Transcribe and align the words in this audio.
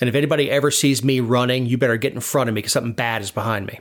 And 0.00 0.08
if 0.08 0.14
anybody 0.14 0.50
ever 0.50 0.70
sees 0.70 1.04
me 1.04 1.20
running, 1.20 1.66
you 1.66 1.78
better 1.78 1.96
get 1.96 2.12
in 2.14 2.20
front 2.20 2.48
of 2.48 2.54
me 2.54 2.60
because 2.60 2.72
something 2.72 2.92
bad 2.92 3.22
is 3.22 3.30
behind 3.30 3.66
me. 3.66 3.80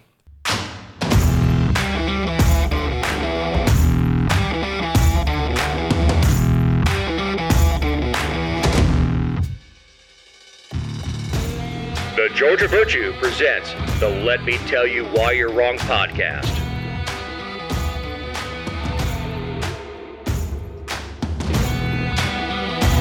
The 12.16 12.30
Georgia 12.36 12.68
Virtue 12.68 13.12
presents 13.20 13.74
the 14.00 14.08
Let 14.08 14.44
Me 14.44 14.58
Tell 14.68 14.86
You 14.86 15.06
Why 15.06 15.32
You're 15.32 15.52
Wrong 15.52 15.78
podcast. 15.78 16.63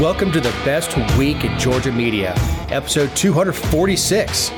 Welcome 0.03 0.33
to 0.33 0.41
the 0.41 0.51
best 0.65 0.97
week 1.17 1.45
in 1.45 1.57
Georgia 1.61 1.93
media, 1.93 2.35
episode 2.71 3.15
246. 3.15 4.51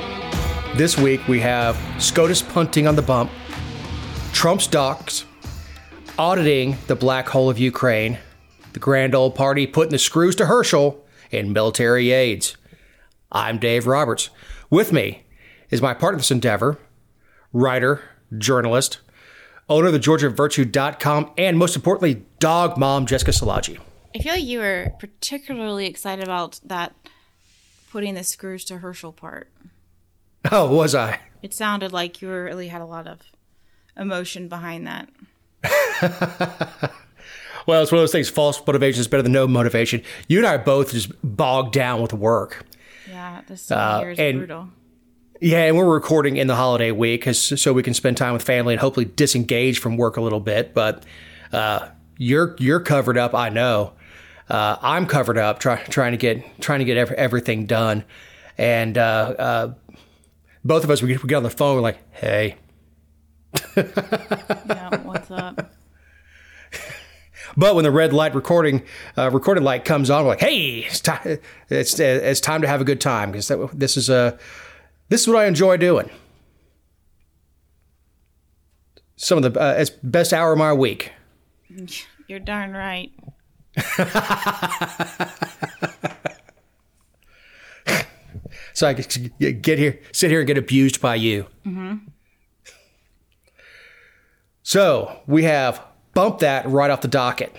This 0.75 0.97
week 0.97 1.29
we 1.29 1.39
have 1.41 1.77
SCOTUS 2.03 2.41
punting 2.41 2.87
on 2.87 2.97
the 2.97 3.03
bump, 3.03 3.31
Trump's 4.33 4.67
docs, 4.67 5.27
auditing 6.19 6.79
the 6.87 6.97
black 6.97 7.29
hole 7.29 7.51
of 7.51 7.59
Ukraine, 7.59 8.19
the 8.73 8.79
grand 8.79 9.15
old 9.15 9.35
party 9.35 9.67
putting 9.67 9.91
the 9.91 9.99
screws 9.99 10.35
to 10.37 10.47
Herschel, 10.47 11.05
and 11.31 11.53
military 11.53 12.11
aids. 12.11 12.57
I'm 13.31 13.59
Dave 13.59 13.87
Roberts. 13.87 14.31
With 14.71 14.95
me 14.95 15.25
is 15.69 15.83
my 15.83 15.93
partner 15.93 16.15
in 16.15 16.21
this 16.21 16.31
endeavor, 16.31 16.79
writer, 17.53 18.01
journalist, 18.39 19.01
owner 19.69 19.89
of 19.89 19.93
the 19.93 19.99
GeorgiaVirtue.com, 19.99 21.33
and 21.37 21.59
most 21.59 21.77
importantly, 21.77 22.25
dog 22.39 22.79
mom 22.79 23.05
Jessica 23.05 23.33
Szilagyi. 23.33 23.79
I 24.15 24.19
feel 24.19 24.33
like 24.35 24.45
you 24.45 24.61
were 24.61 24.93
particularly 24.99 25.87
excited 25.87 26.25
about 26.25 26.61
that 26.65 26.95
putting 27.91 28.15
the 28.15 28.25
screws 28.25 28.65
to 28.67 28.79
Herschel 28.79 29.13
part. 29.13 29.51
Oh, 30.53 30.71
was 30.71 30.95
I? 30.95 31.21
It 31.41 31.55
sounded 31.55 31.91
like 31.91 32.21
you 32.21 32.29
really 32.31 32.69
had 32.69 32.83
a 32.83 32.85
lot 32.85 33.07
of 33.07 33.21
emotion 33.97 34.49
behind 34.49 34.87
that. 34.87 35.09
Well, 37.67 37.83
it's 37.83 37.91
one 37.91 37.99
of 37.99 38.03
those 38.03 38.13
things. 38.13 38.29
False 38.29 38.61
motivation 38.67 39.01
is 39.01 39.09
better 39.09 39.23
than 39.23 39.33
no 39.33 39.47
motivation. 39.49 40.03
You 40.29 40.37
and 40.37 40.47
I 40.47 40.57
are 40.57 40.59
both 40.59 40.93
just 40.93 41.11
bogged 41.23 41.73
down 41.73 42.03
with 42.03 42.13
work. 42.13 42.67
Yeah, 43.09 43.41
this 43.47 43.71
year 43.71 44.11
is 44.11 44.19
and- 44.19 44.39
brutal. 44.39 44.69
Yeah, 45.41 45.65
and 45.65 45.77
we're 45.79 45.91
recording 45.91 46.37
in 46.37 46.47
the 46.47 46.57
holiday 46.57 46.91
week 46.91 47.25
so 47.33 47.73
we 47.73 47.83
can 47.83 47.95
spend 47.95 48.19
time 48.19 48.35
with 48.35 48.43
family 48.43 48.75
and 48.75 48.81
hopefully 48.83 49.07
disengage 49.07 49.79
from 49.79 49.97
work 49.97 50.19
a 50.19 50.21
little 50.21 50.41
bit. 50.41 50.75
But 50.75 51.05
uh, 51.53 51.89
you're 52.19 52.55
you're 52.59 52.81
covered 52.81 53.17
up. 53.17 53.35
I 53.35 53.49
know. 53.49 53.95
Uh, 54.49 54.77
I'm 54.83 55.07
covered 55.07 55.39
up, 55.39 55.59
try, 55.59 55.83
trying 55.85 56.13
to 56.13 56.19
get 56.19 56.61
trying 56.61 56.81
to 56.81 56.85
get 56.85 56.97
ev- 56.97 57.13
everything 57.13 57.67
done. 57.67 58.05
And 58.59 58.99
uh, 58.99 59.35
uh, 59.39 59.75
both 60.65 60.85
of 60.85 60.91
us, 60.91 61.03
we 61.03 61.09
get, 61.09 61.23
we 61.23 61.29
get 61.29 61.37
on 61.37 61.43
the 61.43 61.51
phone. 61.51 61.77
We're 61.77 61.83
like, 61.83 61.99
"Hey." 62.13 62.57
Yeah, 63.77 65.03
what's 65.03 65.31
up? 65.31 65.73
But 67.57 67.75
when 67.75 67.85
the 67.85 67.91
red 67.91 68.13
light 68.13 68.35
recording 68.35 68.83
uh, 69.17 69.31
recorded 69.31 69.63
light 69.63 69.85
comes 69.85 70.11
on, 70.11 70.25
we're 70.25 70.31
like, 70.31 70.41
"Hey, 70.41 70.81
it's 70.81 71.01
time. 71.01 71.39
It's 71.69 71.99
it's 71.99 72.41
time 72.41 72.63
to 72.63 72.69
have 72.69 72.81
a 72.81 72.85
good 72.85 73.01
time 73.01 73.31
because 73.31 73.51
this 73.73 73.97
is 73.97 74.09
a 74.11 74.39
this 75.09 75.23
is 75.23 75.29
what 75.29 75.37
I 75.37 75.47
enjoy 75.47 75.77
doing." 75.77 76.11
Some 79.17 79.43
of 79.43 79.53
the 79.53 79.61
uh, 79.61 79.75
it's 79.79 79.91
best 79.91 80.33
hour 80.33 80.53
of 80.53 80.59
my 80.59 80.73
week. 80.73 81.13
You're 82.29 82.41
darn 82.41 82.73
right. 82.73 83.13
So 88.75 88.89
I 88.89 88.95
can 88.95 89.33
get 89.39 89.79
here, 89.79 90.01
sit 90.11 90.31
here, 90.31 90.41
and 90.41 90.47
get 90.49 90.59
abused 90.59 91.01
by 91.01 91.15
you. 91.15 91.47
So 94.65 95.21
we 95.27 95.45
have 95.45 95.81
bumped 96.13 96.41
that 96.41 96.67
right 96.67 96.91
off 96.91 97.01
the 97.01 97.09
docket. 97.09 97.55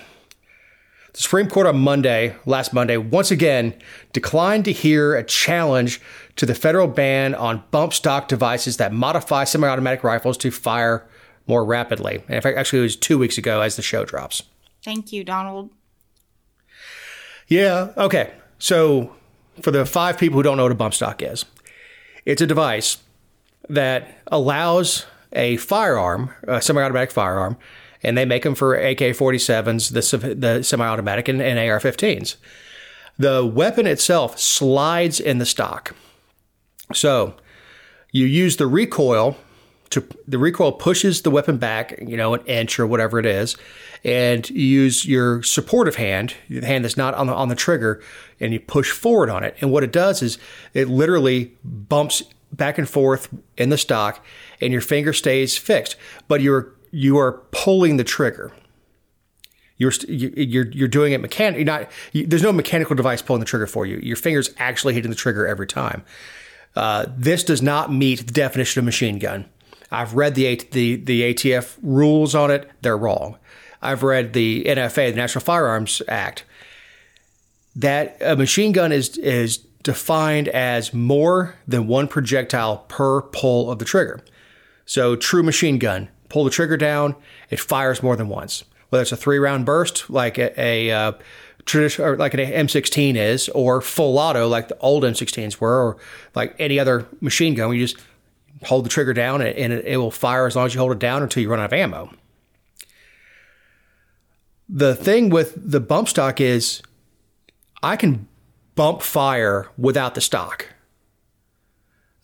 The 1.13 1.22
Supreme 1.22 1.47
Court 1.47 1.67
on 1.67 1.79
Monday, 1.79 2.35
last 2.45 2.73
Monday, 2.73 2.97
once 2.97 3.31
again 3.31 3.73
declined 4.12 4.66
to 4.66 4.73
hear 4.73 5.16
a 5.16 5.23
challenge 5.23 6.01
to 6.35 6.45
the 6.45 6.53
federal 6.53 6.88
ban 6.88 7.34
on 7.34 7.63
bump 7.72 7.94
stock 7.94 8.28
devices 8.28 8.75
that 8.78 8.91
modify 8.91 9.45
semi 9.45 9.66
automatic 9.66 10.03
rifles 10.03 10.38
to 10.39 10.51
fire 10.51 11.07
more 11.47 11.63
rapidly. 11.63 12.16
And 12.28 12.35
in 12.35 12.41
fact, 12.41 12.57
actually, 12.57 12.79
it 12.79 12.84
was 12.84 12.97
two 12.97 13.18
weeks 13.18 13.38
ago 13.38 13.62
as 13.62 13.78
the 13.78 13.81
show 13.81 14.03
drops. 14.03 14.44
Thank 14.84 15.13
you, 15.13 15.23
Donald. 15.23 15.69
Yeah. 17.47 17.91
Okay. 17.97 18.33
So, 18.59 19.16
for 19.61 19.72
the 19.72 19.85
five 19.85 20.17
people 20.17 20.38
who 20.38 20.44
don't 20.44 20.57
know 20.57 20.63
what 20.63 20.72
a 20.72 20.75
bump 20.75 20.94
stock 20.94 21.22
is, 21.22 21.45
it's 22.25 22.41
a 22.41 22.47
device 22.47 22.97
that 23.69 24.19
allows 24.28 25.06
a 25.33 25.57
firearm, 25.57 26.31
a 26.47 26.61
semi-automatic 26.61 27.11
firearm, 27.11 27.57
and 28.03 28.17
they 28.17 28.25
make 28.25 28.44
them 28.44 28.56
for 28.56 28.75
AK-47s, 28.75 29.91
the, 29.94 30.35
the 30.35 30.63
semi-automatic, 30.63 31.28
and, 31.28 31.41
and 31.41 31.59
AR-15s. 31.59 32.35
The 33.17 33.45
weapon 33.45 33.88
itself 33.88 34.39
slides 34.39 35.19
in 35.19 35.38
the 35.38 35.45
stock. 35.45 35.95
So, 36.94 37.35
you 38.12 38.25
use 38.25 38.57
the 38.57 38.67
recoil 38.67 39.38
to 39.91 40.03
the 40.28 40.38
recoil 40.38 40.72
pushes 40.72 41.22
the 41.22 41.31
weapon 41.31 41.57
back, 41.57 41.96
you 42.01 42.18
know, 42.18 42.34
an 42.34 42.46
inch 42.46 42.79
or 42.79 42.88
whatever 42.88 43.19
it 43.19 43.25
is, 43.25 43.56
and 44.03 44.50
you 44.50 44.62
use 44.63 45.06
your 45.06 45.41
supportive 45.44 45.96
hand, 45.96 46.34
the 46.50 46.66
hand 46.66 46.84
that's 46.84 46.97
not 46.97 47.13
on 47.13 47.28
the 47.28 47.34
on 47.34 47.50
the 47.50 47.56
trigger, 47.56 48.01
and 48.40 48.51
you 48.53 48.59
push 48.59 48.91
forward 48.91 49.29
on 49.29 49.44
it. 49.44 49.56
And 49.62 49.72
what 49.72 49.84
it 49.84 49.91
does 49.91 50.22
is 50.22 50.38
it 50.74 50.88
literally 50.90 51.53
bumps 51.63 52.24
back 52.51 52.78
and 52.78 52.88
forth 52.90 53.29
in 53.57 53.69
the 53.69 53.78
stock, 53.78 54.24
and 54.62 54.72
your 54.72 54.81
finger 54.81 55.13
stays 55.13 55.57
fixed, 55.57 55.95
but 56.28 56.41
you're 56.41 56.74
you 56.91 57.18
are 57.18 57.44
pulling 57.51 57.97
the 57.97 58.03
trigger. 58.03 58.51
You're 59.78 59.91
you- 60.07 60.34
you're 60.35 60.68
you're 60.72 60.88
doing 60.88 61.12
it 61.13 61.19
mechanic. 61.22 61.57
You're 61.57 61.66
not. 61.66 61.91
You, 62.13 62.25
there's 62.25 62.44
no 62.44 62.53
mechanical 62.53 62.95
device 62.95 63.22
pulling 63.22 63.41
the 63.41 63.45
trigger 63.45 63.68
for 63.68 63.85
you. 63.85 63.97
Your 63.97 64.16
fingers 64.16 64.51
actually 64.57 64.94
hitting 64.94 65.09
the 65.12 65.18
trigger 65.18 65.45
every 65.45 65.68
time. 65.68 66.03
Uh, 66.78 67.06
this 67.18 67.44
does 67.44 67.62
not 67.62 67.91
meet 67.91 68.25
the 68.28 68.34
definition 68.34 68.79
of 68.79 68.85
machine 68.85 69.18
gun. 69.19 69.45
I've 69.95 70.13
read 70.13 70.35
the, 70.35 70.56
the 70.72 70.95
the 70.95 71.33
ATF 71.33 71.78
rules 71.81 72.35
on 72.35 72.51
it; 72.51 72.69
they're 72.81 72.97
wrong. 72.97 73.38
I've 73.81 74.03
read 74.03 74.33
the 74.33 74.63
NFA, 74.66 75.11
the 75.11 75.16
National 75.16 75.44
Firearms 75.44 76.01
Act. 76.07 76.44
That 77.75 78.17
a 78.22 78.35
machine 78.35 78.72
gun 78.72 78.91
is 78.91 79.17
is 79.17 79.57
defined 79.85 80.47
as 80.50 80.94
more 80.94 81.56
than 81.67 81.88
one 81.88 82.07
projectile 82.07 82.78
per 82.88 83.22
pull 83.22 83.72
of 83.72 83.79
the 83.79 83.85
trigger. 83.85 84.19
So, 84.85 85.16
true 85.16 85.44
machine 85.44 85.78
gun, 85.78 86.09
pull 86.27 86.44
the 86.44 86.50
trigger 86.50 86.75
down, 86.75 87.16
it 87.50 87.59
fires 87.59 88.03
more 88.03 88.16
than 88.16 88.27
once. 88.27 88.66
Whether 88.89 89.03
it's 89.03 89.12
a 89.12 89.17
three 89.17 89.38
round 89.38 89.66
burst, 89.66 90.09
like 90.09 90.38
a, 90.38 90.59
a 90.59 90.91
uh, 90.91 91.12
traditional, 91.66 92.16
like 92.16 92.33
an 92.33 92.39
M16 92.39 93.16
is, 93.16 93.50
or 93.50 93.81
full 93.81 94.17
auto, 94.17 94.47
like 94.47 94.67
the 94.67 94.77
old 94.79 95.03
M16s 95.03 95.59
were, 95.59 95.89
or 95.89 95.97
like 96.33 96.56
any 96.59 96.79
other 96.79 97.07
machine 97.22 97.53
gun, 97.53 97.73
you 97.75 97.88
just 97.88 98.03
hold 98.63 98.85
the 98.85 98.89
trigger 98.89 99.13
down 99.13 99.41
and, 99.41 99.73
it, 99.73 99.85
it 99.85 99.97
will 99.97 100.11
fire 100.11 100.45
as 100.45 100.55
long 100.55 100.66
as 100.66 100.73
you 100.73 100.79
hold 100.79 100.91
it 100.91 100.99
down 100.99 101.23
until 101.23 101.43
you 101.43 101.49
run 101.49 101.59
out 101.59 101.66
of 101.66 101.73
ammo. 101.73 102.09
The 104.67 104.95
thing 104.95 105.29
with 105.29 105.53
the 105.55 105.79
bump 105.79 106.07
stock 106.07 106.41
is 106.41 106.81
I 107.83 107.95
can 107.95 108.27
bump 108.75 109.01
fire 109.01 109.69
without 109.77 110.15
the 110.15 110.21
stock. 110.21 110.69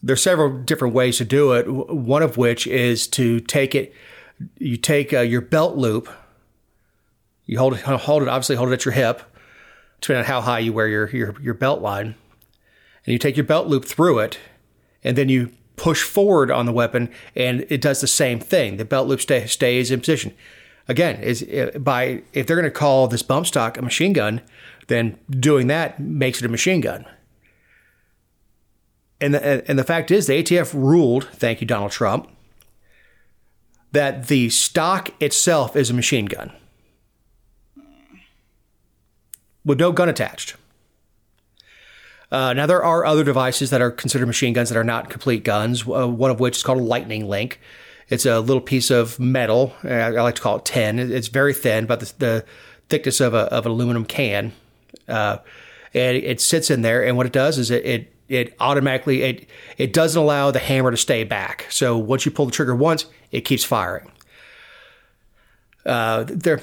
There's 0.01 0.23
several 0.23 0.57
different 0.63 0.95
ways 0.95 1.17
to 1.17 1.25
do 1.25 1.53
it. 1.53 1.67
One 1.69 2.23
of 2.23 2.37
which 2.37 2.65
is 2.65 3.07
to 3.09 3.39
take 3.39 3.75
it, 3.75 3.93
you 4.57 4.77
take 4.77 5.13
uh, 5.13 5.19
your 5.19 5.41
belt 5.41 5.77
loop, 5.77 6.09
you 7.45 7.59
hold 7.59 7.75
it, 7.75 7.81
hold 7.81 8.23
it, 8.23 8.27
obviously 8.27 8.55
hold 8.55 8.69
it 8.69 8.73
at 8.73 8.85
your 8.85 8.93
hip, 8.93 9.21
depending 9.99 10.21
on 10.21 10.27
how 10.27 10.41
high 10.41 10.59
you 10.59 10.73
wear 10.73 10.87
your, 10.87 11.09
your, 11.09 11.35
your 11.39 11.53
belt 11.53 11.81
line. 11.81 12.15
And 13.05 13.13
you 13.13 13.19
take 13.19 13.37
your 13.37 13.45
belt 13.45 13.67
loop 13.67 13.85
through 13.85 14.19
it, 14.19 14.39
and 15.03 15.15
then 15.15 15.29
you 15.29 15.51
push 15.81 16.03
forward 16.03 16.51
on 16.51 16.67
the 16.67 16.71
weapon, 16.71 17.09
and 17.35 17.65
it 17.67 17.81
does 17.81 18.01
the 18.01 18.07
same 18.07 18.39
thing. 18.39 18.77
The 18.77 18.85
belt 18.85 19.07
loop 19.07 19.19
stay, 19.19 19.47
stays 19.47 19.89
in 19.89 19.99
position. 19.99 20.31
Again, 20.87 21.19
is 21.23 21.41
uh, 21.41 21.79
by 21.79 22.21
if 22.33 22.45
they're 22.45 22.55
going 22.55 22.65
to 22.65 22.71
call 22.71 23.07
this 23.07 23.23
bump 23.23 23.47
stock 23.47 23.79
a 23.79 23.81
machine 23.81 24.13
gun, 24.13 24.41
then 24.89 25.17
doing 25.27 25.65
that 25.67 25.99
makes 25.99 26.39
it 26.39 26.45
a 26.45 26.49
machine 26.49 26.81
gun. 26.81 27.05
And 29.19 29.33
the, 29.33 29.67
and 29.67 29.79
the 29.79 29.83
fact 29.83 30.11
is, 30.11 30.27
the 30.27 30.43
ATF 30.43 30.71
ruled, 30.75 31.27
thank 31.33 31.61
you, 31.61 31.67
Donald 31.67 31.91
Trump, 31.91 32.29
that 33.91 34.27
the 34.27 34.49
stock 34.49 35.09
itself 35.19 35.75
is 35.75 35.89
a 35.89 35.95
machine 35.95 36.25
gun 36.25 36.51
with 39.65 39.79
no 39.79 39.91
gun 39.91 40.09
attached. 40.09 40.55
Uh, 42.31 42.53
now, 42.53 42.65
there 42.65 42.83
are 42.83 43.05
other 43.05 43.23
devices 43.23 43.71
that 43.71 43.81
are 43.81 43.91
considered 43.91 44.25
machine 44.25 44.53
guns 44.53 44.69
that 44.69 44.77
are 44.77 44.83
not 44.85 45.09
complete 45.09 45.43
guns, 45.43 45.85
uh, 45.87 46.07
one 46.07 46.31
of 46.31 46.39
which 46.39 46.57
is 46.57 46.63
called 46.63 46.79
a 46.79 46.83
lightning 46.83 47.27
link. 47.27 47.59
It's 48.07 48.25
a 48.25 48.39
little 48.39 48.61
piece 48.61 48.89
of 48.89 49.19
metal. 49.19 49.73
uh, 49.83 49.89
I 49.89 50.09
like 50.09 50.35
to 50.35 50.41
call 50.41 50.57
it 50.57 50.65
tin. 50.65 50.97
It's 50.99 51.27
very 51.27 51.53
thin, 51.53 51.83
about 51.83 51.99
the, 51.99 52.13
the 52.19 52.45
thickness 52.89 53.19
of, 53.19 53.33
a, 53.33 53.51
of 53.53 53.65
an 53.65 53.71
aluminum 53.73 54.05
can. 54.05 54.53
Uh, 55.07 55.37
and 55.93 56.15
it 56.17 56.39
sits 56.39 56.69
in 56.71 56.83
there, 56.83 57.05
and 57.05 57.17
what 57.17 57.25
it 57.25 57.33
does 57.33 57.57
is 57.57 57.69
it, 57.69 57.85
it 57.85 58.13
it 58.29 58.55
automatically 58.61 59.23
it 59.23 59.49
it 59.77 59.91
doesn't 59.91 60.21
allow 60.21 60.51
the 60.51 60.59
hammer 60.59 60.89
to 60.89 60.95
stay 60.95 61.25
back. 61.25 61.67
So 61.69 61.97
once 61.97 62.25
you 62.25 62.31
pull 62.31 62.45
the 62.45 62.51
trigger 62.53 62.73
once, 62.73 63.05
it 63.31 63.41
keeps 63.41 63.65
firing. 63.65 64.09
Uh, 65.85 66.23
there 66.27 66.61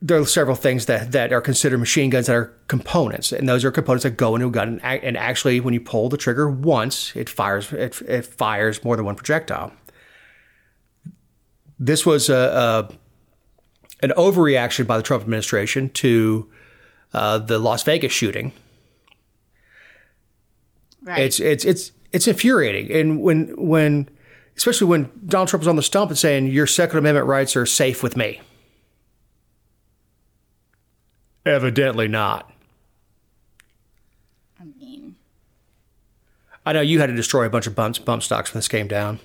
there 0.00 0.18
are 0.18 0.26
several 0.26 0.54
things 0.54 0.86
that, 0.86 1.12
that 1.12 1.32
are 1.32 1.40
considered 1.40 1.78
machine 1.78 2.10
guns 2.10 2.26
that 2.26 2.36
are 2.36 2.54
components, 2.68 3.32
and 3.32 3.48
those 3.48 3.64
are 3.64 3.70
components 3.70 4.04
that 4.04 4.16
go 4.16 4.34
into 4.36 4.46
a 4.46 4.50
gun. 4.50 4.80
And, 4.82 5.04
and 5.04 5.16
actually, 5.16 5.60
when 5.60 5.74
you 5.74 5.80
pull 5.80 6.08
the 6.08 6.16
trigger 6.16 6.48
once, 6.48 7.14
it 7.16 7.28
fires 7.28 7.72
it, 7.72 8.00
it 8.02 8.24
fires 8.24 8.84
more 8.84 8.96
than 8.96 9.04
one 9.04 9.16
projectile. 9.16 9.72
This 11.78 12.06
was 12.06 12.28
a, 12.28 12.88
a 12.90 14.04
an 14.04 14.10
overreaction 14.16 14.86
by 14.86 14.96
the 14.96 15.02
Trump 15.02 15.22
administration 15.22 15.90
to 15.90 16.48
uh, 17.12 17.38
the 17.38 17.58
Las 17.58 17.82
Vegas 17.82 18.12
shooting. 18.12 18.52
Right. 21.02 21.22
It's 21.22 21.40
it's 21.40 21.64
it's 21.64 21.92
it's 22.12 22.28
infuriating, 22.28 22.92
and 22.92 23.20
when 23.20 23.48
when 23.56 24.08
especially 24.56 24.86
when 24.86 25.10
Donald 25.26 25.48
Trump 25.48 25.62
was 25.62 25.68
on 25.68 25.76
the 25.76 25.82
stump 25.82 26.10
and 26.10 26.18
saying 26.18 26.46
your 26.48 26.66
Second 26.66 26.98
Amendment 26.98 27.26
rights 27.26 27.56
are 27.56 27.66
safe 27.66 28.02
with 28.02 28.16
me. 28.16 28.40
Evidently 31.48 32.08
not. 32.08 32.52
I 34.60 34.64
mean, 34.64 35.16
I 36.66 36.72
know 36.72 36.80
you 36.80 37.00
had 37.00 37.06
to 37.06 37.14
destroy 37.14 37.46
a 37.46 37.50
bunch 37.50 37.66
of 37.66 37.74
bump, 37.74 38.04
bump 38.04 38.22
stocks 38.22 38.52
when 38.52 38.58
this 38.58 38.68
came 38.68 38.86
down. 38.88 39.20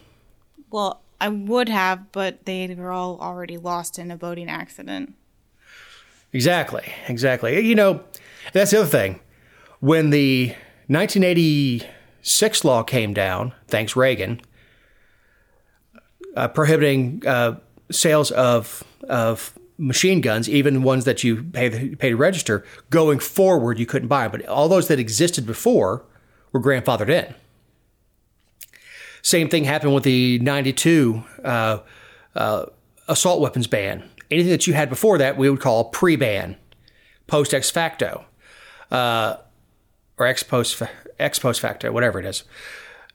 well, 0.72 1.02
I 1.20 1.30
would 1.30 1.70
have, 1.70 2.12
but 2.12 2.46
they 2.46 2.74
were 2.76 2.92
all 2.92 3.18
already 3.22 3.58
lost 3.58 3.98
in 3.98 4.12
a 4.12 4.18
boating 4.18 4.50
accident. 4.50 5.16
Exactly, 6.34 6.84
exactly. 7.08 7.66
You 7.66 7.76
know, 7.76 8.04
that's 8.52 8.72
the 8.72 8.80
other 8.80 8.88
thing. 8.90 9.22
When 9.80 10.10
the 10.10 10.54
1986 10.88 12.66
law 12.66 12.84
came 12.84 13.14
down, 13.14 13.54
thanks 13.68 13.96
Reagan, 13.96 14.42
uh, 16.36 16.48
prohibiting 16.50 17.22
uh, 17.26 17.60
sales 17.92 18.32
of 18.32 18.84
of 19.08 19.58
machine 19.78 20.22
guns, 20.22 20.50
even 20.50 20.84
ones 20.84 21.06
that 21.06 21.24
you 21.24 21.44
pay 21.44 21.96
pay 21.96 22.10
to 22.10 22.16
register, 22.16 22.66
going 22.90 23.20
forward 23.20 23.80
you 23.80 23.86
couldn't 23.86 24.08
buy. 24.08 24.28
But 24.28 24.46
all 24.48 24.68
those 24.68 24.88
that 24.88 25.00
existed 25.00 25.46
before 25.46 26.06
were 26.52 26.62
grandfathered 26.62 27.10
in. 27.10 27.34
Same 29.22 29.50
thing 29.50 29.64
happened 29.64 29.96
with 29.96 30.04
the 30.04 30.38
92 30.40 31.24
uh, 31.44 31.80
uh, 32.36 32.66
assault 33.08 33.42
weapons 33.42 33.68
ban. 33.68 34.04
Anything 34.30 34.52
that 34.52 34.68
you 34.68 34.74
had 34.74 34.90
before 34.90 35.18
that, 35.18 35.38
we 35.38 35.50
would 35.50 35.62
call 35.62 35.86
pre 35.86 36.16
ban, 36.16 36.58
post 37.28 37.54
ex 37.54 37.70
facto, 37.70 38.26
uh, 38.92 39.38
or 40.18 40.28
ex 40.28 40.44
post, 40.44 40.82
ex 41.20 41.40
post 41.40 41.62
facto, 41.62 41.92
whatever 41.92 42.20
it 42.20 42.26
is. 42.26 42.44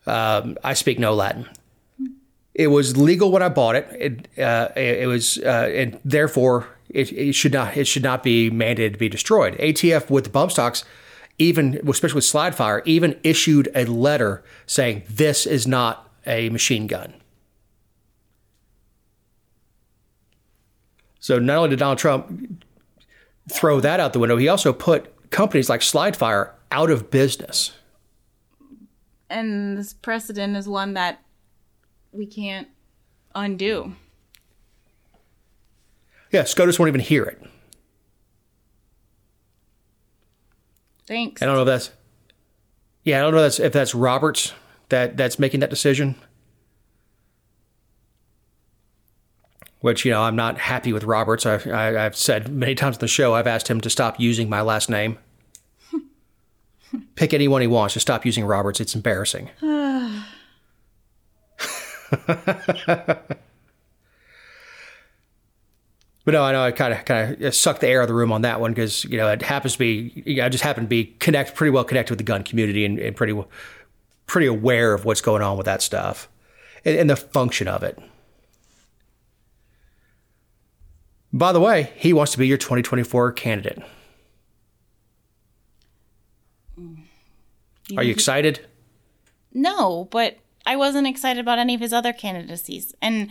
Um, 0.06 0.56
I 0.64 0.74
speak 0.74 0.98
no 0.98 1.14
Latin. 1.14 1.46
It 2.58 2.66
was 2.66 2.96
legal 2.96 3.30
when 3.30 3.40
I 3.40 3.48
bought 3.48 3.76
it. 3.76 3.88
It, 3.92 4.42
uh, 4.42 4.68
it, 4.76 5.06
was, 5.06 5.38
uh, 5.38 5.70
and 5.72 5.98
therefore, 6.04 6.66
it, 6.90 7.12
it 7.12 7.32
should 7.34 7.52
not 7.52 7.76
it 7.76 7.86
should 7.86 8.02
not 8.02 8.24
be 8.24 8.50
mandated 8.50 8.94
to 8.94 8.98
be 8.98 9.08
destroyed. 9.08 9.56
ATF 9.58 10.10
with 10.10 10.24
the 10.24 10.30
bump 10.30 10.50
stocks, 10.50 10.84
even 11.38 11.80
especially 11.88 12.16
with 12.16 12.24
slide 12.24 12.56
fire, 12.56 12.82
even 12.84 13.18
issued 13.22 13.68
a 13.76 13.84
letter 13.84 14.42
saying 14.66 15.04
this 15.08 15.46
is 15.46 15.68
not 15.68 16.10
a 16.26 16.50
machine 16.50 16.88
gun. 16.88 17.14
So 21.20 21.38
not 21.38 21.58
only 21.58 21.70
did 21.70 21.78
Donald 21.78 21.98
Trump 21.98 22.64
throw 23.52 23.78
that 23.80 24.00
out 24.00 24.12
the 24.12 24.18
window, 24.18 24.36
he 24.36 24.48
also 24.48 24.72
put 24.72 25.30
companies 25.30 25.68
like 25.68 25.82
SlideFire 25.82 26.52
out 26.72 26.90
of 26.90 27.10
business. 27.10 27.72
And 29.30 29.76
this 29.76 29.92
precedent 29.92 30.56
is 30.56 30.68
one 30.68 30.94
that 30.94 31.20
we 32.12 32.26
can't 32.26 32.68
undo. 33.34 33.92
Yeah, 36.30 36.44
SCOTUS 36.44 36.78
won't 36.78 36.88
even 36.88 37.00
hear 37.00 37.24
it. 37.24 37.42
Thanks. 41.06 41.40
I 41.40 41.46
don't 41.46 41.54
know 41.54 41.62
if 41.62 41.66
that's 41.66 41.90
yeah, 43.02 43.18
I 43.18 43.22
don't 43.22 43.32
know 43.32 43.38
if 43.38 43.44
that's, 43.44 43.60
if 43.60 43.72
that's 43.72 43.94
Roberts 43.94 44.52
that 44.90 45.16
that's 45.16 45.38
making 45.38 45.60
that 45.60 45.70
decision. 45.70 46.16
Which 49.80 50.04
you 50.04 50.10
know, 50.10 50.22
I'm 50.22 50.36
not 50.36 50.58
happy 50.58 50.92
with 50.92 51.04
Roberts. 51.04 51.46
I've 51.46 51.66
I, 51.66 52.04
I've 52.04 52.16
said 52.16 52.50
many 52.50 52.74
times 52.74 52.96
on 52.96 53.00
the 53.00 53.08
show. 53.08 53.34
I've 53.34 53.46
asked 53.46 53.68
him 53.68 53.80
to 53.80 53.88
stop 53.88 54.20
using 54.20 54.50
my 54.50 54.60
last 54.60 54.90
name. 54.90 55.18
Pick 57.14 57.32
anyone 57.32 57.62
he 57.62 57.66
wants. 57.66 57.94
Just 57.94 58.04
stop 58.04 58.26
using 58.26 58.44
Roberts. 58.44 58.80
It's 58.80 58.94
embarrassing. 58.94 59.48
But 66.28 66.32
no, 66.32 66.42
I 66.42 66.52
know 66.52 66.62
I 66.62 66.72
kind 66.72 66.92
of 66.92 67.06
kind 67.06 67.42
of 67.42 67.54
sucked 67.54 67.80
the 67.80 67.88
air 67.88 68.00
out 68.00 68.02
of 68.02 68.08
the 68.08 68.14
room 68.14 68.32
on 68.32 68.42
that 68.42 68.60
one 68.60 68.72
because 68.72 69.02
you 69.06 69.16
know 69.16 69.28
it 69.28 69.40
happens 69.40 69.72
to 69.72 69.78
be 69.78 70.12
you 70.26 70.36
know, 70.36 70.44
I 70.44 70.50
just 70.50 70.62
happen 70.62 70.84
to 70.84 70.86
be 70.86 71.06
connect 71.20 71.54
pretty 71.54 71.70
well 71.70 71.84
connected 71.84 72.12
with 72.12 72.18
the 72.18 72.24
gun 72.24 72.44
community 72.44 72.84
and, 72.84 72.98
and 72.98 73.16
pretty 73.16 73.34
pretty 74.26 74.46
aware 74.46 74.92
of 74.92 75.06
what's 75.06 75.22
going 75.22 75.40
on 75.40 75.56
with 75.56 75.64
that 75.64 75.80
stuff 75.80 76.28
and, 76.84 76.98
and 76.98 77.08
the 77.08 77.16
function 77.16 77.66
of 77.66 77.82
it. 77.82 77.98
By 81.32 81.50
the 81.50 81.60
way, 81.60 81.94
he 81.96 82.12
wants 82.12 82.32
to 82.32 82.38
be 82.38 82.46
your 82.46 82.58
2024 82.58 83.32
candidate. 83.32 83.82
Are 87.96 88.02
you 88.02 88.12
excited? 88.12 88.66
No, 89.54 90.08
but 90.10 90.36
I 90.68 90.76
wasn't 90.76 91.06
excited 91.06 91.40
about 91.40 91.58
any 91.58 91.74
of 91.74 91.80
his 91.80 91.94
other 91.94 92.12
candidacies. 92.12 92.94
And, 93.00 93.30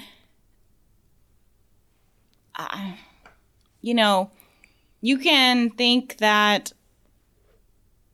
uh, 2.56 2.94
you 3.80 3.94
know, 3.94 4.31
you 5.01 5.19
can 5.19 5.69
think 5.69 6.18
that, 6.18 6.74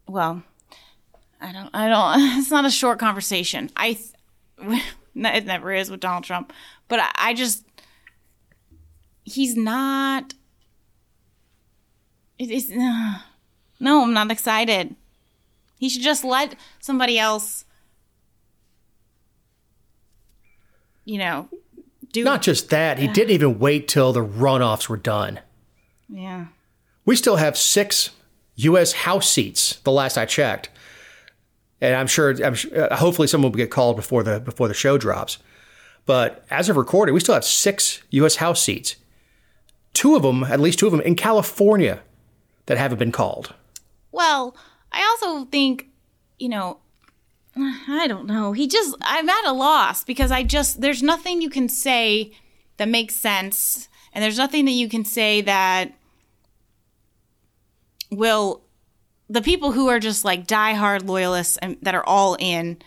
well, 0.10 0.44
I 1.40 1.54
don't, 1.54 1.70
I 1.74 1.88
don't, 1.88 2.38
it's 2.38 2.52
not 2.52 2.66
a 2.66 2.70
short 2.70 3.00
conversation. 3.00 3.70
I, 3.78 3.98
it 5.16 5.46
never 5.46 5.72
is 5.72 5.90
with 5.90 6.02
Donald 6.02 6.26
Trump, 6.26 6.52
but 6.90 7.00
I, 7.00 7.12
I 7.16 7.34
just, 7.34 7.64
he's 9.24 9.56
not, 9.56 10.34
it 12.38 12.52
is, 12.52 12.70
uh, 12.70 13.20
no, 13.80 14.04
I'm 14.04 14.12
not 14.12 14.32
excited. 14.32 14.98
He 15.80 15.88
should 15.88 16.02
just 16.02 16.26
let 16.26 16.58
somebody 16.82 17.18
else, 17.18 17.64
you 21.06 21.18
know, 21.18 21.50
do. 22.12 22.24
Not 22.24 22.42
just 22.42 22.70
that, 22.70 23.00
he 23.00 23.08
didn't 23.08 23.32
even 23.32 23.60
wait 23.60 23.88
till 23.88 24.14
the 24.14 24.26
runoffs 24.26 24.88
were 24.90 24.98
done. 24.98 25.40
yeah. 26.10 26.48
We 27.06 27.16
still 27.18 27.36
have 27.36 27.58
six 27.58 28.12
U.S. 28.56 28.94
House 28.94 29.30
seats. 29.30 29.78
The 29.84 29.92
last 29.92 30.18
I 30.18 30.26
checked, 30.26 30.70
and 31.82 31.96
I'm 31.96 32.08
sure, 32.08 32.34
I'm 32.44 32.54
sure 32.56 32.92
uh, 32.92 32.96
hopefully 32.96 33.28
someone 33.28 33.52
will 33.52 33.58
get 33.58 33.72
called 33.72 33.98
before 33.98 34.24
the 34.24 34.40
before 34.40 34.68
the 34.70 34.74
show 34.74 34.98
drops. 34.98 35.38
But 36.06 36.46
as 36.50 36.70
of 36.70 36.78
recording, 36.78 37.14
we 37.14 37.20
still 37.20 37.36
have 37.36 37.44
six 37.44 38.02
U.S. 38.12 38.38
House 38.38 38.62
seats. 38.62 38.96
Two 39.94 40.16
of 40.16 40.22
them, 40.22 40.44
at 40.46 40.60
least 40.60 40.80
two 40.80 40.86
of 40.86 40.92
them, 40.92 41.02
in 41.02 41.16
California, 41.16 42.00
that 42.68 42.78
haven't 42.78 43.00
been 43.00 43.12
called. 43.12 43.54
Well, 44.12 44.56
I 44.92 45.04
also 45.04 45.46
think, 45.46 45.88
you 46.40 46.50
know, 46.50 46.80
I 47.56 48.08
don't 48.08 48.26
know. 48.26 48.52
He 48.54 48.68
just, 48.68 48.96
I'm 49.02 49.30
at 49.30 49.46
a 49.46 49.52
loss 49.54 50.04
because 50.04 50.32
I 50.32 50.44
just, 50.44 50.82
there's 50.82 51.04
nothing 51.04 51.42
you 51.42 51.50
can 51.50 51.70
say 51.70 52.32
that 52.78 52.88
makes 52.88 53.16
sense. 53.16 53.90
And 54.12 54.24
there's 54.24 54.38
nothing 54.38 54.66
that 54.66 54.72
you 54.72 54.90
can 54.90 55.06
say 55.06 55.42
that 55.42 55.94
will, 58.10 58.64
the 59.30 59.42
people 59.42 59.72
who 59.72 59.88
are 59.88 60.00
just 60.00 60.26
like 60.26 60.48
diehard 60.48 61.06
loyalists 61.06 61.58
and 61.58 61.78
that 61.82 61.96
are 61.96 62.06
all 62.06 62.36
in, 62.40 62.78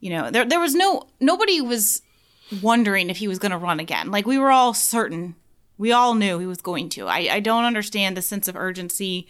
you 0.00 0.10
know, 0.10 0.30
there, 0.30 0.44
there 0.44 0.60
was 0.60 0.74
no, 0.74 1.04
nobody 1.20 1.60
was 1.60 2.02
wondering 2.62 3.10
if 3.10 3.16
he 3.18 3.28
was 3.28 3.38
going 3.38 3.52
to 3.52 3.58
run 3.58 3.80
again. 3.80 4.10
Like 4.10 4.26
we 4.26 4.38
were 4.38 4.50
all 4.50 4.74
certain. 4.74 5.36
We 5.78 5.92
all 5.92 6.14
knew 6.14 6.38
he 6.38 6.46
was 6.46 6.60
going 6.60 6.88
to. 6.90 7.06
I, 7.06 7.28
I 7.30 7.40
don't 7.40 7.64
understand 7.64 8.16
the 8.16 8.22
sense 8.22 8.48
of 8.48 8.56
urgency 8.56 9.28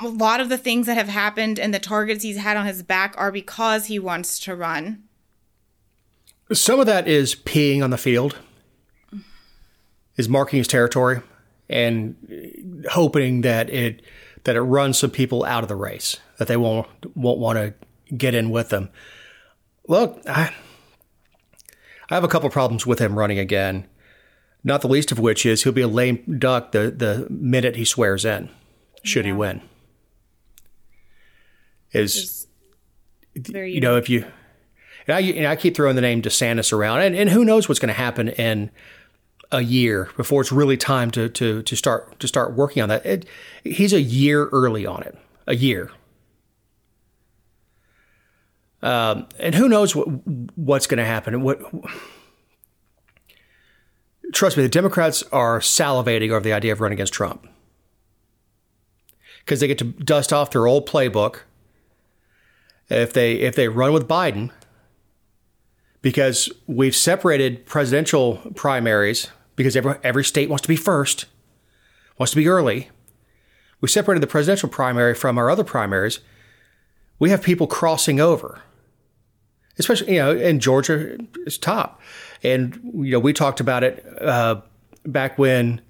a 0.00 0.08
lot 0.08 0.40
of 0.40 0.48
the 0.48 0.58
things 0.58 0.86
that 0.86 0.96
have 0.96 1.08
happened 1.08 1.58
and 1.58 1.74
the 1.74 1.78
targets 1.78 2.22
he's 2.22 2.36
had 2.36 2.56
on 2.56 2.66
his 2.66 2.82
back 2.82 3.14
are 3.18 3.30
because 3.30 3.86
he 3.86 3.98
wants 3.98 4.38
to 4.40 4.56
run. 4.56 5.04
Some 6.52 6.80
of 6.80 6.86
that 6.86 7.06
is 7.06 7.34
peeing 7.34 7.82
on 7.82 7.90
the 7.90 7.98
field, 7.98 8.36
is 10.16 10.28
marking 10.28 10.58
his 10.58 10.66
territory, 10.66 11.20
and 11.68 12.16
hoping 12.90 13.42
that 13.42 13.70
it 13.70 14.02
that 14.44 14.56
it 14.56 14.62
runs 14.62 14.98
some 14.98 15.10
people 15.10 15.44
out 15.44 15.62
of 15.62 15.68
the 15.68 15.76
race 15.76 16.18
that 16.38 16.48
they 16.48 16.56
won't 16.56 16.88
won't 17.14 17.38
want 17.38 17.58
to 17.58 17.74
get 18.16 18.34
in 18.34 18.50
with 18.50 18.70
them. 18.70 18.90
Look, 19.86 20.20
I 20.26 20.52
I 22.10 22.14
have 22.14 22.24
a 22.24 22.28
couple 22.28 22.50
problems 22.50 22.84
with 22.84 22.98
him 22.98 23.16
running 23.16 23.38
again. 23.38 23.86
Not 24.64 24.82
the 24.82 24.88
least 24.88 25.12
of 25.12 25.18
which 25.20 25.46
is 25.46 25.62
he'll 25.62 25.72
be 25.72 25.82
a 25.82 25.88
lame 25.88 26.38
duck 26.38 26.72
the 26.72 26.90
the 26.90 27.28
minute 27.30 27.76
he 27.76 27.84
swears 27.84 28.24
in, 28.24 28.50
should 29.04 29.24
he 29.24 29.32
win. 29.32 29.62
Is 31.92 32.46
Very 33.36 33.72
you 33.72 33.80
know 33.80 33.96
if 33.96 34.08
you 34.08 34.24
and 35.06 35.16
I, 35.16 35.20
and 35.20 35.46
I 35.46 35.56
keep 35.56 35.74
throwing 35.74 35.96
the 35.96 36.02
name 36.02 36.22
DeSantis 36.22 36.72
around, 36.72 37.00
and, 37.00 37.16
and 37.16 37.30
who 37.30 37.44
knows 37.44 37.68
what's 37.68 37.80
going 37.80 37.88
to 37.88 37.94
happen 37.94 38.28
in 38.28 38.70
a 39.50 39.62
year 39.62 40.08
before 40.16 40.40
it's 40.40 40.52
really 40.52 40.76
time 40.76 41.10
to 41.12 41.28
to 41.28 41.62
to 41.62 41.76
start 41.76 42.20
to 42.20 42.28
start 42.28 42.54
working 42.54 42.82
on 42.82 42.88
that. 42.88 43.04
It, 43.04 43.26
he's 43.64 43.92
a 43.92 44.00
year 44.00 44.46
early 44.48 44.86
on 44.86 45.02
it, 45.02 45.18
a 45.46 45.56
year. 45.56 45.90
Um, 48.82 49.26
and 49.38 49.54
who 49.54 49.68
knows 49.68 49.94
what 49.94 50.06
what's 50.56 50.86
going 50.86 50.98
to 50.98 51.04
happen? 51.04 51.42
What 51.42 51.60
trust 54.32 54.56
me, 54.56 54.62
the 54.62 54.68
Democrats 54.68 55.22
are 55.32 55.60
salivating 55.60 56.30
over 56.30 56.40
the 56.40 56.52
idea 56.52 56.72
of 56.72 56.80
running 56.80 56.96
against 56.96 57.12
Trump 57.12 57.48
because 59.40 59.60
they 59.60 59.66
get 59.66 59.78
to 59.78 59.84
dust 59.84 60.32
off 60.32 60.50
their 60.50 60.66
old 60.66 60.88
playbook. 60.88 61.40
If 62.90 63.12
they 63.12 63.34
if 63.34 63.54
they 63.54 63.68
run 63.68 63.92
with 63.92 64.08
Biden, 64.08 64.50
because 66.02 66.50
we've 66.66 66.96
separated 66.96 67.66
presidential 67.66 68.38
primaries 68.54 69.28
because 69.56 69.76
every 69.76 69.94
every 70.02 70.24
state 70.24 70.48
wants 70.48 70.62
to 70.62 70.68
be 70.68 70.76
first, 70.76 71.26
wants 72.18 72.30
to 72.32 72.36
be 72.36 72.48
early. 72.48 72.90
We 73.80 73.88
separated 73.88 74.22
the 74.22 74.26
presidential 74.26 74.68
primary 74.68 75.14
from 75.14 75.38
our 75.38 75.48
other 75.48 75.64
primaries. 75.64 76.20
We 77.18 77.30
have 77.30 77.42
people 77.42 77.66
crossing 77.66 78.20
over, 78.20 78.62
especially 79.78 80.14
you 80.14 80.18
know, 80.18 80.32
in 80.32 80.60
Georgia 80.60 81.18
is 81.46 81.58
top, 81.58 82.00
and 82.42 82.78
you 82.94 83.12
know 83.12 83.20
we 83.20 83.32
talked 83.32 83.60
about 83.60 83.84
it 83.84 84.04
uh, 84.20 84.62
back 85.04 85.38
when 85.38 85.80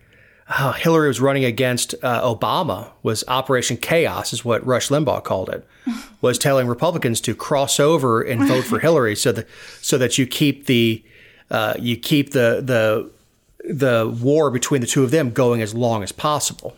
uh, 0.51 0.73
Hillary 0.73 1.09
was 1.09 1.21
running 1.21 1.45
against 1.45 1.95
uh, 2.03 2.21
Obama. 2.23 2.91
Was 3.03 3.23
Operation 3.29 3.77
Chaos 3.77 4.33
is 4.33 4.45
what 4.45 4.67
Rush 4.67 4.89
Limbaugh 4.89 5.23
called 5.25 5.49
it. 5.49 5.67
Was 6.21 6.37
telling 6.37 6.67
Republicans 6.67 7.21
to 7.23 7.35
cross 7.35 7.81
over 7.81 8.21
and 8.21 8.47
vote 8.47 8.65
for 8.65 8.79
Hillary 8.81 9.17
so 9.17 9.33
that 9.33 9.47
so 9.81 9.97
that 9.97 10.19
you 10.19 10.27
keep 10.27 10.67
the 10.67 11.03
uh, 11.51 11.75
you 11.79 11.97
keep 11.97 12.33
the 12.33 12.61
the 12.63 13.11
the 13.73 14.07
war 14.23 14.51
between 14.51 14.83
the 14.83 14.87
two 14.87 15.03
of 15.03 15.11
them 15.11 15.31
going 15.31 15.63
as 15.63 15.73
long 15.75 16.03
as 16.03 16.13
possible. 16.13 16.77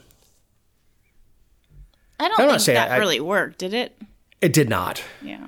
I 2.20 2.28
don't 2.28 2.40
I'm 2.40 2.48
think 2.50 2.60
saying 2.60 2.76
that 2.76 2.92
I- 2.92 2.98
really 2.98 3.20
worked, 3.20 3.58
did 3.58 3.74
it? 3.74 4.00
It 4.40 4.52
did 4.52 4.68
not. 4.68 5.02
Yeah. 5.20 5.46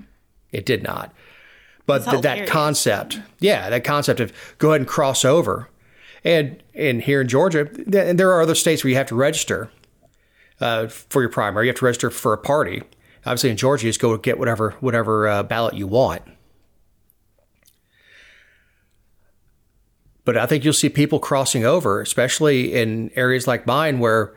It 0.52 0.66
did 0.66 0.82
not. 0.82 1.12
But 1.86 2.04
th- 2.04 2.22
that 2.22 2.46
concept, 2.46 3.20
yeah, 3.40 3.68
that 3.70 3.84
concept 3.84 4.18
of 4.20 4.32
go 4.58 4.70
ahead 4.70 4.80
and 4.80 4.88
cross 4.88 5.24
over, 5.24 5.68
and 6.24 6.62
and 6.74 7.02
here 7.02 7.20
in 7.20 7.28
Georgia, 7.28 7.64
th- 7.66 8.16
there 8.16 8.32
are 8.32 8.42
other 8.42 8.54
states 8.54 8.82
where 8.82 8.90
you 8.90 8.96
have 8.96 9.06
to 9.08 9.14
register 9.14 9.70
uh, 10.60 10.88
for 10.88 11.22
your 11.22 11.30
primary. 11.30 11.66
You 11.66 11.70
have 11.70 11.78
to 11.78 11.84
register 11.84 12.10
for 12.10 12.32
a 12.32 12.38
party. 12.38 12.82
Obviously, 13.26 13.50
in 13.50 13.56
Georgia, 13.56 13.86
you 13.86 13.90
just 13.90 14.00
go 14.00 14.16
get 14.16 14.38
whatever 14.38 14.70
whatever 14.80 15.28
uh, 15.28 15.42
ballot 15.42 15.74
you 15.74 15.86
want. 15.86 16.22
But 20.24 20.38
I 20.38 20.46
think 20.46 20.64
you'll 20.64 20.72
see 20.72 20.88
people 20.88 21.18
crossing 21.18 21.66
over, 21.66 22.00
especially 22.00 22.74
in 22.74 23.10
areas 23.14 23.46
like 23.46 23.66
mine 23.66 23.98
where 23.98 24.34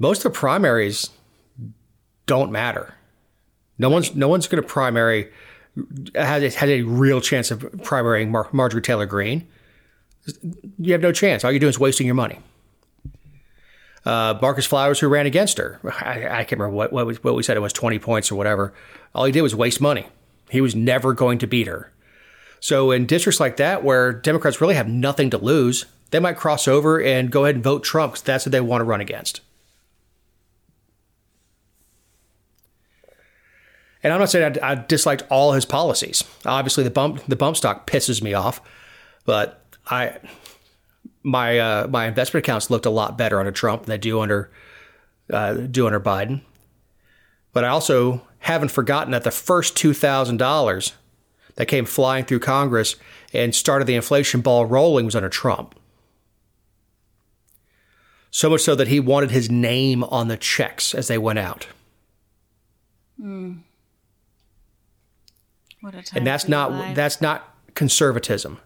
most 0.00 0.24
of 0.24 0.32
the 0.32 0.38
primaries 0.38 1.10
don't 2.26 2.50
matter. 2.50 2.94
No 3.78 3.88
one's 3.88 4.14
no 4.14 4.28
one's 4.28 4.48
going 4.48 4.62
to 4.62 4.68
primary 4.68 5.30
has 6.14 6.54
has 6.54 6.70
a 6.70 6.82
real 6.82 7.20
chance 7.20 7.50
of 7.50 7.60
primarying 7.60 8.30
Mar- 8.30 8.48
Marjorie 8.52 8.82
Taylor 8.82 9.06
Greene. 9.06 9.46
You 10.78 10.92
have 10.92 11.02
no 11.02 11.12
chance. 11.12 11.44
All 11.44 11.52
you're 11.52 11.60
doing 11.60 11.70
is 11.70 11.78
wasting 11.78 12.06
your 12.06 12.14
money. 12.14 12.38
Uh, 14.04 14.38
Marcus 14.40 14.66
Flowers, 14.66 15.00
who 15.00 15.08
ran 15.08 15.26
against 15.26 15.56
her, 15.58 15.80
I, 16.00 16.26
I 16.28 16.44
can't 16.44 16.60
remember 16.60 16.70
what 16.70 16.92
what, 16.92 17.06
was, 17.06 17.24
what 17.24 17.34
we 17.34 17.42
said. 17.42 17.56
It 17.56 17.60
was 17.60 17.72
20 17.72 17.98
points 17.98 18.30
or 18.30 18.34
whatever. 18.34 18.74
All 19.14 19.24
he 19.24 19.32
did 19.32 19.42
was 19.42 19.54
waste 19.54 19.80
money. 19.80 20.06
He 20.50 20.60
was 20.60 20.74
never 20.74 21.14
going 21.14 21.38
to 21.38 21.46
beat 21.46 21.66
her. 21.66 21.90
So 22.60 22.90
in 22.90 23.06
districts 23.06 23.40
like 23.40 23.56
that, 23.58 23.84
where 23.84 24.12
Democrats 24.12 24.60
really 24.60 24.74
have 24.74 24.88
nothing 24.88 25.30
to 25.30 25.38
lose, 25.38 25.86
they 26.10 26.20
might 26.20 26.36
cross 26.36 26.68
over 26.68 27.02
and 27.02 27.30
go 27.30 27.44
ahead 27.44 27.56
and 27.56 27.64
vote 27.64 27.82
Trump 27.82 28.12
because 28.12 28.22
that's 28.22 28.46
what 28.46 28.52
they 28.52 28.60
want 28.60 28.80
to 28.80 28.84
run 28.84 29.00
against. 29.00 29.40
And 34.02 34.12
I'm 34.12 34.20
not 34.20 34.30
saying 34.30 34.58
I, 34.62 34.72
I 34.72 34.74
disliked 34.74 35.24
all 35.30 35.52
his 35.52 35.64
policies. 35.64 36.22
Obviously, 36.44 36.84
the 36.84 36.90
bump 36.90 37.24
the 37.26 37.36
bump 37.36 37.56
stock 37.56 37.86
pisses 37.86 38.22
me 38.22 38.34
off, 38.34 38.60
but 39.24 39.63
I 39.86 40.18
my 41.22 41.58
uh, 41.58 41.86
my 41.88 42.06
investment 42.06 42.44
accounts 42.44 42.70
looked 42.70 42.86
a 42.86 42.90
lot 42.90 43.18
better 43.18 43.38
under 43.38 43.52
Trump 43.52 43.82
than 43.82 43.90
they 43.90 43.98
do 43.98 44.20
under 44.20 44.50
uh, 45.32 45.54
do 45.54 45.86
under 45.86 46.00
Biden. 46.00 46.42
But 47.52 47.64
I 47.64 47.68
also 47.68 48.26
haven't 48.40 48.70
forgotten 48.70 49.12
that 49.12 49.24
the 49.24 49.30
first 49.30 49.76
two 49.76 49.94
thousand 49.94 50.36
dollars 50.36 50.92
that 51.56 51.66
came 51.66 51.84
flying 51.84 52.24
through 52.24 52.40
Congress 52.40 52.96
and 53.32 53.54
started 53.54 53.86
the 53.86 53.94
inflation 53.94 54.40
ball 54.40 54.66
rolling 54.66 55.04
was 55.04 55.16
under 55.16 55.28
Trump. 55.28 55.74
So 58.30 58.50
much 58.50 58.62
so 58.62 58.74
that 58.74 58.88
he 58.88 58.98
wanted 58.98 59.30
his 59.30 59.48
name 59.48 60.02
on 60.04 60.26
the 60.28 60.36
checks 60.36 60.94
as 60.94 61.06
they 61.06 61.18
went 61.18 61.38
out. 61.38 61.68
What 65.80 65.94
a 65.94 66.02
time 66.02 66.18
and 66.18 66.26
that's 66.26 66.48
not 66.48 66.94
that's 66.94 67.20
not 67.20 67.54
conservatism. 67.74 68.58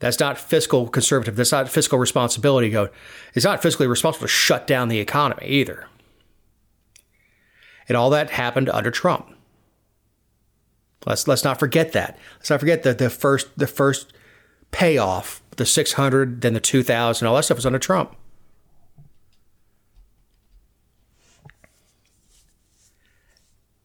That's 0.00 0.20
not 0.20 0.38
fiscal 0.38 0.88
conservative. 0.88 1.36
That's 1.36 1.52
not 1.52 1.68
fiscal 1.68 1.98
responsibility. 1.98 2.70
Go, 2.70 2.88
it's 3.34 3.44
not 3.44 3.62
fiscally 3.62 3.88
responsible 3.88 4.26
to 4.26 4.32
shut 4.32 4.66
down 4.66 4.88
the 4.88 4.98
economy 4.98 5.46
either. 5.46 5.86
And 7.88 7.96
all 7.96 8.10
that 8.10 8.30
happened 8.30 8.68
under 8.68 8.90
Trump. 8.90 9.30
Let's 11.06 11.28
let's 11.28 11.44
not 11.44 11.58
forget 11.58 11.92
that. 11.92 12.18
Let's 12.38 12.50
not 12.50 12.60
forget 12.60 12.82
that 12.82 12.98
the 12.98 13.10
first 13.10 13.48
the 13.58 13.66
first 13.66 14.12
payoff, 14.70 15.42
the 15.56 15.66
six 15.66 15.92
hundred, 15.92 16.40
then 16.40 16.54
the 16.54 16.60
two 16.60 16.82
thousand, 16.82 17.28
all 17.28 17.36
that 17.36 17.44
stuff 17.44 17.58
was 17.58 17.66
under 17.66 17.78
Trump. 17.78 18.16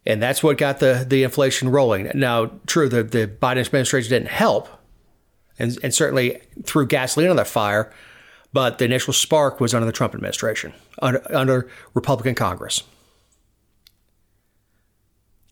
and 0.09 0.21
that's 0.21 0.41
what 0.41 0.57
got 0.57 0.79
the 0.79 1.05
the 1.07 1.23
inflation 1.23 1.69
rolling. 1.69 2.11
Now, 2.15 2.51
true, 2.65 2.89
the 2.89 3.03
the 3.03 3.27
Biden 3.27 3.59
administration 3.59 4.09
didn't 4.09 4.29
help, 4.29 4.67
and 5.59 5.77
and 5.83 5.93
certainly 5.93 6.41
threw 6.63 6.87
gasoline 6.87 7.29
on 7.29 7.35
that 7.35 7.47
fire, 7.47 7.93
but 8.51 8.77
the 8.77 8.85
initial 8.85 9.13
spark 9.13 9.59
was 9.59 9.73
under 9.73 9.85
the 9.85 9.91
Trump 9.91 10.15
administration, 10.15 10.73
under, 11.01 11.35
under 11.35 11.69
Republican 11.93 12.35
Congress. 12.35 12.83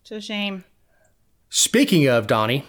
It's 0.00 0.10
a 0.10 0.20
shame. 0.20 0.64
Speaking 1.50 2.06
of 2.06 2.26
Donnie, 2.26 2.64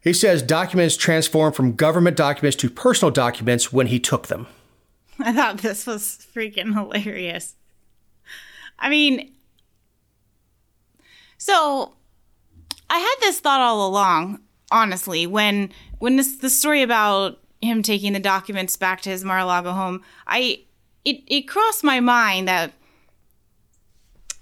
he 0.00 0.12
says 0.12 0.42
documents 0.42 0.96
transformed 0.96 1.56
from 1.56 1.72
government 1.72 2.16
documents 2.16 2.56
to 2.58 2.70
personal 2.70 3.10
documents 3.10 3.72
when 3.72 3.86
he 3.86 3.98
took 3.98 4.26
them. 4.26 4.46
I 5.18 5.32
thought 5.32 5.58
this 5.58 5.86
was 5.86 6.26
freaking 6.34 6.74
hilarious. 6.74 7.54
I 8.78 8.88
mean, 8.88 9.32
so 11.38 11.94
I 12.90 12.98
had 12.98 13.14
this 13.20 13.40
thought 13.40 13.60
all 13.60 13.88
along, 13.88 14.40
honestly, 14.70 15.26
when 15.26 15.70
when 16.04 16.16
this 16.16 16.36
the 16.36 16.50
story 16.50 16.82
about 16.82 17.38
him 17.62 17.82
taking 17.82 18.12
the 18.12 18.20
documents 18.20 18.76
back 18.76 19.00
to 19.00 19.08
his 19.08 19.24
Mar-a-Lago 19.24 19.72
home, 19.72 20.02
I 20.26 20.60
it 21.02 21.22
it 21.26 21.48
crossed 21.48 21.82
my 21.82 21.98
mind 21.98 22.46
that 22.46 22.74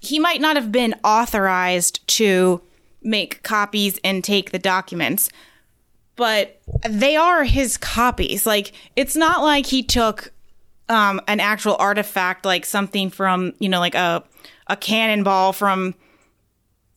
he 0.01 0.19
might 0.19 0.41
not 0.41 0.57
have 0.57 0.73
been 0.73 0.97
authorized 1.05 2.05
to 2.19 2.61
make 3.01 3.45
copies 3.45 4.01
and 4.03 4.25
take 4.25 4.51
the 4.51 4.59
documents, 4.59 5.31
but 6.17 6.61
they 6.85 7.15
are 7.15 7.45
his 7.45 7.77
copies. 7.77 8.45
Like 8.45 8.73
it's 8.97 9.15
not 9.15 9.43
like 9.43 9.67
he 9.67 9.85
took 9.85 10.33
um, 10.89 11.21
an 11.29 11.39
actual 11.39 11.77
artifact, 11.79 12.45
like 12.45 12.65
something 12.65 13.09
from 13.09 13.53
you 13.61 13.69
know, 13.69 13.79
like 13.79 13.95
a 13.95 14.25
a 14.67 14.75
cannonball 14.75 15.53
from 15.53 15.95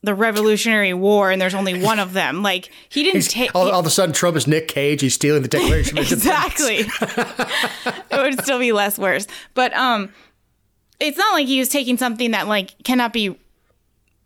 the 0.05 0.13
Revolutionary 0.15 0.93
War, 0.93 1.31
and 1.31 1.41
there's 1.41 1.55
only 1.55 1.81
one 1.83 1.99
of 1.99 2.13
them. 2.13 2.41
Like 2.43 2.69
he 2.89 3.03
didn't 3.03 3.23
take. 3.23 3.53
All, 3.53 3.69
all 3.69 3.79
of 3.79 3.85
a 3.85 3.89
sudden, 3.89 4.13
Trump 4.13 4.37
is 4.37 4.47
Nick 4.47 4.67
Cage. 4.67 5.01
He's 5.01 5.15
stealing 5.15 5.41
the 5.41 5.47
Declaration 5.47 5.97
of 5.97 6.11
Independence. 6.11 6.59
exactly. 6.59 7.95
it 8.11 8.21
would 8.21 8.41
still 8.41 8.59
be 8.59 8.71
less 8.71 8.97
worse, 8.97 9.27
but 9.53 9.73
um, 9.73 10.09
it's 10.99 11.17
not 11.17 11.33
like 11.33 11.47
he 11.47 11.59
was 11.59 11.69
taking 11.69 11.97
something 11.97 12.31
that 12.31 12.47
like 12.47 12.81
cannot 12.83 13.11
be 13.11 13.37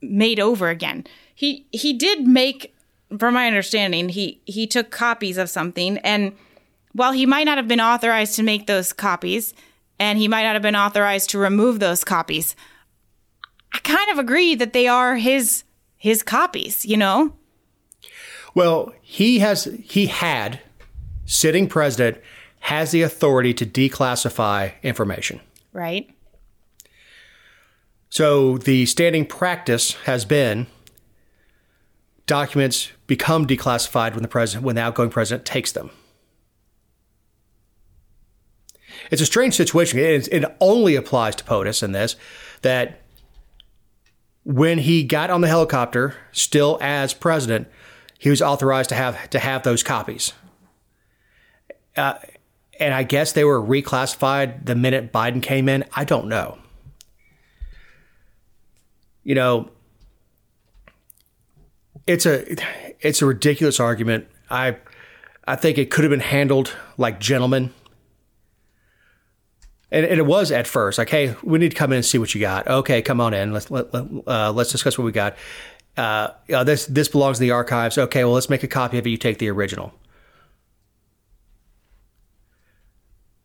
made 0.02 0.40
over 0.40 0.70
again. 0.70 1.06
He 1.34 1.66
he 1.72 1.94
did 1.94 2.28
make, 2.28 2.76
from 3.18 3.34
my 3.34 3.48
understanding, 3.48 4.10
he 4.10 4.42
he 4.46 4.68
took 4.68 4.92
copies 4.92 5.38
of 5.38 5.50
something, 5.50 5.98
and 6.00 6.34
while 6.94 7.14
he 7.14 7.26
might 7.26 7.46
not 7.46 7.58
have 7.58 7.68
been 7.68 7.82
authorized 7.82 8.36
to 8.36 8.44
make 8.44 8.68
those 8.68 8.94
copies, 8.94 9.54
and 10.00 10.20
he 10.20 10.28
might 10.28 10.44
not 10.44 10.54
have 10.54 10.62
been 10.62 10.76
authorized 10.76 11.30
to 11.30 11.38
remove 11.38 11.80
those 11.80 12.04
copies, 12.04 12.56
I 13.74 13.80
kind 13.80 14.10
of 14.12 14.20
agree 14.20 14.56
that 14.56 14.74
they 14.74 14.88
are 14.88 15.16
his 15.16 15.64
his 16.00 16.24
copies. 16.24 16.84
You 16.86 16.98
know, 16.98 17.34
Well, 18.56 18.92
he 19.02 19.40
has 19.40 19.66
he 19.84 20.08
had 20.08 20.60
sitting 21.26 21.68
president 21.68 22.18
has 22.62 22.90
the 22.92 23.04
authority 23.04 23.54
to 23.54 23.66
declassify 23.66 24.74
information. 24.82 25.40
right? 25.72 26.10
So 28.10 28.58
the 28.58 28.88
standing 28.88 29.26
practice 29.28 29.94
has 30.06 30.26
been 30.26 30.66
documents 32.26 32.92
become 33.06 33.46
declassified 33.46 34.14
when 34.14 34.24
the 34.24 34.28
president 34.28 34.66
when 34.66 34.76
the 34.76 34.82
outgoing 34.82 35.12
president 35.12 35.46
takes 35.46 35.72
them. 35.72 35.92
It's 39.12 39.22
a 39.22 39.26
strange 39.26 39.54
situation. 39.56 40.00
It, 40.00 40.28
it 40.32 40.44
only 40.60 40.96
applies 40.96 41.36
to 41.38 41.44
POTUS 41.44 41.84
in 41.84 41.92
this 41.92 42.16
that 42.64 43.02
when 44.44 44.80
he 44.80 45.04
got 45.04 45.30
on 45.30 45.42
the 45.42 45.48
helicopter, 45.48 46.16
still 46.32 46.78
as 46.82 47.14
president, 47.14 47.68
he 48.18 48.30
was 48.30 48.42
authorized 48.42 48.90
to 48.90 48.96
have 48.96 49.30
to 49.30 49.40
have 49.40 49.64
those 49.64 49.84
copies. 49.84 50.34
Uh, 51.96 52.16
and 52.80 52.94
I 52.94 53.04
guess 53.04 53.34
they 53.34 53.44
were 53.44 53.62
reclassified 53.62 54.66
the 54.66 54.76
minute 54.76 55.12
Biden 55.12 55.44
came 55.44 55.68
in. 55.68 55.84
I 55.94 56.06
don't 56.06 56.28
know. 56.28 56.58
You 59.24 59.36
know, 59.36 59.70
it's 62.08 62.26
a 62.26 62.56
it's 63.00 63.22
a 63.22 63.26
ridiculous 63.26 63.80
argument. 63.80 64.28
I 64.50 64.78
I 65.48 65.56
think 65.56 65.78
it 65.78 65.92
could 65.92 66.04
have 66.04 66.12
been 66.12 66.20
handled 66.20 66.76
like 66.98 67.20
gentlemen. 67.20 67.74
And, 69.92 70.06
and, 70.06 70.20
it 70.20 70.26
was 70.26 70.52
at 70.52 70.68
first 70.68 70.98
like, 70.98 71.10
hey, 71.10 71.36
we 71.42 71.58
need 71.58 71.70
to 71.70 71.76
come 71.76 71.92
in 71.92 71.98
and 71.98 72.06
see 72.06 72.20
what 72.20 72.36
you 72.36 72.42
got. 72.42 72.68
Okay, 72.68 73.02
come 73.02 73.20
on 73.20 73.34
in. 73.34 73.52
Let's 73.52 73.72
let, 73.72 73.88
uh, 73.94 74.52
let's 74.52 74.72
discuss 74.72 74.98
what 74.98 75.06
we 75.06 75.12
got. 75.12 75.36
Uh, 75.98 76.30
this 76.48 76.86
this 76.86 77.08
belongs 77.08 77.40
in 77.40 77.48
the 77.48 77.52
archives. 77.52 77.98
Okay, 77.98 78.24
well, 78.24 78.34
let's 78.34 78.50
make 78.50 78.64
a 78.64 78.68
copy 78.68 78.98
of 78.98 79.06
it. 79.06 79.10
You 79.10 79.18
take 79.18 79.40
the 79.40 79.50
original. 79.50 79.94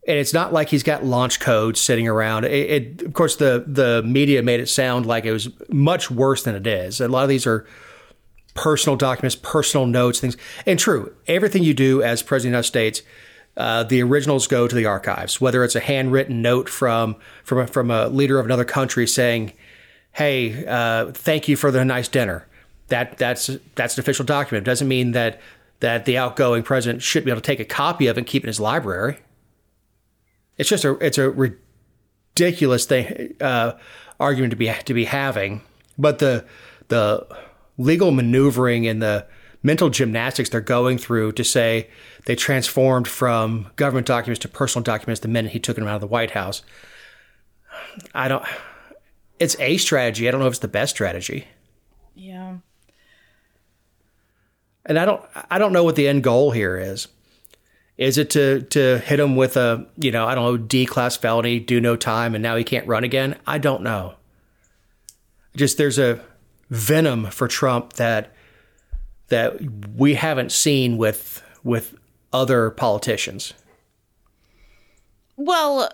And 0.07 0.19
it's 0.19 0.33
not 0.33 0.53
like 0.53 0.69
he's 0.69 0.83
got 0.83 1.03
launch 1.03 1.39
codes 1.39 1.81
sitting 1.81 2.07
around. 2.07 2.45
It, 2.45 2.51
it, 2.51 3.01
of 3.01 3.13
course, 3.13 3.35
the 3.35 3.65
the 3.67 4.03
media 4.05 4.43
made 4.43 4.59
it 4.59 4.69
sound 4.69 5.05
like 5.05 5.25
it 5.25 5.31
was 5.31 5.49
much 5.69 6.11
worse 6.11 6.43
than 6.43 6.55
it 6.55 6.67
is. 6.67 7.01
A 7.01 7.07
lot 7.07 7.23
of 7.23 7.29
these 7.29 7.47
are 7.47 7.65
personal 8.53 8.95
documents, 8.95 9.35
personal 9.35 9.85
notes, 9.87 10.19
things. 10.19 10.37
And 10.65 10.79
true, 10.79 11.13
everything 11.27 11.63
you 11.63 11.73
do 11.73 12.03
as 12.03 12.21
president 12.21 12.55
of 12.55 12.63
the 12.63 12.77
United 12.77 12.93
States, 12.93 13.01
uh, 13.57 13.83
the 13.83 14.01
originals 14.03 14.47
go 14.47 14.67
to 14.67 14.75
the 14.75 14.85
archives. 14.85 15.39
Whether 15.39 15.63
it's 15.63 15.75
a 15.75 15.79
handwritten 15.79 16.41
note 16.41 16.69
from 16.69 17.15
from 17.43 17.59
a, 17.59 17.67
from 17.67 17.91
a 17.91 18.07
leader 18.07 18.39
of 18.39 18.45
another 18.45 18.65
country 18.65 19.07
saying, 19.07 19.53
"Hey, 20.13 20.65
uh, 20.65 21.11
thank 21.11 21.47
you 21.47 21.55
for 21.55 21.71
the 21.71 21.85
nice 21.85 22.07
dinner," 22.07 22.47
that 22.87 23.17
that's 23.17 23.49
that's 23.75 23.95
an 23.95 24.01
official 24.01 24.25
document. 24.25 24.67
It 24.67 24.69
doesn't 24.69 24.87
mean 24.87 25.11
that 25.11 25.39
that 25.79 26.05
the 26.05 26.17
outgoing 26.17 26.63
president 26.63 27.01
should 27.01 27.25
be 27.25 27.31
able 27.31 27.41
to 27.41 27.45
take 27.45 27.59
a 27.59 27.65
copy 27.65 28.07
of 28.07 28.17
it 28.17 28.21
and 28.21 28.27
keep 28.27 28.43
it 28.43 28.45
in 28.45 28.49
his 28.49 28.59
library. 28.59 29.19
It's 30.57 30.69
just 30.69 30.85
a 30.85 30.97
it's 31.05 31.17
a 31.17 31.29
ridiculous 31.29 32.85
thing 32.85 33.35
uh, 33.41 33.73
argument 34.19 34.51
to 34.51 34.57
be 34.57 34.73
to 34.85 34.93
be 34.93 35.05
having. 35.05 35.61
But 35.97 36.19
the 36.19 36.45
the 36.87 37.25
legal 37.77 38.11
maneuvering 38.11 38.87
and 38.87 39.01
the 39.01 39.25
mental 39.63 39.89
gymnastics 39.89 40.49
they're 40.49 40.61
going 40.61 40.97
through 40.97 41.31
to 41.33 41.43
say 41.43 41.89
they 42.25 42.35
transformed 42.35 43.07
from 43.07 43.71
government 43.75 44.07
documents 44.07 44.39
to 44.39 44.47
personal 44.47 44.83
documents 44.83 45.21
the 45.21 45.27
minute 45.27 45.51
he 45.51 45.59
took 45.59 45.75
them 45.75 45.87
out 45.87 45.95
of 45.95 46.01
the 46.01 46.07
White 46.07 46.31
House. 46.31 46.63
I 48.13 48.27
don't. 48.27 48.43
It's 49.39 49.55
a 49.59 49.77
strategy. 49.77 50.27
I 50.27 50.31
don't 50.31 50.39
know 50.39 50.47
if 50.47 50.53
it's 50.53 50.59
the 50.59 50.67
best 50.67 50.95
strategy. 50.95 51.47
Yeah. 52.15 52.57
And 54.85 54.97
I 54.97 55.05
don't. 55.05 55.23
I 55.49 55.59
don't 55.59 55.73
know 55.73 55.83
what 55.83 55.95
the 55.95 56.07
end 56.07 56.23
goal 56.23 56.51
here 56.51 56.77
is. 56.77 57.07
Is 57.97 58.17
it 58.17 58.31
to 58.31 58.61
to 58.61 58.97
hit 58.99 59.19
him 59.19 59.35
with 59.35 59.55
a 59.55 59.85
you 59.97 60.11
know 60.11 60.25
I 60.25 60.35
don't 60.35 60.43
know 60.45 60.57
D 60.57 60.85
class 60.85 61.15
felony, 61.15 61.59
do 61.59 61.79
no 61.79 61.95
time, 61.95 62.35
and 62.35 62.41
now 62.41 62.55
he 62.55 62.63
can't 62.63 62.87
run 62.87 63.03
again? 63.03 63.37
I 63.45 63.57
don't 63.57 63.83
know. 63.83 64.15
Just 65.55 65.77
there's 65.77 65.99
a 65.99 66.21
venom 66.69 67.27
for 67.27 67.47
Trump 67.47 67.93
that 67.93 68.33
that 69.27 69.59
we 69.95 70.15
haven't 70.15 70.51
seen 70.51 70.97
with 70.97 71.41
with 71.63 71.95
other 72.35 72.69
politicians. 72.69 73.53
Well, 75.37 75.89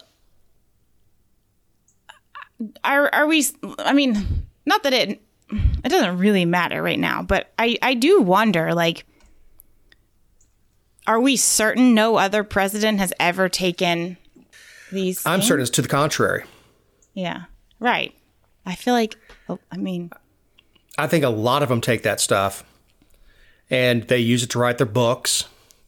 are 2.84 3.14
are 3.14 3.28
we? 3.28 3.46
I 3.80 3.94
mean, 3.94 4.48
not 4.66 4.84
that 4.84 4.94
it 4.94 5.22
it 5.52 5.90
doesn't 5.90 6.18
really 6.18 6.46
matter 6.46 6.82
right 6.82 7.00
now, 7.00 7.22
but 7.22 7.54
I 7.58 7.78
I 7.82 7.94
do 7.94 8.22
wonder 8.22 8.74
like. 8.74 9.06
Are 11.08 11.20
we 11.20 11.36
certain 11.36 11.96
no 11.96 12.18
other 12.18 12.44
president 12.44 13.00
has 13.00 13.12
ever 13.20 13.50
taken 13.50 14.18
these? 14.92 15.26
I'm 15.26 15.42
certain 15.42 15.64
it's 15.64 15.72
to 15.72 15.82
the 15.82 15.88
contrary. 15.88 16.44
Yeah, 17.16 17.46
right. 17.80 18.14
I 18.68 18.76
feel 18.76 18.94
like, 18.94 19.18
oh, 19.50 19.58
I 19.72 19.78
mean, 19.78 20.12
I 21.00 21.08
think 21.08 21.24
a 21.24 21.30
lot 21.30 21.64
of 21.64 21.70
them 21.70 21.82
take 21.82 22.04
that 22.04 22.22
stuff 22.22 22.64
and 23.72 24.04
they 24.04 24.20
use 24.20 24.44
it 24.44 24.52
to 24.52 24.60
write 24.60 24.78
their 24.78 24.86
books. 24.86 25.46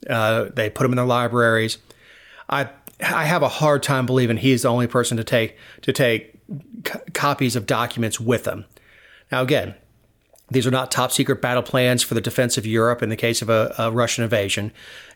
Uh, 0.09 0.49
they 0.53 0.69
put 0.69 0.83
them 0.83 0.91
in 0.91 0.97
their 0.97 1.05
libraries. 1.05 1.77
I 2.49 2.69
I 3.01 3.25
have 3.25 3.43
a 3.43 3.49
hard 3.49 3.83
time 3.83 4.05
believing 4.05 4.37
he's 4.37 4.63
the 4.63 4.69
only 4.69 4.87
person 4.87 5.17
to 5.17 5.23
take 5.23 5.57
to 5.81 5.91
take 5.91 6.39
c- 6.87 6.99
copies 7.13 7.55
of 7.55 7.65
documents 7.65 8.19
with 8.19 8.45
him. 8.45 8.65
Now 9.31 9.41
again, 9.41 9.75
these 10.49 10.67
are 10.67 10.71
not 10.71 10.91
top 10.91 11.11
secret 11.11 11.41
battle 11.41 11.63
plans 11.63 12.03
for 12.03 12.13
the 12.13 12.21
defense 12.21 12.57
of 12.57 12.65
Europe 12.65 13.01
in 13.01 13.09
the 13.09 13.15
case 13.15 13.41
of 13.41 13.49
a, 13.49 13.73
a 13.77 13.91
Russian 13.91 14.23
invasion. 14.23 14.71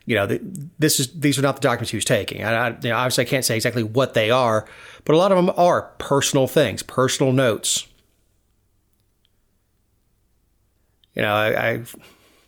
You 0.06 0.16
know, 0.16 0.26
the, 0.26 0.40
this 0.78 1.00
is 1.00 1.12
these 1.12 1.38
are 1.38 1.42
not 1.42 1.56
the 1.56 1.60
documents 1.60 1.90
he 1.90 1.96
was 1.96 2.04
taking. 2.04 2.42
I, 2.42 2.70
you 2.70 2.90
know, 2.90 2.96
obviously, 2.96 3.24
I 3.24 3.28
can't 3.28 3.44
say 3.44 3.56
exactly 3.56 3.82
what 3.82 4.14
they 4.14 4.30
are, 4.30 4.66
but 5.04 5.14
a 5.14 5.18
lot 5.18 5.32
of 5.32 5.36
them 5.36 5.54
are 5.56 5.82
personal 5.98 6.46
things, 6.46 6.82
personal 6.82 7.32
notes. 7.32 7.86
you 11.18 11.22
know, 11.22 11.34
I, 11.34 11.70
I, 11.70 11.82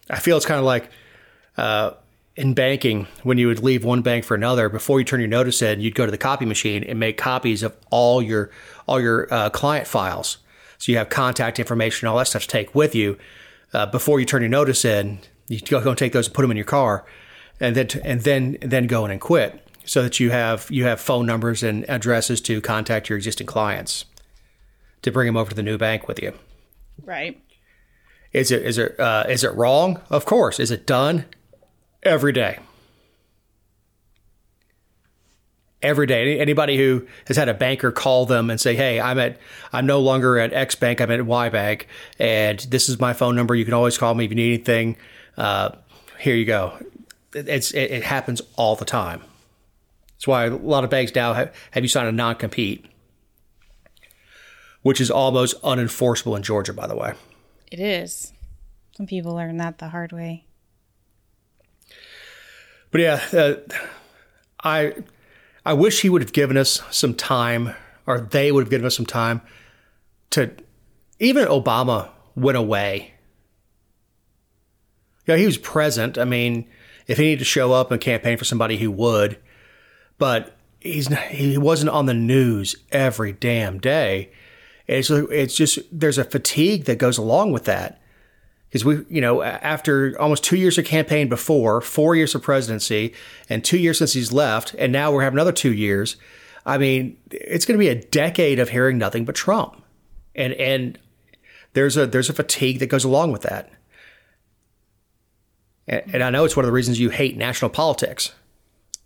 I 0.09 0.19
feel 0.21 0.37
it's 0.37 0.47
kind 0.47 0.61
of 0.61 0.65
like 0.65 0.91
uh, 1.57 1.91
in 2.41 2.55
banking 2.55 3.07
when 3.23 3.37
you 3.37 3.47
would 3.49 3.63
leave 3.63 3.85
one 3.85 4.01
bank 4.01 4.25
for 4.25 4.35
another. 4.35 4.71
Before 4.71 4.99
you 4.99 5.05
turn 5.05 5.21
your 5.21 5.29
notice 5.29 5.61
in, 5.61 5.81
you'd 5.81 5.95
go 5.95 6.07
to 6.07 6.11
the 6.11 6.17
copy 6.17 6.47
machine 6.47 6.83
and 6.83 6.99
make 6.99 7.19
copies 7.19 7.63
of 7.63 7.77
all 7.91 8.23
your 8.23 8.51
all 8.87 8.99
your 8.99 9.33
uh, 9.33 9.51
client 9.51 9.87
files. 9.87 10.39
So 10.79 10.91
you 10.91 10.97
have 10.97 11.11
contact 11.11 11.59
information, 11.59 12.09
all 12.09 12.17
that 12.17 12.29
stuff 12.29 12.43
to 12.43 12.49
take 12.49 12.75
with 12.75 12.95
you 12.95 13.19
uh, 13.75 13.85
before 13.87 14.21
you 14.21 14.25
turn 14.25 14.41
your 14.41 14.49
notice 14.49 14.87
in. 14.87 15.21
You 15.49 15.61
go, 15.61 15.83
go 15.83 15.91
and 15.91 15.99
take 15.99 16.13
those 16.13 16.29
and 16.29 16.35
put 16.35 16.41
them 16.41 16.51
in 16.51 16.57
your 16.57 16.65
car, 16.65 17.05
and 17.61 17.77
then 17.77 17.89
and 18.03 18.23
then 18.23 18.57
then 18.63 18.87
go 18.87 19.05
in 19.05 19.11
and 19.11 19.21
quit, 19.21 19.63
so 19.85 20.03
that 20.03 20.19
you 20.19 20.31
have 20.31 20.67
you 20.71 20.85
have 20.85 20.99
phone 20.99 21.27
numbers 21.27 21.63
and 21.63 21.85
addresses 21.91 22.41
to 22.43 22.63
contact 22.63 23.11
your 23.11 23.19
existing 23.19 23.47
clients 23.49 24.07
to 25.03 25.13
bring 25.13 25.27
them 25.27 25.37
over 25.37 25.51
to 25.51 25.57
the 25.57 25.63
new 25.63 25.77
bank 25.77 26.09
with 26.09 26.23
you. 26.23 26.33
right. 27.05 27.39
Is 28.33 28.51
it 28.51 28.63
is 28.63 28.79
it 28.79 28.99
uh, 28.99 29.25
is 29.29 29.45
it 29.45 29.53
wrong? 29.55 30.01
Of 30.09 30.25
course. 30.25 30.59
Is 30.59 30.71
it 30.71 30.87
done? 30.87 31.27
Every 32.03 32.33
day. 32.33 32.59
Every 35.83 36.07
day. 36.07 36.39
Anybody 36.39 36.77
who 36.77 37.07
has 37.27 37.37
had 37.37 37.49
a 37.49 37.55
banker 37.55 37.91
call 37.91 38.27
them 38.27 38.51
and 38.51 38.61
say, 38.61 38.75
"Hey, 38.75 39.01
I'm 39.01 39.19
at 39.19 39.39
I'm 39.73 39.87
no 39.87 40.01
longer 40.01 40.39
at 40.39 40.53
X 40.53 40.75
bank. 40.75 41.01
I'm 41.01 41.11
at 41.11 41.25
Y 41.25 41.49
bank, 41.49 41.89
and 42.19 42.59
this 42.61 42.89
is 42.89 43.01
my 43.01 43.13
phone 43.13 43.35
number. 43.35 43.55
You 43.55 43.65
can 43.65 43.75
always 43.75 43.97
call 43.97 44.15
me 44.15 44.25
if 44.25 44.31
you 44.31 44.37
need 44.37 44.55
anything. 44.55 44.97
Uh, 45.37 45.71
here 46.19 46.35
you 46.35 46.45
go." 46.45 46.79
It's 47.35 47.71
it, 47.71 47.91
it 47.91 48.03
happens 48.03 48.43
all 48.57 48.77
the 48.77 48.85
time. 48.85 49.23
That's 50.21 50.27
why 50.27 50.45
a 50.45 50.51
lot 50.55 50.85
of 50.85 50.91
banks 50.91 51.15
now 51.15 51.33
have, 51.33 51.55
have 51.71 51.83
you 51.83 51.89
sign 51.89 52.07
a 52.07 52.13
non 52.13 52.35
compete, 52.35 52.85
which 54.83 55.01
is 55.01 55.11
almost 55.11 55.61
unenforceable 55.63 56.37
in 56.37 56.43
Georgia, 56.43 56.75
by 56.75 56.87
the 56.87 56.95
way. 56.95 57.15
It 57.73 57.81
is. 57.81 58.35
Some 58.99 59.07
people 59.07 59.35
learn 59.35 59.57
that 59.57 59.79
the 59.79 59.89
hard 59.89 60.13
way. 60.13 60.45
But 62.91 63.01
yeah, 63.01 63.21
uh, 63.33 63.55
I 64.63 64.95
I 65.65 65.73
wish 65.75 66.01
he 66.01 66.09
would 66.09 66.23
have 66.23 66.33
given 66.33 66.57
us 66.57 66.83
some 66.91 67.15
time, 67.15 67.75
or 68.07 68.21
they 68.21 68.51
would 68.51 68.65
have 68.65 68.71
given 68.71 68.87
us 68.87 68.97
some 68.97 69.07
time 69.07 69.41
to. 70.31 70.51
Even 71.19 71.47
Obama 71.47 72.09
went 72.35 72.57
away. 72.57 73.13
Yeah, 75.27 75.37
he 75.37 75.45
was 75.47 75.59
present. 75.59 76.17
I 76.17 76.25
mean, 76.25 76.67
if 77.07 77.19
he 77.19 77.25
needed 77.25 77.41
to 77.41 77.45
show 77.45 77.73
up 77.73 77.91
and 77.91 78.01
campaign 78.01 78.39
for 78.39 78.45
somebody, 78.45 78.77
he 78.77 78.87
would. 78.87 79.39
But 80.19 80.57
he's 80.81 81.09
he 81.29 81.59
wasn't 81.59 81.91
on 81.91 82.07
the 82.07 82.15
news 82.15 82.77
every 82.91 83.33
damn 83.33 83.79
day. 83.79 84.33
It's 84.87 85.11
it's 85.11 85.55
just 85.55 85.79
there's 85.93 86.19
a 86.19 86.25
fatigue 86.25 86.85
that 86.87 86.99
goes 86.99 87.19
along 87.19 87.53
with 87.53 87.65
that 87.67 88.01
because 88.71 88.85
we 88.85 89.05
you 89.09 89.21
know 89.21 89.43
after 89.43 90.19
almost 90.21 90.45
two 90.45 90.57
years 90.57 90.79
of 90.79 90.85
campaign 90.85 91.29
before, 91.29 91.81
four 91.81 92.15
years 92.15 92.35
of 92.35 92.43
presidency, 92.43 93.13
and 93.49 93.65
two 93.65 93.79
years 93.79 93.99
since 93.99 94.13
he's 94.13 94.33
left, 94.33 94.75
and 94.79 94.93
now 94.93 95.13
we're 95.13 95.23
having 95.23 95.37
another 95.37 95.53
two 95.53 95.73
years. 95.73 96.17
I 96.65 96.79
mean, 96.79 97.17
it's 97.31 97.65
going 97.65 97.79
to 97.79 97.83
be 97.83 97.89
a 97.89 97.95
decade 97.95 98.59
of 98.59 98.69
hearing 98.69 98.97
nothing 98.97 99.25
but 99.25 99.35
Trump, 99.35 99.83
and 100.35 100.53
and 100.55 100.99
there's 101.73 101.97
a 101.97 102.07
there's 102.07 102.31
a 102.31 102.35
fatigue 102.35 102.79
that 102.79 102.87
goes 102.87 103.05
along 103.05 103.33
with 103.33 103.43
that. 103.43 103.71
And, 105.89 106.03
and 106.15 106.23
I 106.23 106.31
know 106.31 106.45
it's 106.45 106.57
one 106.57 106.65
of 106.65 106.69
the 106.69 106.73
reasons 106.73 107.01
you 107.01 107.11
hate 107.11 107.37
national 107.37 107.71
politics. 107.71 108.33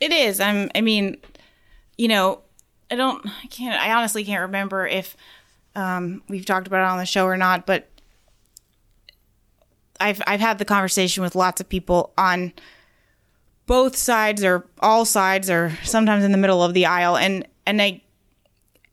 It 0.00 0.12
is. 0.12 0.40
I'm. 0.40 0.70
I 0.74 0.82
mean, 0.82 1.16
you 1.96 2.08
know, 2.08 2.40
I 2.90 2.96
don't. 2.96 3.26
I 3.26 3.46
can't. 3.46 3.80
I 3.80 3.92
honestly 3.94 4.24
can't 4.24 4.42
remember 4.42 4.86
if 4.86 5.16
um, 5.74 6.22
we've 6.28 6.44
talked 6.44 6.66
about 6.66 6.80
it 6.80 6.90
on 6.90 6.98
the 6.98 7.06
show 7.06 7.26
or 7.26 7.36
not, 7.36 7.64
but 7.66 7.88
I've 10.00 10.20
I've 10.26 10.40
had 10.40 10.58
the 10.58 10.64
conversation 10.64 11.22
with 11.22 11.34
lots 11.34 11.60
of 11.60 11.68
people 11.68 12.12
on 12.18 12.52
both 13.66 13.96
sides 13.96 14.44
or 14.44 14.66
all 14.80 15.04
sides 15.04 15.48
or 15.48 15.76
sometimes 15.82 16.24
in 16.24 16.32
the 16.32 16.38
middle 16.38 16.62
of 16.62 16.74
the 16.74 16.86
aisle. 16.86 17.16
And 17.16 17.46
and 17.66 17.80
I 17.80 18.02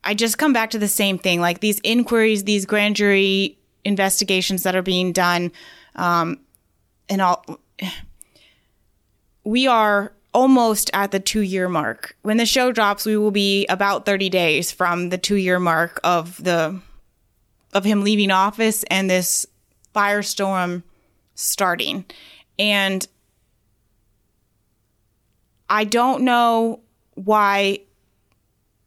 I 0.04 0.14
just 0.14 0.38
come 0.38 0.54
back 0.54 0.72
to 0.72 0.80
the 0.80 0.88
same 0.88 1.18
thing 1.18 1.42
like 1.42 1.60
these 1.60 1.80
inquiries 1.84 2.44
these 2.44 2.66
grand 2.66 2.96
jury 2.96 3.58
investigations 3.84 4.64
that 4.64 4.76
are 4.76 4.84
being 4.84 5.12
done 5.12 5.52
um 5.96 6.40
and 7.10 7.22
all 7.22 7.44
we 9.44 9.68
are 9.68 10.14
almost 10.34 10.90
at 10.94 11.12
the 11.12 11.20
2 11.20 11.42
year 11.42 11.68
mark. 11.68 12.16
When 12.22 12.38
the 12.38 12.46
show 12.46 12.72
drops 12.72 13.06
we 13.06 13.18
will 13.18 13.32
be 13.32 13.66
about 13.68 14.06
30 14.06 14.30
days 14.30 14.72
from 14.72 15.10
the 15.10 15.18
2 15.18 15.36
year 15.36 15.60
mark 15.60 16.00
of 16.04 16.42
the 16.42 16.80
of 17.74 17.84
him 17.84 18.04
leaving 18.04 18.32
office 18.32 18.84
and 18.84 19.10
this 19.10 19.46
firestorm 19.96 20.84
starting 21.42 22.06
and 22.60 23.08
I 25.70 25.84
don't 25.86 26.24
know 26.24 26.82
why 27.16 27.80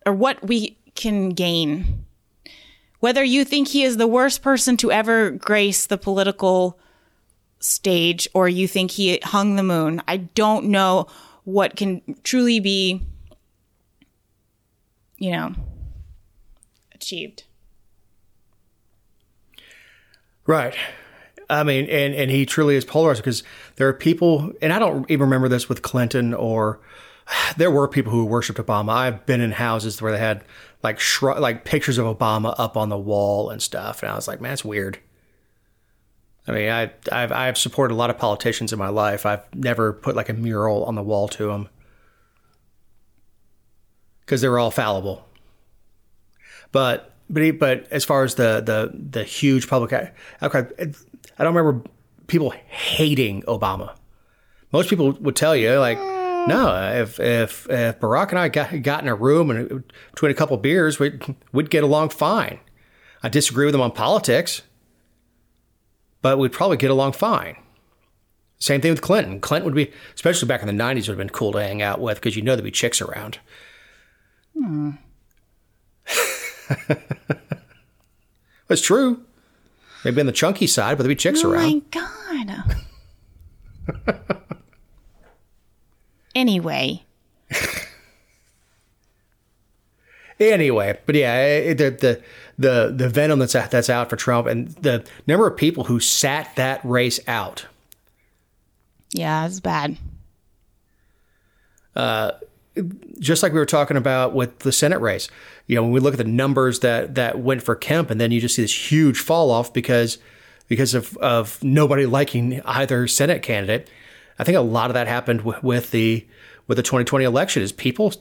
or 0.06 0.12
what 0.12 0.46
we 0.46 0.76
can 0.94 1.30
gain. 1.30 2.04
Whether 3.00 3.24
you 3.24 3.44
think 3.44 3.68
he 3.68 3.82
is 3.82 3.96
the 3.96 4.06
worst 4.06 4.42
person 4.42 4.76
to 4.78 4.92
ever 4.92 5.30
grace 5.30 5.86
the 5.86 5.98
political 5.98 6.78
stage 7.58 8.28
or 8.34 8.48
you 8.48 8.68
think 8.68 8.92
he 8.92 9.18
hung 9.22 9.56
the 9.56 9.62
moon, 9.62 10.02
I 10.06 10.18
don't 10.18 10.66
know 10.66 11.06
what 11.44 11.76
can 11.76 12.02
truly 12.22 12.60
be, 12.60 13.02
you 15.16 15.32
know, 15.32 15.54
achieved. 16.94 17.44
Right. 20.46 20.74
I 21.50 21.62
mean, 21.62 21.86
and, 21.86 22.14
and 22.14 22.30
he 22.30 22.46
truly 22.46 22.76
is 22.76 22.84
polarized 22.84 23.20
because 23.20 23.42
there 23.76 23.88
are 23.88 23.92
people, 23.92 24.52
and 24.62 24.72
I 24.72 24.78
don't 24.78 25.10
even 25.10 25.24
remember 25.24 25.48
this 25.48 25.68
with 25.68 25.82
Clinton 25.82 26.32
or 26.34 26.80
there 27.56 27.70
were 27.70 27.88
people 27.88 28.12
who 28.12 28.24
worshipped 28.24 28.58
Obama. 28.58 28.90
I've 28.90 29.26
been 29.26 29.40
in 29.40 29.52
houses 29.52 30.00
where 30.00 30.12
they 30.12 30.18
had 30.18 30.44
like 30.82 31.00
like 31.22 31.64
pictures 31.64 31.98
of 31.98 32.06
Obama 32.06 32.54
up 32.58 32.76
on 32.76 32.88
the 32.88 32.98
wall 32.98 33.50
and 33.50 33.62
stuff, 33.62 34.02
and 34.02 34.12
I 34.12 34.14
was 34.14 34.28
like, 34.28 34.40
man, 34.40 34.52
that's 34.52 34.64
weird. 34.64 34.98
I 36.46 36.52
mean, 36.52 36.68
I 36.68 36.92
I've 37.10 37.32
I've 37.32 37.58
supported 37.58 37.94
a 37.94 37.96
lot 37.96 38.10
of 38.10 38.18
politicians 38.18 38.72
in 38.72 38.78
my 38.78 38.88
life. 38.88 39.24
I've 39.24 39.42
never 39.54 39.92
put 39.92 40.14
like 40.14 40.28
a 40.28 40.34
mural 40.34 40.84
on 40.84 40.94
the 40.94 41.02
wall 41.02 41.28
to 41.28 41.46
them 41.46 41.68
because 44.20 44.42
they 44.42 44.48
were 44.48 44.58
all 44.58 44.70
fallible. 44.70 45.26
But 46.70 47.14
but 47.30 47.58
but 47.58 47.88
as 47.90 48.04
far 48.04 48.24
as 48.24 48.34
the 48.34 48.60
the 48.60 48.92
the 48.94 49.24
huge 49.24 49.68
public 49.68 50.12
outcry, 50.42 50.64
I 51.38 51.44
don't 51.44 51.54
remember 51.54 51.88
people 52.26 52.50
hating 52.50 53.42
Obama. 53.42 53.96
Most 54.72 54.90
people 54.90 55.12
would 55.12 55.36
tell 55.36 55.54
you 55.54 55.78
like, 55.78 55.98
no, 55.98 56.92
if 56.94 57.20
if 57.20 57.68
if 57.70 58.00
Barack 58.00 58.30
and 58.30 58.38
I 58.38 58.48
got 58.48 58.82
got 58.82 59.02
in 59.02 59.08
a 59.08 59.14
room 59.14 59.50
and 59.50 59.84
between 60.10 60.30
a 60.30 60.34
couple 60.34 60.56
beers, 60.56 60.98
we'd 60.98 61.22
we'd 61.52 61.70
get 61.70 61.84
along 61.84 62.10
fine. 62.10 62.60
I 63.22 63.28
disagree 63.28 63.66
with 63.66 63.74
him 63.74 63.80
on 63.80 63.92
politics, 63.92 64.62
but 66.22 66.38
we'd 66.38 66.52
probably 66.52 66.76
get 66.76 66.90
along 66.90 67.12
fine. 67.12 67.56
Same 68.58 68.80
thing 68.80 68.90
with 68.90 69.02
Clinton. 69.02 69.40
Clinton 69.40 69.64
would 69.66 69.74
be, 69.74 69.92
especially 70.14 70.48
back 70.48 70.62
in 70.62 70.66
the 70.66 70.72
'90s, 70.72 70.96
would 70.96 71.08
have 71.08 71.18
been 71.18 71.30
cool 71.30 71.52
to 71.52 71.62
hang 71.62 71.82
out 71.82 72.00
with 72.00 72.16
because 72.16 72.36
you 72.36 72.42
know 72.42 72.54
there'd 72.54 72.64
be 72.64 72.70
chicks 72.70 73.00
around. 73.00 73.38
Hmm. 74.54 74.90
it's 78.68 78.82
true. 78.82 79.24
Maybe 80.04 80.20
on 80.20 80.26
the 80.26 80.32
chunky 80.32 80.66
side, 80.66 80.96
but 80.96 81.04
there'd 81.04 81.08
be 81.08 81.14
chicks 81.16 81.42
oh 81.44 81.50
around. 81.52 81.82
my 81.94 82.00
god. 84.00 84.26
anyway, 86.34 87.02
Anyway, 90.40 90.98
but 91.06 91.14
yeah, 91.14 91.42
it- 91.44 91.78
the 91.78 91.90
the 91.90 92.22
the 92.58 92.92
the 92.94 93.08
venom 93.08 93.38
that's 93.38 93.54
out, 93.54 93.70
that's 93.70 93.88
out 93.88 94.10
for 94.10 94.16
Trump 94.16 94.48
and 94.48 94.68
the 94.68 95.04
number 95.28 95.46
of 95.46 95.56
people 95.56 95.84
who 95.84 96.00
sat 96.00 96.50
that 96.56 96.80
race 96.84 97.20
out. 97.28 97.66
yeah, 99.12 99.46
it's 99.46 99.60
bad. 99.60 99.96
Uh, 101.94 102.32
just 103.20 103.44
like 103.44 103.52
we 103.52 103.60
were 103.60 103.64
talking 103.66 103.96
about 103.96 104.34
with 104.34 104.58
the 104.60 104.72
Senate 104.72 105.00
race. 105.00 105.28
You 105.66 105.76
know, 105.76 105.82
when 105.82 105.92
we 105.92 106.00
look 106.00 106.14
at 106.14 106.18
the 106.18 106.24
numbers 106.24 106.80
that 106.80 107.14
that 107.14 107.38
went 107.38 107.62
for 107.62 107.74
Kemp, 107.74 108.10
and 108.10 108.20
then 108.20 108.30
you 108.30 108.40
just 108.40 108.54
see 108.54 108.62
this 108.62 108.92
huge 108.92 109.18
fall 109.18 109.50
off 109.50 109.72
because 109.72 110.18
because 110.68 110.94
of 110.94 111.16
of 111.18 111.62
nobody 111.62 112.06
liking 112.06 112.60
either 112.64 113.06
Senate 113.08 113.42
candidate. 113.42 113.88
I 114.38 114.44
think 114.44 114.58
a 114.58 114.62
lot 114.62 114.90
of 114.90 114.94
that 114.94 115.06
happened 115.06 115.42
with, 115.42 115.62
with 115.62 115.90
the 115.90 116.26
with 116.66 116.76
the 116.76 116.82
2020 116.82 117.24
election 117.24 117.62
is 117.62 117.72
people 117.72 118.12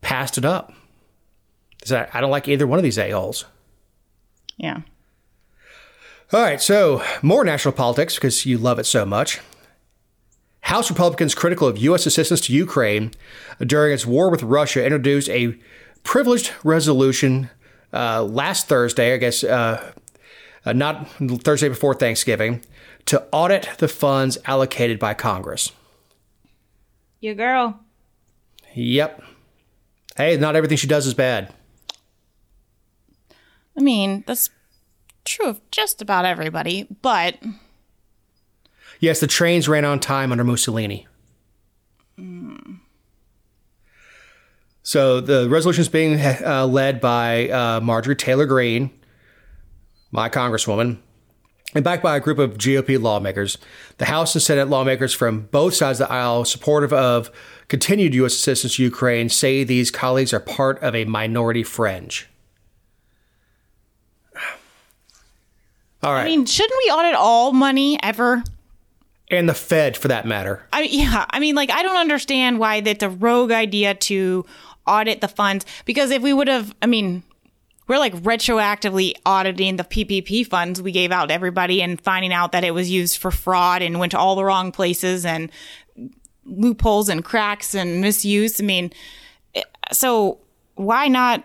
passed 0.00 0.38
it 0.38 0.44
up. 0.44 0.72
So 1.84 2.06
I 2.12 2.20
don't 2.20 2.30
like 2.30 2.48
either 2.48 2.66
one 2.66 2.78
of 2.78 2.82
these 2.82 2.98
a-holes. 2.98 3.44
Yeah. 4.56 4.80
All 6.32 6.40
right, 6.40 6.60
so 6.60 7.02
more 7.22 7.44
national 7.44 7.72
politics 7.72 8.16
because 8.16 8.44
you 8.44 8.58
love 8.58 8.80
it 8.80 8.86
so 8.86 9.06
much. 9.06 9.40
House 10.62 10.90
Republicans 10.90 11.36
critical 11.36 11.68
of 11.68 11.78
U.S. 11.78 12.06
assistance 12.06 12.40
to 12.42 12.52
Ukraine 12.52 13.12
during 13.60 13.94
its 13.94 14.04
war 14.04 14.28
with 14.28 14.42
Russia 14.42 14.84
introduced 14.84 15.28
a 15.28 15.56
privileged 16.06 16.52
resolution 16.64 17.50
uh, 17.92 18.22
last 18.22 18.68
Thursday, 18.68 19.12
I 19.12 19.16
guess, 19.18 19.44
uh, 19.44 19.92
uh, 20.64 20.72
not 20.72 21.08
Thursday 21.42 21.68
before 21.68 21.94
Thanksgiving, 21.94 22.62
to 23.06 23.22
audit 23.32 23.68
the 23.78 23.88
funds 23.88 24.38
allocated 24.46 24.98
by 24.98 25.14
Congress. 25.14 25.72
Your 27.20 27.34
girl. 27.34 27.80
Yep. 28.74 29.22
Hey, 30.16 30.36
not 30.36 30.56
everything 30.56 30.78
she 30.78 30.86
does 30.86 31.06
is 31.06 31.14
bad. 31.14 31.52
I 33.76 33.80
mean, 33.82 34.24
that's 34.26 34.48
true 35.24 35.48
of 35.48 35.70
just 35.70 36.00
about 36.00 36.24
everybody, 36.24 36.86
but 37.02 37.36
Yes, 39.00 39.20
the 39.20 39.26
trains 39.26 39.68
ran 39.68 39.84
on 39.84 40.00
time 40.00 40.32
under 40.32 40.44
Mussolini. 40.44 41.06
So 44.86 45.20
the 45.20 45.48
resolution 45.48 45.80
is 45.80 45.88
being 45.88 46.20
uh, 46.20 46.64
led 46.64 47.00
by 47.00 47.48
uh, 47.48 47.80
Marjorie 47.80 48.14
Taylor 48.14 48.46
Greene, 48.46 48.92
my 50.12 50.28
congresswoman, 50.28 50.98
and 51.74 51.82
backed 51.82 52.04
by 52.04 52.16
a 52.16 52.20
group 52.20 52.38
of 52.38 52.56
GOP 52.56 53.02
lawmakers. 53.02 53.58
The 53.98 54.04
House 54.04 54.36
and 54.36 54.42
Senate 54.42 54.68
lawmakers 54.68 55.12
from 55.12 55.48
both 55.50 55.74
sides 55.74 56.00
of 56.00 56.06
the 56.06 56.14
aisle, 56.14 56.44
supportive 56.44 56.92
of 56.92 57.32
continued 57.66 58.14
U.S. 58.14 58.34
assistance 58.34 58.76
to 58.76 58.84
Ukraine, 58.84 59.28
say 59.28 59.64
these 59.64 59.90
colleagues 59.90 60.32
are 60.32 60.38
part 60.38 60.80
of 60.84 60.94
a 60.94 61.04
minority 61.04 61.64
fringe. 61.64 62.28
All 66.04 66.12
right. 66.12 66.22
I 66.22 66.26
mean, 66.26 66.46
shouldn't 66.46 66.78
we 66.84 66.92
audit 66.92 67.16
all 67.16 67.52
money 67.52 67.98
ever? 68.04 68.44
and 69.28 69.48
the 69.48 69.54
Fed, 69.54 69.96
for 69.96 70.06
that 70.06 70.24
matter. 70.24 70.64
I 70.72 70.82
yeah, 70.82 71.26
I 71.30 71.40
mean, 71.40 71.56
like 71.56 71.70
I 71.70 71.82
don't 71.82 71.96
understand 71.96 72.60
why 72.60 72.80
that's 72.80 73.02
a 73.02 73.10
rogue 73.10 73.50
idea 73.50 73.94
to 73.94 74.46
audit 74.86 75.20
the 75.20 75.28
funds 75.28 75.66
because 75.84 76.10
if 76.10 76.22
we 76.22 76.32
would 76.32 76.48
have, 76.48 76.74
I 76.82 76.86
mean, 76.86 77.22
we're 77.88 77.98
like 77.98 78.14
retroactively 78.16 79.14
auditing 79.24 79.76
the 79.76 79.84
PPP 79.84 80.46
funds 80.46 80.82
we 80.82 80.92
gave 80.92 81.12
out 81.12 81.28
to 81.28 81.34
everybody 81.34 81.82
and 81.82 82.00
finding 82.00 82.32
out 82.32 82.52
that 82.52 82.64
it 82.64 82.72
was 82.72 82.90
used 82.90 83.18
for 83.18 83.30
fraud 83.30 83.82
and 83.82 83.98
went 83.98 84.12
to 84.12 84.18
all 84.18 84.34
the 84.34 84.44
wrong 84.44 84.72
places 84.72 85.24
and 85.24 85.50
loopholes 86.44 87.08
and 87.08 87.24
cracks 87.24 87.74
and 87.74 88.00
misuse. 88.00 88.60
I 88.60 88.64
mean, 88.64 88.92
eh, 89.54 89.62
so 89.92 90.38
why 90.74 91.08
not? 91.08 91.44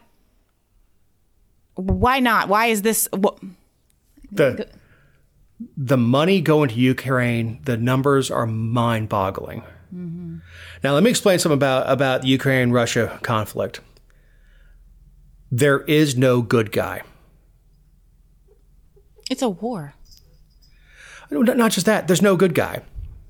Why 1.75 2.19
not? 2.19 2.49
Why 2.49 2.67
is 2.67 2.81
this? 2.81 3.07
wh- 3.13 3.37
the 4.31 4.67
the 5.77 5.97
money 5.97 6.41
going 6.41 6.69
to 6.69 6.75
Ukraine, 6.75 7.59
the 7.63 7.77
numbers 7.77 8.31
are 8.31 8.47
mind 8.47 9.09
boggling. 9.09 9.63
Now, 10.83 10.93
let 10.93 11.03
me 11.03 11.09
explain 11.09 11.39
something 11.39 11.57
about 11.57 11.89
about 11.89 12.21
the 12.23 12.27
Ukraine 12.27 12.71
Russia 12.71 13.19
conflict. 13.21 13.81
There 15.51 15.81
is 15.81 16.17
no 16.17 16.41
good 16.41 16.71
guy. 16.71 17.01
It's 19.29 19.41
a 19.41 19.49
war. 19.49 19.93
Not 21.29 21.57
not 21.57 21.71
just 21.71 21.85
that, 21.85 22.07
there's 22.07 22.21
no 22.21 22.35
good 22.35 22.55
guy. 22.55 22.81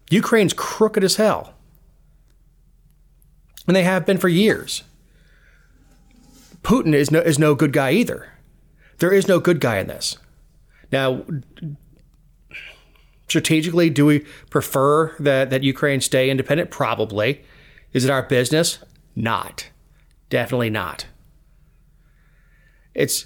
Ukraine's 0.10 0.54
crooked 0.54 1.04
as 1.04 1.16
hell. 1.16 1.54
And 3.68 3.76
they 3.76 3.84
have 3.84 4.06
been 4.06 4.18
for 4.18 4.28
years. 4.28 4.84
Putin 6.64 6.94
is 6.94 7.12
no, 7.12 7.20
is 7.20 7.40
no 7.40 7.56
good 7.56 7.74
guy 7.74 7.92
either. 7.92 8.30
There 9.00 9.14
is 9.14 9.28
no 9.28 9.40
good 9.40 9.60
guy 9.60 9.78
in 9.80 9.88
this. 9.88 10.18
Now, 10.92 11.24
strategically, 13.32 13.90
do 13.90 14.06
we 14.06 14.20
prefer 14.50 15.16
that, 15.18 15.50
that 15.50 15.64
Ukraine 15.64 16.02
stay 16.02 16.30
independent? 16.30 16.70
Probably. 16.70 17.42
Is 17.94 18.04
it 18.04 18.12
our 18.12 18.24
business? 18.24 18.80
Not. 19.16 19.70
Definitely 20.30 20.70
not. 20.70 21.06
It's 22.94 23.26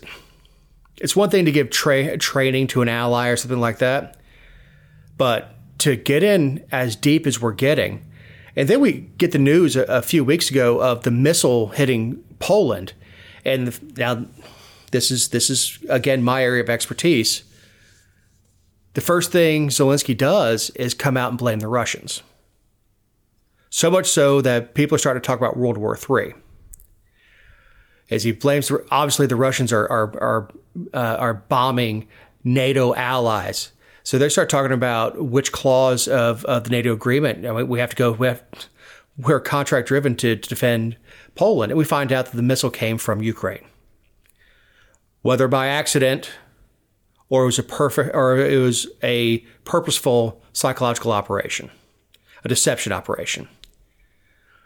it's 1.02 1.16
one 1.16 1.30
thing 1.30 1.46
to 1.46 1.52
give 1.52 1.72
tra- 1.72 2.18
training 2.18 2.68
to 2.68 2.82
an 2.84 2.88
ally 2.88 3.28
or 3.28 3.36
something 3.36 3.60
like 3.60 3.80
that, 3.80 4.18
but 5.18 5.56
to 5.80 5.96
get 5.96 6.24
in 6.24 6.64
as 6.72 6.96
deep 6.96 7.28
as 7.28 7.42
we're 7.42 7.52
getting, 7.52 8.06
and 8.56 8.70
then 8.70 8.80
we 8.80 9.10
get 9.18 9.32
the 9.32 9.40
news 9.40 9.76
a, 9.76 9.84
a 9.86 10.02
few 10.02 10.24
weeks 10.24 10.50
ago 10.50 10.80
of 10.80 11.02
the 11.02 11.12
missile 11.12 11.70
hitting 11.70 12.24
Poland, 12.40 12.94
and 13.44 13.98
now 13.98 14.26
this 14.92 15.10
is 15.10 15.30
this 15.30 15.50
is 15.50 15.80
again 15.90 16.24
my 16.24 16.44
area 16.44 16.64
of 16.64 16.70
expertise. 16.70 17.44
The 18.96 19.02
first 19.02 19.32
thing 19.32 19.68
Zelensky 19.68 20.18
does 20.18 20.70
is 20.72 20.94
come 20.94 21.18
out 21.18 21.30
and 21.30 21.38
blame 21.38 21.60
the 21.60 21.68
Russians. 21.68 22.24
So 23.70 23.92
much 23.92 24.08
so 24.08 24.40
that 24.42 24.74
people 24.74 24.96
are 24.96 25.00
starting 25.00 25.22
to 25.22 25.28
talk 25.28 25.38
about 25.38 25.58
World 25.58 25.78
War 25.78 25.98
III. 25.98 26.34
As 28.10 28.24
he 28.24 28.32
blames, 28.32 28.72
obviously 28.92 29.28
the 29.28 29.36
Russians 29.36 29.74
are 29.74 29.86
are 29.92 30.18
are, 30.22 30.50
uh, 30.94 31.18
are 31.20 31.34
bombing 31.34 32.08
NATO 32.46 32.96
allies. 32.96 33.74
So 34.04 34.18
they 34.18 34.30
start 34.30 34.50
talking 34.50 34.72
about 34.72 35.26
which 35.26 35.52
clause 35.52 36.08
of, 36.08 36.46
of 36.46 36.64
the 36.66 36.70
NATO 36.70 36.94
agreement 36.94 37.46
I 37.46 37.52
mean, 37.52 37.68
we 37.68 37.80
have 37.80 37.90
to 37.90 37.96
go. 37.98 38.12
We 38.14 38.28
have, 38.28 38.44
we're 39.18 39.42
contract 39.42 39.90
driven 39.90 40.16
to, 40.18 40.38
to 40.38 40.50
defend 40.50 40.96
Poland, 41.36 41.72
and 41.72 41.78
we 41.78 41.84
find 41.84 42.14
out 42.14 42.28
that 42.28 42.36
the 42.36 42.44
missile 42.44 42.70
came 42.70 42.98
from 42.98 43.22
Ukraine, 43.22 43.66
whether 45.22 45.50
by 45.50 45.68
accident 45.68 46.30
or 47.30 47.44
it 47.44 47.46
was 47.46 47.60
a 47.60 47.64
perfect 47.64 48.16
or 48.16 48.38
it 48.38 48.60
was 48.60 48.88
a 49.04 49.40
purposeful 49.64 50.42
psychological 50.54 51.12
operation, 51.12 51.70
a 52.44 52.48
deception 52.48 52.92
operation 52.92 53.48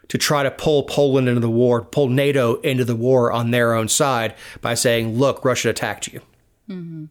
to 0.10 0.18
try 0.18 0.44
to 0.44 0.52
pull 0.52 0.84
Poland 0.84 1.30
into 1.30 1.40
the 1.40 1.50
war, 1.50 1.84
pull 1.84 2.10
NATO 2.10 2.56
into 2.62 2.84
the 2.84 2.96
war 2.96 3.32
on 3.32 3.52
their 3.52 3.74
own 3.74 3.88
side 3.88 4.36
by 4.60 4.74
saying, 4.74 5.18
"Look, 5.18 5.46
Russia 5.46 5.70
attacked 5.70 6.08
you." 6.08 6.22
Mm-hmm. 6.70 7.06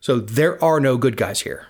So 0.00 0.18
there 0.18 0.62
are 0.62 0.80
no 0.80 0.98
good 0.98 1.16
guys 1.16 1.40
here. 1.40 1.66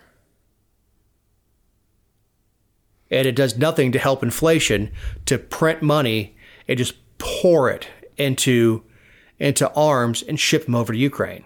And 3.10 3.28
it 3.28 3.36
does 3.36 3.56
nothing 3.56 3.92
to 3.92 3.98
help 4.00 4.24
inflation 4.24 4.90
to 5.26 5.38
print 5.38 5.82
money 5.82 6.36
and 6.66 6.76
just 6.76 6.94
pour 7.18 7.70
it 7.70 7.86
into 8.16 8.82
into 9.38 9.72
arms 9.72 10.22
and 10.22 10.38
ship 10.38 10.64
them 10.64 10.74
over 10.74 10.92
to 10.92 10.98
Ukraine. 10.98 11.44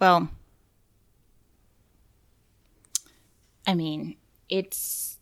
Well, 0.00 0.28
I 3.66 3.74
mean, 3.74 4.16
it's 4.48 5.18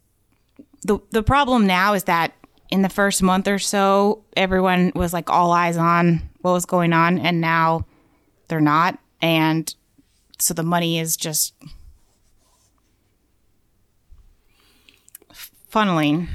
the 0.82 0.98
the 1.10 1.22
problem 1.22 1.66
now 1.66 1.94
is 1.94 2.04
that 2.04 2.34
in 2.70 2.82
the 2.82 2.88
first 2.88 3.22
month 3.22 3.48
or 3.48 3.58
so, 3.58 4.24
everyone 4.36 4.92
was 4.94 5.12
like 5.12 5.30
all 5.30 5.52
eyes 5.52 5.76
on 5.76 6.28
what 6.42 6.52
was 6.52 6.66
going 6.66 6.92
on, 6.92 7.18
and 7.18 7.40
now 7.40 7.86
they're 8.48 8.60
not, 8.60 8.98
and 9.22 9.74
so 10.38 10.52
the 10.52 10.62
money 10.62 10.98
is 10.98 11.16
just 11.16 11.54
funneling. 15.72 16.28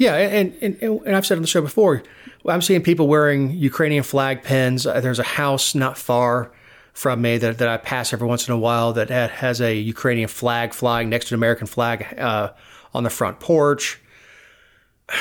Yeah, 0.00 0.16
and, 0.16 0.56
and 0.62 0.82
and 0.82 1.14
I've 1.14 1.26
said 1.26 1.36
on 1.36 1.42
the 1.42 1.46
show 1.46 1.60
before, 1.60 2.02
I'm 2.46 2.62
seeing 2.62 2.82
people 2.82 3.06
wearing 3.06 3.50
Ukrainian 3.50 4.02
flag 4.02 4.42
pins. 4.42 4.86
Uh, 4.86 4.98
there's 5.02 5.18
a 5.18 5.22
house 5.22 5.74
not 5.74 5.98
far 5.98 6.50
from 6.94 7.20
me 7.20 7.36
that, 7.36 7.58
that 7.58 7.68
I 7.68 7.76
pass 7.76 8.14
every 8.14 8.26
once 8.26 8.48
in 8.48 8.54
a 8.54 8.58
while 8.58 8.94
that 8.94 9.10
has 9.10 9.60
a 9.60 9.76
Ukrainian 9.76 10.28
flag 10.28 10.72
flying 10.72 11.10
next 11.10 11.28
to 11.28 11.34
an 11.34 11.38
American 11.38 11.66
flag 11.66 12.14
uh, 12.18 12.52
on 12.94 13.02
the 13.04 13.10
front 13.10 13.40
porch. 13.40 14.00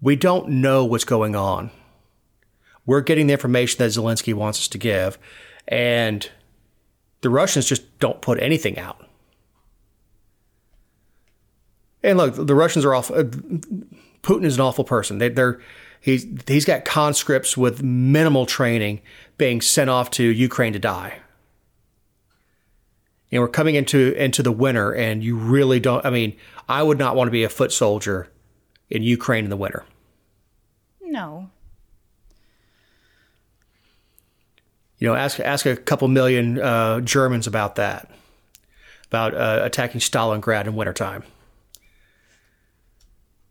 We 0.00 0.14
don't 0.14 0.48
know 0.48 0.84
what's 0.84 1.04
going 1.04 1.34
on. 1.34 1.72
We're 2.86 3.00
getting 3.00 3.26
the 3.26 3.32
information 3.32 3.78
that 3.78 3.90
Zelensky 3.90 4.32
wants 4.32 4.60
us 4.60 4.68
to 4.68 4.78
give, 4.78 5.18
and 5.66 6.30
the 7.20 7.30
Russians 7.30 7.66
just 7.66 7.98
don't 7.98 8.20
put 8.20 8.40
anything 8.40 8.78
out. 8.78 9.07
And 12.02 12.18
look, 12.18 12.34
the 12.34 12.54
Russians 12.54 12.84
are 12.84 12.94
awful. 12.94 13.16
Uh, 13.16 13.24
Putin 14.22 14.44
is 14.44 14.56
an 14.56 14.60
awful 14.60 14.84
person. 14.84 15.18
They, 15.18 15.30
are 15.30 15.60
he's 16.00 16.26
he's 16.46 16.64
got 16.64 16.84
conscripts 16.84 17.56
with 17.56 17.82
minimal 17.82 18.46
training 18.46 19.00
being 19.36 19.60
sent 19.60 19.90
off 19.90 20.10
to 20.12 20.24
Ukraine 20.24 20.72
to 20.72 20.78
die. 20.78 21.18
And 23.30 23.42
we're 23.42 23.48
coming 23.48 23.74
into 23.74 24.12
into 24.14 24.42
the 24.42 24.52
winter, 24.52 24.94
and 24.94 25.22
you 25.22 25.36
really 25.36 25.80
don't. 25.80 26.04
I 26.04 26.10
mean, 26.10 26.36
I 26.68 26.82
would 26.82 26.98
not 26.98 27.14
want 27.16 27.28
to 27.28 27.32
be 27.32 27.44
a 27.44 27.48
foot 27.48 27.72
soldier 27.72 28.28
in 28.88 29.02
Ukraine 29.02 29.44
in 29.44 29.50
the 29.50 29.56
winter. 29.56 29.84
No. 31.02 31.50
You 34.98 35.08
know, 35.08 35.14
ask 35.14 35.38
ask 35.40 35.66
a 35.66 35.76
couple 35.76 36.08
million 36.08 36.58
uh, 36.58 37.00
Germans 37.00 37.46
about 37.46 37.76
that, 37.76 38.10
about 39.06 39.34
uh, 39.34 39.60
attacking 39.62 40.00
Stalingrad 40.00 40.66
in 40.66 40.74
wintertime 40.74 41.24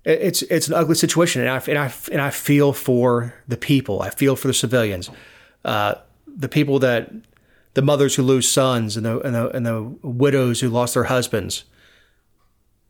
it's 0.07 0.41
it's 0.43 0.69
an 0.69 0.73
ugly 0.73 0.95
situation, 0.95 1.41
and 1.41 1.49
I 1.49 1.57
and 1.67 1.77
I 1.77 1.93
and 2.11 2.21
I 2.21 2.29
feel 2.29 2.71
for 2.71 3.33
the 3.47 3.57
people. 3.57 4.01
I 4.01 4.09
feel 4.09 4.37
for 4.37 4.47
the 4.47 4.53
civilians, 4.53 5.09
uh, 5.65 5.95
the 6.25 6.47
people 6.47 6.79
that 6.79 7.11
the 7.73 7.81
mothers 7.81 8.15
who 8.15 8.23
lose 8.23 8.49
sons 8.49 8.95
and 8.95 9.05
the 9.05 9.19
and 9.19 9.35
the, 9.35 9.49
and 9.49 9.65
the 9.65 9.83
widows 10.01 10.61
who 10.61 10.69
lost 10.69 10.93
their 10.93 11.05
husbands. 11.05 11.65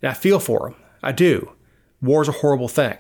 And 0.02 0.12
I 0.12 0.14
feel 0.14 0.40
for 0.40 0.70
them. 0.70 0.76
I 1.02 1.12
do. 1.12 1.54
War 2.04 2.22
is 2.22 2.28
a 2.28 2.34
horrible 2.34 2.68
thing. 2.68 2.98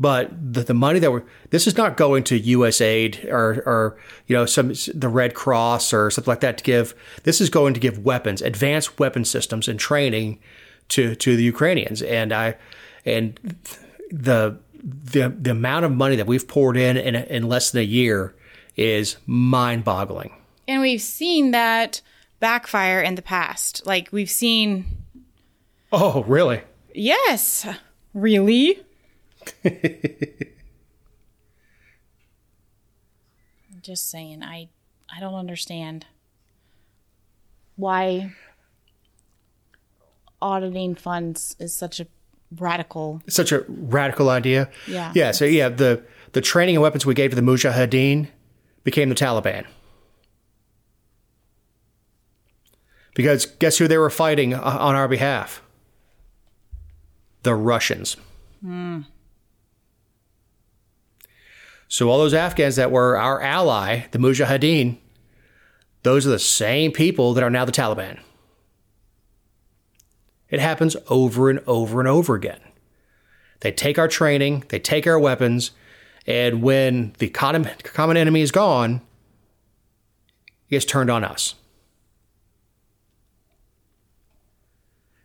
But 0.00 0.30
the, 0.54 0.62
the 0.62 0.74
money 0.74 0.98
that 1.00 1.12
we're 1.12 1.24
this 1.50 1.66
is 1.66 1.76
not 1.76 1.98
going 1.98 2.24
to 2.24 2.40
USAID 2.40 3.26
or 3.26 3.62
or 3.66 3.98
you 4.26 4.34
know 4.34 4.46
some 4.46 4.72
the 4.94 5.10
Red 5.10 5.34
Cross 5.34 5.92
or 5.92 6.10
something 6.10 6.32
like 6.32 6.40
that 6.40 6.56
to 6.56 6.64
give. 6.64 6.94
This 7.24 7.42
is 7.42 7.50
going 7.50 7.74
to 7.74 7.80
give 7.80 7.98
weapons, 7.98 8.40
advanced 8.40 8.98
weapon 8.98 9.26
systems, 9.26 9.68
and 9.68 9.78
training 9.78 10.38
to 10.88 11.14
to 11.14 11.36
the 11.36 11.42
Ukrainians, 11.42 12.02
and 12.02 12.32
I 12.32 12.56
and 13.04 13.38
the 14.10 14.58
the 14.82 15.28
the 15.28 15.50
amount 15.50 15.84
of 15.84 15.92
money 15.92 16.16
that 16.16 16.26
we've 16.26 16.48
poured 16.48 16.76
in 16.76 16.96
in, 16.96 17.14
in 17.14 17.48
less 17.48 17.70
than 17.70 17.80
a 17.82 17.84
year 17.84 18.34
is 18.76 19.16
mind 19.26 19.84
boggling. 19.84 20.32
And 20.66 20.80
we've 20.80 21.00
seen 21.00 21.50
that 21.52 22.00
backfire 22.40 23.00
in 23.00 23.14
the 23.16 23.22
past. 23.22 23.86
Like 23.86 24.08
we've 24.12 24.30
seen. 24.30 24.84
Oh, 25.90 26.22
really? 26.24 26.62
Yes. 26.94 27.66
Really? 28.14 28.80
Just 33.82 34.10
saying, 34.10 34.42
I 34.42 34.68
I 35.14 35.20
don't 35.20 35.34
understand 35.34 36.06
why 37.76 38.34
auditing 40.40 40.94
funds 40.94 41.56
is 41.58 41.74
such 41.74 42.00
a 42.00 42.06
radical 42.56 43.20
such 43.28 43.52
a 43.52 43.64
radical 43.68 44.30
idea. 44.30 44.70
Yeah. 44.86 45.12
Yeah. 45.14 45.32
So 45.32 45.44
yeah, 45.44 45.68
the 45.68 46.02
the 46.32 46.40
training 46.40 46.76
and 46.76 46.82
weapons 46.82 47.04
we 47.04 47.14
gave 47.14 47.30
to 47.30 47.36
the 47.36 47.42
Mujahideen 47.42 48.28
became 48.84 49.08
the 49.08 49.14
Taliban. 49.14 49.66
Because 53.14 53.46
guess 53.46 53.78
who 53.78 53.88
they 53.88 53.98
were 53.98 54.10
fighting 54.10 54.54
on 54.54 54.94
our 54.94 55.08
behalf? 55.08 55.60
The 57.42 57.54
Russians. 57.54 58.16
Mm. 58.64 59.06
So 61.88 62.10
all 62.10 62.18
those 62.18 62.34
Afghans 62.34 62.76
that 62.76 62.92
were 62.92 63.16
our 63.16 63.40
ally, 63.40 64.06
the 64.12 64.18
Mujahideen, 64.18 64.98
those 66.02 66.26
are 66.26 66.30
the 66.30 66.38
same 66.38 66.92
people 66.92 67.34
that 67.34 67.42
are 67.42 67.50
now 67.50 67.64
the 67.64 67.72
Taliban. 67.72 68.20
It 70.50 70.60
happens 70.60 70.96
over 71.08 71.50
and 71.50 71.60
over 71.66 72.00
and 72.00 72.08
over 72.08 72.34
again. 72.34 72.60
They 73.60 73.72
take 73.72 73.98
our 73.98 74.08
training, 74.08 74.64
they 74.68 74.78
take 74.78 75.06
our 75.06 75.18
weapons, 75.18 75.72
and 76.26 76.62
when 76.62 77.14
the 77.18 77.28
common, 77.28 78.16
enemy 78.16 78.42
is 78.42 78.52
gone, 78.52 79.00
it 80.68 80.70
gets 80.70 80.84
turned 80.84 81.10
on 81.10 81.24
us. 81.24 81.54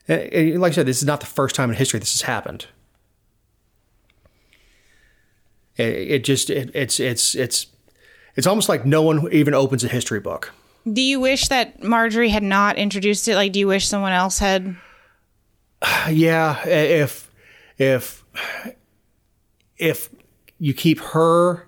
And 0.08 0.60
like 0.60 0.72
I 0.72 0.76
said, 0.76 0.86
this 0.86 0.98
is 0.98 1.06
not 1.06 1.20
the 1.20 1.26
first 1.26 1.56
time 1.56 1.70
in 1.70 1.76
history 1.76 2.00
this 2.00 2.14
has 2.14 2.24
happened. 2.24 2.66
It 5.76 6.24
just 6.24 6.50
it, 6.50 6.70
it's 6.76 7.00
it's 7.00 7.34
it's 7.34 7.68
it's 8.36 8.46
almost 8.46 8.70
like 8.70 8.86
no 8.86 9.02
one 9.02 9.32
even 9.32 9.54
opens 9.54 9.84
a 9.84 9.88
history 9.88 10.20
book. 10.20 10.52
Do 10.92 11.02
you 11.02 11.20
wish 11.20 11.48
that 11.48 11.82
Marjorie 11.82 12.30
had 12.30 12.44
not 12.44 12.78
introduced 12.78 13.28
it? 13.28 13.36
Like, 13.36 13.54
do 13.54 13.60
you 13.60 13.68
wish 13.68 13.88
someone 13.88 14.12
else 14.12 14.40
had? 14.40 14.76
yeah, 16.10 16.66
if 16.68 17.32
if 17.78 18.24
if 19.78 20.10
you 20.60 20.74
keep 20.74 21.00
her 21.00 21.68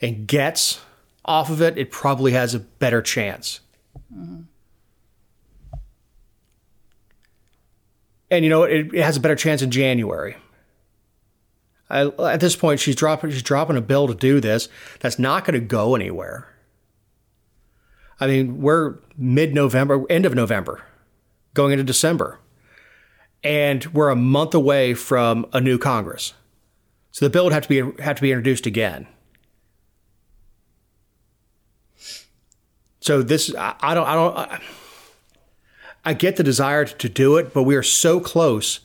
and 0.00 0.26
gets 0.26 0.80
off 1.24 1.50
of 1.50 1.60
it, 1.60 1.76
it 1.76 1.90
probably 1.90 2.32
has 2.32 2.54
a 2.54 2.60
better 2.60 3.02
chance. 3.02 3.60
Mm-hmm. 4.14 4.42
And 8.30 8.44
you 8.44 8.50
know? 8.50 8.64
It, 8.64 8.94
it 8.94 9.02
has 9.02 9.16
a 9.16 9.20
better 9.20 9.36
chance 9.36 9.62
in 9.62 9.70
January. 9.70 10.36
I, 11.90 12.06
at 12.18 12.40
this 12.40 12.54
point, 12.54 12.80
she's 12.80 12.96
dropping 12.96 13.30
she's 13.30 13.42
dropping 13.42 13.76
a 13.76 13.80
bill 13.80 14.08
to 14.08 14.14
do 14.14 14.40
this. 14.40 14.68
That's 15.00 15.18
not 15.18 15.44
going 15.44 15.58
to 15.58 15.66
go 15.66 15.94
anywhere. 15.94 16.46
I 18.20 18.26
mean, 18.26 18.60
we're 18.60 18.96
mid 19.16 19.54
November, 19.54 20.04
end 20.10 20.26
of 20.26 20.34
November, 20.34 20.82
going 21.54 21.72
into 21.72 21.84
December, 21.84 22.40
and 23.48 23.86
we're 23.94 24.10
a 24.10 24.16
month 24.16 24.52
away 24.52 24.92
from 24.92 25.46
a 25.54 25.60
new 25.60 25.78
Congress. 25.78 26.34
So 27.12 27.24
the 27.24 27.30
bill 27.30 27.44
would 27.44 27.54
have 27.54 27.66
to 27.66 27.68
be 27.68 28.02
have 28.02 28.16
to 28.16 28.22
be 28.22 28.30
introduced 28.30 28.66
again. 28.66 29.06
So 33.00 33.22
this, 33.22 33.54
I, 33.56 33.94
don't, 33.94 34.06
I 34.06 34.14
don't, 34.14 34.60
I, 36.04 36.12
get 36.12 36.36
the 36.36 36.42
desire 36.42 36.84
to 36.84 37.08
do 37.08 37.38
it, 37.38 37.54
but 37.54 37.62
we 37.62 37.74
are 37.74 37.82
so 37.82 38.20
close 38.20 38.80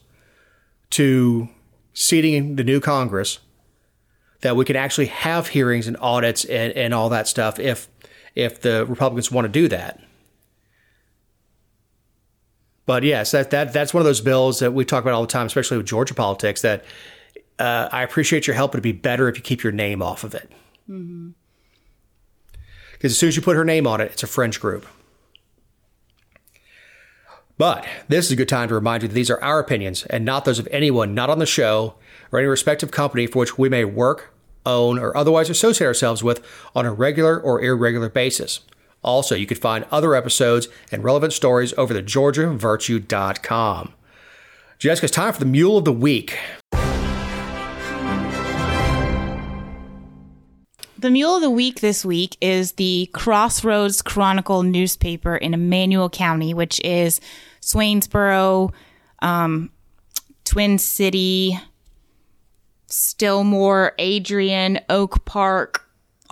to 0.91 1.49
seating 1.93 2.55
the 2.55 2.63
new 2.63 2.79
Congress 2.79 3.39
that 4.39 4.55
we 4.55 4.63
can 4.63 4.77
actually 4.77 5.07
have 5.07 5.49
hearings 5.49 5.87
and 5.87 5.97
audits 5.99 6.45
and, 6.45 6.71
and 6.73 6.93
all 6.93 7.09
that 7.09 7.27
stuff 7.27 7.59
if 7.59 7.89
if 8.33 8.61
the 8.61 8.85
Republicans 8.85 9.29
want 9.29 9.43
to 9.43 9.49
do 9.49 9.67
that. 9.67 9.99
But 12.85 13.03
yes, 13.03 13.31
that, 13.31 13.51
that 13.51 13.71
that's 13.71 13.93
one 13.93 14.01
of 14.01 14.05
those 14.05 14.21
bills 14.21 14.59
that 14.59 14.73
we 14.73 14.83
talk 14.83 15.03
about 15.03 15.13
all 15.13 15.21
the 15.21 15.27
time, 15.27 15.47
especially 15.47 15.77
with 15.77 15.85
Georgia 15.85 16.13
politics. 16.13 16.61
That 16.61 16.83
uh, 17.59 17.89
I 17.91 18.03
appreciate 18.03 18.45
your 18.47 18.55
help, 18.55 18.71
but 18.71 18.77
it'd 18.77 18.83
be 18.83 18.91
better 18.91 19.29
if 19.29 19.37
you 19.37 19.43
keep 19.43 19.63
your 19.63 19.71
name 19.71 20.01
off 20.01 20.23
of 20.23 20.35
it. 20.35 20.49
Because 20.87 21.01
mm-hmm. 21.01 21.31
as 23.03 23.17
soon 23.17 23.29
as 23.29 23.35
you 23.35 23.41
put 23.41 23.55
her 23.55 23.65
name 23.65 23.87
on 23.87 24.01
it, 24.01 24.11
it's 24.11 24.23
a 24.23 24.27
fringe 24.27 24.59
group. 24.59 24.85
But 27.57 27.85
this 28.07 28.25
is 28.25 28.31
a 28.31 28.35
good 28.35 28.49
time 28.49 28.67
to 28.69 28.75
remind 28.75 29.03
you 29.03 29.09
that 29.09 29.13
these 29.13 29.29
are 29.29 29.41
our 29.43 29.59
opinions 29.59 30.05
and 30.07 30.25
not 30.25 30.43
those 30.43 30.59
of 30.59 30.67
anyone 30.71 31.13
not 31.13 31.29
on 31.29 31.39
the 31.39 31.45
show 31.45 31.95
or 32.31 32.39
any 32.39 32.47
respective 32.47 32.91
company 32.91 33.27
for 33.27 33.39
which 33.39 33.57
we 33.57 33.69
may 33.69 33.85
work, 33.85 34.33
own, 34.65 34.97
or 34.97 35.15
otherwise 35.15 35.49
associate 35.49 35.87
ourselves 35.87 36.23
with 36.23 36.43
on 36.75 36.85
a 36.85 36.91
regular 36.91 37.39
or 37.39 37.61
irregular 37.61 38.09
basis. 38.09 38.61
Also, 39.03 39.35
you 39.35 39.45
can 39.45 39.57
find 39.57 39.85
other 39.91 40.15
episodes 40.15 40.67
and 40.91 41.03
relevant 41.03 41.33
stories 41.33 41.73
over 41.77 41.95
at 41.95 42.05
georgiavirtue.com. 42.05 43.93
Jessica, 44.79 45.05
it's 45.05 45.13
time 45.13 45.33
for 45.33 45.39
the 45.39 45.45
Mule 45.45 45.77
of 45.77 45.85
the 45.85 45.93
Week. 45.93 46.37
The 51.03 51.11
Mule 51.11 51.35
of 51.35 51.41
the 51.41 51.49
Week 51.49 51.81
this 51.81 52.05
week 52.05 52.37
is 52.39 52.73
the 52.73 53.09
Crossroads 53.13 54.01
Chronicle 54.01 54.63
newspaper 54.63 55.35
in 55.35 55.53
Emanuel 55.53 56.09
County, 56.09 56.53
which 56.53 56.79
is 56.81 57.19
Swainsboro, 57.61 58.73
um, 59.21 59.69
Twin 60.45 60.77
City, 60.77 61.59
Stillmore, 62.87 63.91
Adrian, 63.97 64.79
Oak 64.89 65.25
Park, 65.25 65.82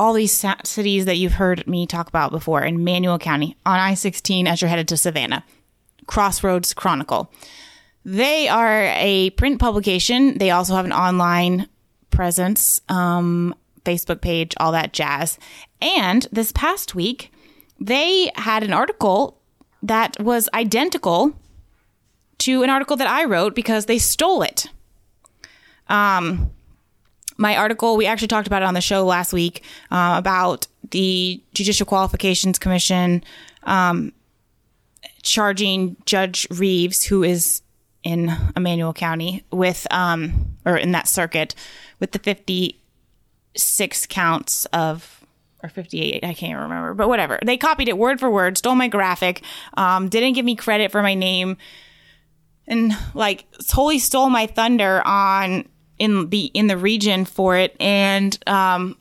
all 0.01 0.13
these 0.13 0.43
cities 0.63 1.05
that 1.05 1.17
you've 1.17 1.33
heard 1.33 1.67
me 1.67 1.85
talk 1.85 2.07
about 2.07 2.31
before 2.31 2.63
in 2.63 2.73
Emanuel 2.73 3.19
County 3.19 3.55
on 3.67 3.79
I 3.79 3.93
16 3.93 4.47
as 4.47 4.59
you're 4.59 4.67
headed 4.67 4.87
to 4.87 4.97
Savannah. 4.97 5.45
Crossroads 6.07 6.73
Chronicle. 6.73 7.31
They 8.03 8.47
are 8.47 8.85
a 8.95 9.29
print 9.31 9.59
publication. 9.59 10.39
They 10.39 10.49
also 10.49 10.73
have 10.73 10.85
an 10.85 10.91
online 10.91 11.69
presence. 12.09 12.81
Um, 12.89 13.53
Facebook 13.85 14.21
page, 14.21 14.55
all 14.57 14.71
that 14.71 14.91
jazz. 14.91 15.37
And 15.79 16.27
this 16.31 16.51
past 16.51 16.95
week, 16.95 17.31
they 17.79 18.31
had 18.35 18.63
an 18.63 18.73
article 18.73 19.39
that 19.83 20.19
was 20.19 20.49
identical 20.55 21.35
to 22.39 22.63
an 22.63 22.71
article 22.71 22.97
that 22.97 23.07
I 23.07 23.25
wrote 23.25 23.53
because 23.53 23.85
they 23.85 23.99
stole 23.99 24.41
it. 24.41 24.65
Um, 25.89 26.49
my 27.37 27.55
article, 27.57 27.97
we 27.97 28.05
actually 28.05 28.27
talked 28.27 28.47
about 28.47 28.61
it 28.61 28.65
on 28.65 28.73
the 28.73 28.81
show 28.81 29.05
last 29.05 29.33
week 29.33 29.63
uh, 29.89 30.15
about 30.17 30.67
the 30.91 31.41
Judicial 31.53 31.85
Qualifications 31.85 32.59
Commission 32.59 33.23
um, 33.63 34.11
charging 35.23 35.95
Judge 36.05 36.47
Reeves, 36.49 37.03
who 37.03 37.23
is 37.23 37.61
in 38.03 38.35
Emanuel 38.55 38.93
County, 38.93 39.43
with, 39.51 39.85
um, 39.91 40.57
or 40.65 40.75
in 40.77 40.91
that 40.91 41.07
circuit, 41.07 41.53
with 41.99 42.11
the 42.11 42.19
fifty-six 42.19 44.05
counts 44.07 44.65
of 44.67 45.17
or 45.63 45.69
58 45.69 46.23
i 46.23 46.33
can't 46.33 46.59
remember 46.59 46.95
but 46.95 47.07
whatever. 47.07 47.37
They 47.45 47.55
copied 47.55 47.87
it 47.87 47.95
word 47.95 48.19
for 48.19 48.31
word 48.31 48.57
stole 48.57 48.73
my 48.73 48.87
graphic 48.87 49.43
um, 49.75 50.09
didn't 50.09 50.33
give 50.33 50.43
me 50.43 50.55
credit 50.55 50.91
for 50.91 51.03
my 51.03 51.13
name 51.13 51.57
and 52.67 52.93
like 53.13 53.45
totally 53.67 53.99
stole 53.99 54.29
my 54.29 54.47
thunder 54.47 55.05
on 55.05 55.67
in 56.01 56.29
the 56.29 56.45
in 56.53 56.67
the 56.67 56.77
region 56.77 57.25
for 57.25 57.55
it 57.55 57.75
and 57.79 58.37
um 58.47 58.97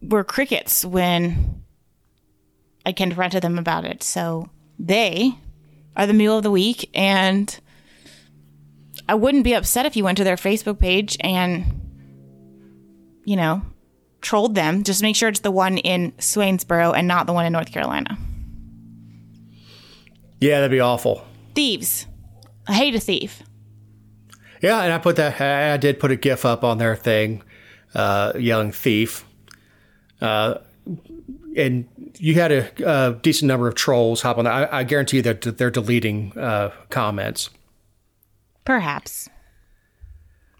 were 0.00 0.24
crickets 0.24 0.84
when 0.84 1.62
i 2.86 2.92
confronted 2.92 3.42
them 3.42 3.58
about 3.58 3.84
it 3.84 4.02
so 4.02 4.48
they 4.78 5.32
are 5.96 6.06
the 6.06 6.12
mule 6.12 6.38
of 6.38 6.42
the 6.42 6.50
week 6.50 6.88
and 6.94 7.60
i 9.08 9.14
wouldn't 9.14 9.44
be 9.44 9.54
upset 9.54 9.86
if 9.86 9.96
you 9.96 10.04
went 10.04 10.16
to 10.18 10.24
their 10.24 10.36
facebook 10.36 10.78
page 10.78 11.16
and 11.20 11.82
you 13.24 13.36
know, 13.36 13.62
trolled 14.20 14.54
them. 14.54 14.84
Just 14.84 15.02
make 15.02 15.16
sure 15.16 15.28
it's 15.28 15.40
the 15.40 15.50
one 15.50 15.78
in 15.78 16.12
Swainsboro 16.12 16.94
and 16.96 17.08
not 17.08 17.26
the 17.26 17.32
one 17.32 17.46
in 17.46 17.52
North 17.52 17.72
Carolina. 17.72 18.16
Yeah, 20.40 20.60
that'd 20.60 20.70
be 20.70 20.80
awful. 20.80 21.26
Thieves. 21.54 22.06
I 22.68 22.74
hate 22.74 22.94
a 22.94 23.00
thief. 23.00 23.42
Yeah, 24.64 24.82
and 24.82 24.92
I 24.92 24.98
put 24.98 25.16
that. 25.16 25.40
I 25.40 25.76
did 25.76 26.00
put 26.00 26.10
a 26.10 26.16
GIF 26.16 26.44
up 26.44 26.64
on 26.64 26.78
their 26.78 26.96
thing, 26.96 27.42
uh, 27.94 28.32
yelling 28.38 28.72
"thief," 28.72 29.24
uh, 30.20 30.58
and 31.56 31.86
you 32.18 32.34
had 32.34 32.50
a, 32.52 32.70
a, 32.84 33.14
decent 33.14 33.48
number 33.48 33.68
of 33.68 33.74
trolls 33.74 34.22
hop 34.22 34.38
on 34.38 34.44
that. 34.44 34.72
I, 34.72 34.80
I 34.80 34.84
guarantee 34.84 35.18
you 35.18 35.22
that 35.24 35.42
they're 35.42 35.70
deleting 35.70 36.36
uh, 36.38 36.70
comments. 36.88 37.50
Perhaps 38.64 39.28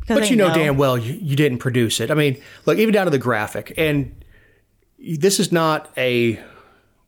but 0.07 0.31
you 0.31 0.37
know, 0.37 0.49
know, 0.49 0.55
damn 0.55 0.77
well 0.77 0.99
you, 0.99 1.15
you 1.15 1.37
didn't 1.37 1.59
produce 1.59 2.01
it. 2.01 2.11
I 2.11 2.15
mean, 2.15 2.41
look, 2.67 2.79
even 2.79 2.93
down 2.93 3.07
to 3.07 3.11
the 3.11 3.19
graphic. 3.19 3.73
And 3.77 4.25
this 4.99 5.41
is 5.41 5.53
not 5.53 5.91
a 5.97 6.41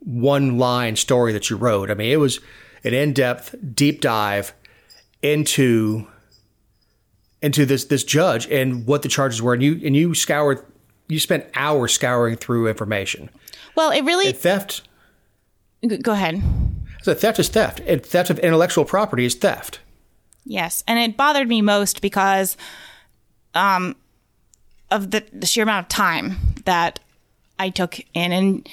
one 0.00 0.58
line 0.58 0.96
story 0.96 1.32
that 1.32 1.50
you 1.50 1.56
wrote. 1.56 1.90
I 1.90 1.94
mean, 1.94 2.12
it 2.12 2.16
was 2.16 2.40
an 2.84 2.94
in 2.94 3.12
depth, 3.12 3.54
deep 3.74 4.00
dive 4.00 4.54
into 5.22 6.06
into 7.42 7.66
this 7.66 7.84
this 7.84 8.04
judge 8.04 8.46
and 8.50 8.86
what 8.86 9.02
the 9.02 9.08
charges 9.08 9.42
were. 9.42 9.54
And 9.54 9.62
you 9.62 9.80
and 9.84 9.96
you 9.96 10.14
scoured 10.14 10.64
you 11.08 11.20
spent 11.20 11.46
hours 11.54 11.92
scouring 11.92 12.36
through 12.36 12.68
information. 12.68 13.30
Well, 13.74 13.90
it 13.90 14.02
really 14.02 14.28
and 14.28 14.36
theft. 14.36 14.88
Go 16.02 16.12
ahead. 16.12 16.42
So 17.02 17.14
theft 17.14 17.38
is 17.38 17.48
theft, 17.48 17.80
and 17.86 18.04
theft 18.04 18.30
of 18.30 18.38
intellectual 18.40 18.84
property 18.84 19.24
is 19.24 19.34
theft. 19.34 19.80
Yes, 20.44 20.82
and 20.88 20.98
it 20.98 21.16
bothered 21.16 21.48
me 21.48 21.62
most 21.62 22.00
because 22.00 22.56
um, 23.54 23.96
of 24.90 25.10
the, 25.10 25.24
the 25.32 25.46
sheer 25.46 25.64
amount 25.64 25.84
of 25.84 25.88
time 25.88 26.36
that 26.64 27.00
I 27.58 27.70
took 27.70 27.98
in. 28.14 28.32
And 28.32 28.68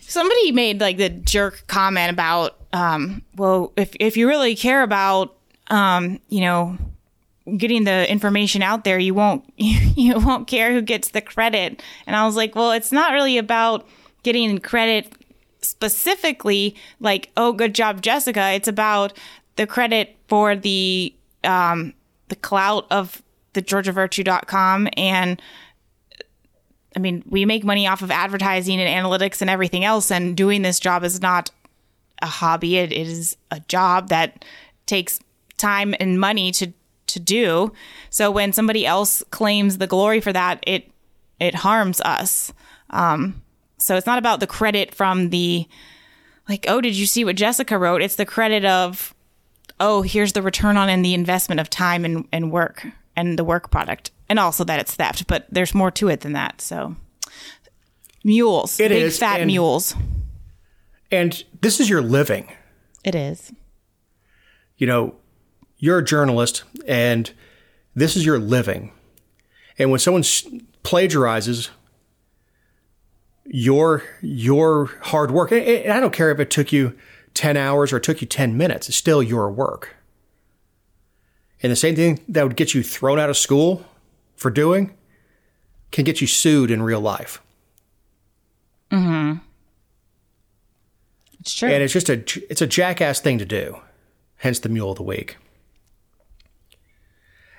somebody 0.00 0.52
made 0.52 0.80
like 0.80 0.96
the 0.96 1.10
jerk 1.10 1.64
comment 1.66 2.10
about, 2.10 2.56
um, 2.72 3.22
well, 3.36 3.72
if 3.76 3.94
if 4.00 4.16
you 4.16 4.28
really 4.28 4.56
care 4.56 4.82
about, 4.82 5.36
um, 5.68 6.20
you 6.28 6.40
know, 6.40 6.78
getting 7.56 7.84
the 7.84 8.10
information 8.10 8.62
out 8.62 8.84
there, 8.84 8.98
you 8.98 9.14
won't 9.14 9.44
you 9.56 10.18
won't 10.18 10.46
care 10.46 10.72
who 10.72 10.82
gets 10.82 11.10
the 11.10 11.20
credit. 11.20 11.82
And 12.06 12.16
I 12.16 12.26
was 12.26 12.36
like, 12.36 12.54
well, 12.54 12.72
it's 12.72 12.92
not 12.92 13.12
really 13.12 13.38
about 13.38 13.86
getting 14.22 14.58
credit 14.58 15.12
specifically 15.60 16.76
like 17.00 17.30
oh 17.36 17.52
good 17.52 17.74
job 17.74 18.00
jessica 18.00 18.52
it's 18.52 18.68
about 18.68 19.12
the 19.56 19.66
credit 19.66 20.14
for 20.28 20.54
the 20.54 21.12
um 21.42 21.92
the 22.28 22.36
clout 22.36 22.86
of 22.92 23.20
the 23.54 23.62
georgiavirtue.com 23.62 24.88
and 24.96 25.42
I 26.96 27.00
mean, 27.00 27.22
we 27.28 27.44
make 27.44 27.64
money 27.64 27.86
off 27.86 28.02
of 28.02 28.10
advertising 28.10 28.80
and 28.80 29.06
analytics 29.06 29.40
and 29.40 29.48
everything 29.48 29.84
else, 29.84 30.10
and 30.10 30.36
doing 30.36 30.62
this 30.62 30.80
job 30.80 31.04
is 31.04 31.20
not 31.20 31.50
a 32.20 32.26
hobby. 32.26 32.76
It 32.76 32.92
is 32.92 33.36
a 33.52 33.60
job 33.60 34.08
that 34.08 34.44
takes 34.86 35.20
time 35.58 35.94
and 36.00 36.18
money 36.18 36.50
to 36.52 36.72
to 37.08 37.20
do. 37.20 37.72
So 38.10 38.30
when 38.30 38.52
somebody 38.52 38.86
else 38.86 39.22
claims 39.30 39.78
the 39.78 39.86
glory 39.86 40.20
for 40.20 40.32
that, 40.32 40.62
it 40.66 40.90
it 41.40 41.54
harms 41.56 42.00
us. 42.00 42.52
Um, 42.90 43.42
so 43.78 43.96
it's 43.96 44.06
not 44.06 44.18
about 44.18 44.40
the 44.40 44.46
credit 44.46 44.94
from 44.94 45.30
the 45.30 45.68
like, 46.48 46.64
oh, 46.68 46.80
did 46.80 46.96
you 46.96 47.06
see 47.06 47.24
what 47.24 47.36
Jessica 47.36 47.78
wrote? 47.78 48.00
It's 48.00 48.16
the 48.16 48.24
credit 48.24 48.64
of, 48.64 49.14
oh, 49.78 50.02
here's 50.02 50.32
the 50.32 50.42
return 50.42 50.76
on 50.78 50.88
and 50.88 51.04
the 51.04 51.12
investment 51.14 51.60
of 51.60 51.68
time 51.68 52.04
and, 52.04 52.26
and 52.32 52.50
work 52.50 52.86
and 53.14 53.38
the 53.38 53.44
work 53.44 53.70
product, 53.70 54.10
and 54.28 54.38
also 54.38 54.64
that 54.64 54.80
it's 54.80 54.94
theft. 54.94 55.26
But 55.26 55.46
there's 55.50 55.74
more 55.74 55.90
to 55.92 56.08
it 56.08 56.20
than 56.20 56.32
that. 56.32 56.60
So, 56.60 56.96
mules, 58.24 58.80
it 58.80 58.88
big 58.88 59.02
is, 59.02 59.18
fat 59.18 59.40
and, 59.40 59.48
mules, 59.48 59.94
and 61.10 61.44
this 61.60 61.80
is 61.80 61.90
your 61.90 62.00
living. 62.00 62.50
It 63.04 63.14
is. 63.14 63.52
you 64.78 64.86
know, 64.86 65.14
you're 65.78 65.98
a 65.98 66.04
journalist 66.04 66.64
and 66.86 67.30
this 67.94 68.16
is 68.16 68.24
your 68.24 68.38
living. 68.38 68.92
And 69.78 69.90
when 69.90 70.00
someone 70.00 70.22
plagiarizes 70.82 71.70
your 73.44 74.02
your 74.20 74.86
hard 75.02 75.30
work, 75.30 75.52
and 75.52 75.92
I 75.92 76.00
don't 76.00 76.12
care 76.12 76.30
if 76.30 76.40
it 76.40 76.50
took 76.50 76.72
you 76.72 76.96
10 77.34 77.56
hours 77.56 77.92
or 77.92 77.96
it 77.98 78.02
took 78.02 78.20
you 78.20 78.26
10 78.26 78.56
minutes, 78.56 78.88
it's 78.88 78.98
still 78.98 79.22
your 79.22 79.50
work. 79.50 79.94
And 81.62 81.72
the 81.72 81.76
same 81.76 81.96
thing 81.96 82.20
that 82.28 82.42
would 82.42 82.56
get 82.56 82.74
you 82.74 82.82
thrown 82.82 83.18
out 83.18 83.30
of 83.30 83.36
school 83.36 83.84
for 84.36 84.50
doing 84.50 84.94
can 85.90 86.04
get 86.04 86.20
you 86.20 86.26
sued 86.26 86.70
in 86.70 86.82
real 86.82 87.00
life. 87.00 87.40
Mhm. 88.90 89.40
It's 91.40 91.54
true. 91.54 91.68
And 91.68 91.82
it's 91.82 91.92
just 91.92 92.08
a 92.08 92.22
it's 92.50 92.60
a 92.62 92.66
jackass 92.66 93.20
thing 93.20 93.38
to 93.38 93.44
do. 93.46 93.80
Hence 94.36 94.60
the 94.60 94.68
mule 94.68 94.90
of 94.90 94.96
the 94.96 95.02
week. 95.02 95.36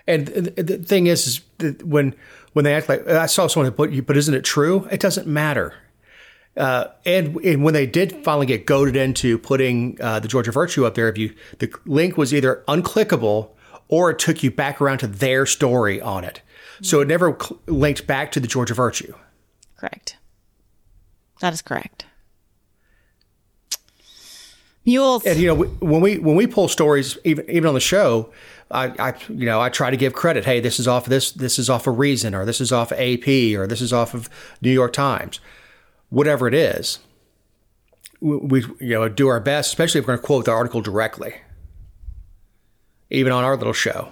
And 0.09 0.27
the 0.27 0.79
thing 0.79 1.05
is, 1.05 1.27
is 1.27 1.41
that 1.59 1.83
when 1.83 2.15
when 2.53 2.65
they 2.65 2.73
act 2.73 2.89
like 2.89 3.07
I 3.07 3.27
saw 3.27 3.45
someone, 3.45 3.71
but 3.71 4.05
but 4.07 4.17
isn't 4.17 4.33
it 4.33 4.43
true? 4.43 4.87
It 4.91 4.99
doesn't 4.99 5.27
matter. 5.27 5.75
Uh, 6.57 6.87
and, 7.05 7.37
and 7.37 7.63
when 7.63 7.75
they 7.75 7.85
did 7.85 8.23
finally 8.25 8.47
get 8.47 8.65
goaded 8.65 8.95
into 8.95 9.37
putting 9.37 10.01
uh, 10.01 10.19
the 10.19 10.27
Georgia 10.27 10.51
Virtue 10.51 10.83
up 10.83 10.95
there, 10.95 11.07
if 11.07 11.17
you 11.17 11.33
the 11.59 11.71
link 11.85 12.17
was 12.17 12.33
either 12.33 12.63
unclickable 12.67 13.51
or 13.87 14.09
it 14.09 14.19
took 14.19 14.41
you 14.41 14.49
back 14.51 14.81
around 14.81 14.97
to 14.97 15.07
their 15.07 15.45
story 15.45 16.01
on 16.01 16.23
it, 16.23 16.41
so 16.81 17.01
it 17.01 17.07
never 17.07 17.37
cl- 17.39 17.61
linked 17.67 18.07
back 18.07 18.31
to 18.31 18.39
the 18.39 18.47
Georgia 18.47 18.73
Virtue. 18.73 19.13
correct. 19.77 20.17
That 21.39 21.53
is 21.53 21.61
correct. 21.61 22.05
Mules. 24.85 25.25
And 25.25 25.39
you 25.39 25.47
know, 25.47 25.55
when 25.55 26.01
we 26.01 26.17
when 26.17 26.35
we 26.35 26.47
pull 26.47 26.67
stories, 26.67 27.17
even 27.23 27.49
even 27.49 27.67
on 27.67 27.73
the 27.73 27.79
show, 27.79 28.31
I, 28.71 28.87
I 28.99 29.13
you 29.29 29.45
know 29.45 29.61
I 29.61 29.69
try 29.69 29.91
to 29.91 29.97
give 29.97 30.13
credit. 30.13 30.45
Hey, 30.45 30.59
this 30.59 30.79
is 30.79 30.87
off 30.87 31.05
of 31.05 31.09
this. 31.09 31.31
This 31.31 31.59
is 31.59 31.69
off 31.69 31.87
of 31.87 31.99
Reason, 31.99 32.33
or 32.33 32.45
this 32.45 32.61
is 32.61 32.71
off 32.71 32.91
of 32.91 32.99
AP, 32.99 33.27
or 33.57 33.67
this 33.67 33.81
is 33.81 33.93
off 33.93 34.13
of 34.13 34.29
New 34.61 34.71
York 34.71 34.93
Times, 34.93 35.39
whatever 36.09 36.47
it 36.47 36.53
is. 36.53 36.99
We, 38.21 38.37
we 38.37 38.65
you 38.79 38.95
know 38.95 39.09
do 39.09 39.27
our 39.27 39.39
best, 39.39 39.69
especially 39.69 39.99
if 39.99 40.07
we're 40.07 40.15
going 40.15 40.21
to 40.21 40.25
quote 40.25 40.45
the 40.45 40.51
article 40.51 40.81
directly, 40.81 41.35
even 43.09 43.31
on 43.31 43.43
our 43.43 43.55
little 43.55 43.73
show. 43.73 44.11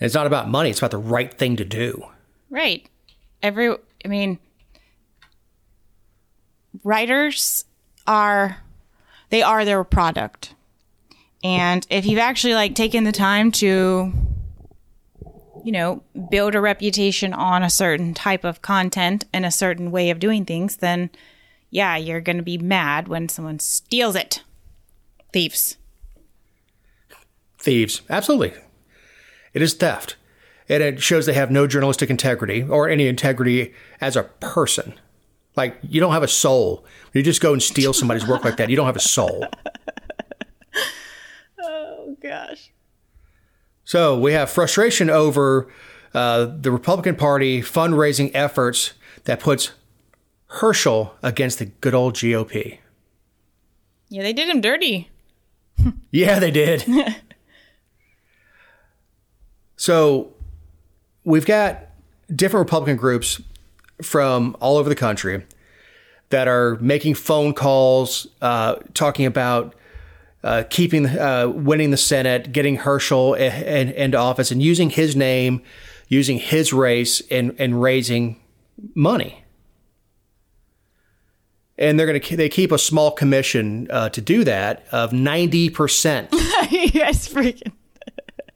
And 0.00 0.06
it's 0.06 0.14
not 0.14 0.26
about 0.26 0.48
money; 0.48 0.70
it's 0.70 0.80
about 0.80 0.90
the 0.92 0.98
right 0.98 1.32
thing 1.32 1.56
to 1.56 1.64
do. 1.64 2.04
Right. 2.54 2.88
Every, 3.42 3.74
I 4.04 4.08
mean, 4.08 4.38
writers 6.84 7.64
are, 8.06 8.58
they 9.30 9.42
are 9.42 9.64
their 9.64 9.84
product. 9.84 10.54
And 11.42 11.86
if 11.90 12.06
you've 12.06 12.18
actually 12.18 12.54
like 12.54 12.74
taken 12.74 13.04
the 13.04 13.12
time 13.12 13.52
to, 13.52 14.12
you 15.64 15.72
know, 15.72 16.02
build 16.30 16.54
a 16.54 16.60
reputation 16.60 17.32
on 17.34 17.62
a 17.62 17.70
certain 17.70 18.14
type 18.14 18.44
of 18.44 18.62
content 18.62 19.24
and 19.32 19.44
a 19.44 19.50
certain 19.50 19.90
way 19.90 20.10
of 20.10 20.18
doing 20.18 20.44
things, 20.44 20.76
then 20.76 21.10
yeah, 21.70 21.96
you're 21.96 22.20
going 22.20 22.36
to 22.36 22.42
be 22.42 22.56
mad 22.56 23.08
when 23.08 23.28
someone 23.28 23.58
steals 23.58 24.14
it. 24.14 24.42
Thieves. 25.32 25.76
Thieves, 27.58 28.02
absolutely. 28.08 28.52
It 29.52 29.60
is 29.60 29.74
theft. 29.74 30.16
And 30.68 30.82
it 30.82 31.02
shows 31.02 31.26
they 31.26 31.34
have 31.34 31.50
no 31.50 31.66
journalistic 31.66 32.10
integrity 32.10 32.62
or 32.62 32.88
any 32.88 33.06
integrity 33.06 33.74
as 34.00 34.16
a 34.16 34.22
person. 34.22 34.94
Like, 35.56 35.78
you 35.82 36.00
don't 36.00 36.12
have 36.12 36.22
a 36.22 36.28
soul. 36.28 36.84
You 37.12 37.22
just 37.22 37.40
go 37.40 37.52
and 37.52 37.62
steal 37.62 37.92
somebody's 37.94 38.26
work 38.26 38.44
like 38.44 38.56
that. 38.56 38.70
You 38.70 38.76
don't 38.76 38.86
have 38.86 38.96
a 38.96 39.00
soul. 39.00 39.46
Oh, 41.62 42.16
gosh. 42.22 42.70
So 43.84 44.18
we 44.18 44.32
have 44.32 44.50
frustration 44.50 45.10
over 45.10 45.68
uh, 46.14 46.46
the 46.46 46.70
Republican 46.70 47.16
Party 47.16 47.60
fundraising 47.60 48.30
efforts 48.34 48.94
that 49.24 49.40
puts 49.40 49.72
Herschel 50.46 51.14
against 51.22 51.58
the 51.58 51.66
good 51.66 51.94
old 51.94 52.14
GOP. 52.14 52.78
Yeah, 54.08 54.22
they 54.22 54.32
did 54.32 54.48
him 54.48 54.60
dirty. 54.60 55.10
Yeah, 56.12 56.38
they 56.38 56.52
did. 56.52 56.84
so 59.76 60.32
we've 61.24 61.44
got 61.44 61.88
different 62.32 62.66
Republican 62.66 62.96
groups 62.96 63.40
from 64.02 64.56
all 64.60 64.76
over 64.76 64.88
the 64.88 64.94
country 64.94 65.44
that 66.30 66.48
are 66.48 66.76
making 66.76 67.14
phone 67.14 67.54
calls, 67.54 68.26
uh, 68.42 68.76
talking 68.92 69.26
about 69.26 69.74
uh, 70.42 70.64
keeping, 70.68 71.06
uh, 71.06 71.48
winning 71.48 71.90
the 71.90 71.96
Senate, 71.96 72.52
getting 72.52 72.76
Herschel 72.76 73.34
in, 73.34 73.90
into 73.90 74.18
office, 74.18 74.50
and 74.50 74.62
using 74.62 74.90
his 74.90 75.16
name, 75.16 75.62
using 76.08 76.38
his 76.38 76.72
race, 76.72 77.22
and 77.30 77.54
and 77.58 77.80
raising 77.80 78.40
money. 78.94 79.44
And 81.78 81.98
they're 81.98 82.06
going 82.06 82.20
to 82.20 82.36
they 82.36 82.48
keep 82.48 82.72
a 82.72 82.78
small 82.78 83.10
commission 83.10 83.88
uh, 83.90 84.10
to 84.10 84.20
do 84.20 84.44
that 84.44 84.84
of 84.92 85.12
ninety 85.12 85.70
percent. 85.70 86.30
guys 86.30 87.28
freaking. 87.28 87.72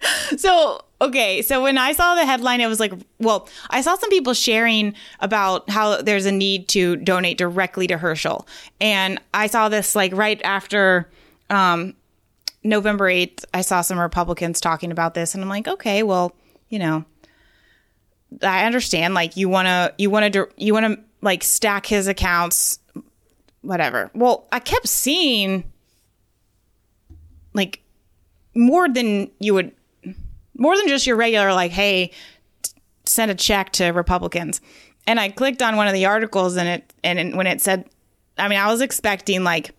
so 0.36 0.82
okay, 1.00 1.42
so 1.42 1.62
when 1.62 1.78
I 1.78 1.92
saw 1.92 2.14
the 2.14 2.26
headline, 2.26 2.60
it 2.60 2.66
was 2.66 2.80
like, 2.80 2.92
well, 3.18 3.48
I 3.70 3.80
saw 3.80 3.96
some 3.96 4.10
people 4.10 4.34
sharing 4.34 4.94
about 5.20 5.68
how 5.70 6.02
there's 6.02 6.26
a 6.26 6.32
need 6.32 6.68
to 6.68 6.96
donate 6.96 7.38
directly 7.38 7.86
to 7.88 7.98
Herschel, 7.98 8.46
and 8.80 9.20
I 9.34 9.46
saw 9.46 9.68
this 9.68 9.94
like 9.94 10.14
right 10.14 10.40
after 10.44 11.08
um, 11.50 11.94
November 12.62 13.08
eighth. 13.08 13.44
I 13.54 13.62
saw 13.62 13.80
some 13.80 13.98
Republicans 13.98 14.60
talking 14.60 14.90
about 14.92 15.14
this, 15.14 15.34
and 15.34 15.42
I'm 15.42 15.48
like, 15.48 15.68
okay, 15.68 16.02
well, 16.02 16.34
you 16.68 16.78
know, 16.78 17.04
I 18.42 18.64
understand. 18.64 19.14
Like 19.14 19.36
you 19.36 19.48
want 19.48 19.66
to, 19.66 19.94
you 19.98 20.10
want 20.10 20.32
to, 20.32 20.48
you 20.56 20.72
want 20.74 20.86
to 20.86 21.00
like 21.22 21.42
stack 21.42 21.86
his 21.86 22.06
accounts, 22.06 22.78
whatever. 23.62 24.10
Well, 24.14 24.46
I 24.52 24.60
kept 24.60 24.88
seeing 24.88 25.64
like 27.54 27.82
more 28.54 28.88
than 28.88 29.30
you 29.38 29.54
would 29.54 29.72
more 30.58 30.76
than 30.76 30.88
just 30.88 31.06
your 31.06 31.16
regular 31.16 31.52
like 31.54 31.70
hey 31.72 32.10
t- 32.62 32.72
send 33.04 33.30
a 33.30 33.34
check 33.34 33.72
to 33.72 33.86
republicans. 33.88 34.60
And 35.06 35.18
i 35.18 35.30
clicked 35.30 35.62
on 35.62 35.76
one 35.76 35.86
of 35.86 35.94
the 35.94 36.04
articles 36.04 36.56
and 36.56 36.68
it 36.68 36.92
and 37.02 37.18
it, 37.18 37.34
when 37.34 37.46
it 37.46 37.62
said 37.62 37.88
i 38.36 38.46
mean 38.48 38.58
i 38.58 38.70
was 38.70 38.82
expecting 38.82 39.42
like 39.44 39.70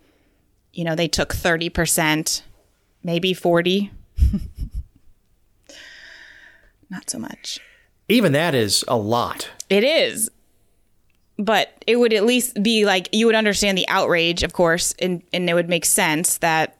you 0.73 0.83
know 0.83 0.95
they 0.95 1.07
took 1.07 1.33
30% 1.33 2.41
maybe 3.03 3.33
40 3.33 3.91
not 6.89 7.09
so 7.09 7.19
much. 7.19 7.59
Even 8.07 8.31
that 8.31 8.55
is 8.55 8.83
a 8.87 8.97
lot. 8.97 9.49
it 9.69 9.83
is. 9.83 10.29
But 11.37 11.83
it 11.87 11.97
would 11.97 12.11
at 12.11 12.25
least 12.25 12.61
be 12.61 12.85
like 12.85 13.07
you 13.13 13.25
would 13.27 13.35
understand 13.35 13.77
the 13.77 13.87
outrage 13.87 14.43
of 14.43 14.51
course 14.53 14.93
and 14.99 15.21
and 15.31 15.49
it 15.49 15.53
would 15.53 15.69
make 15.69 15.85
sense 15.85 16.39
that 16.39 16.75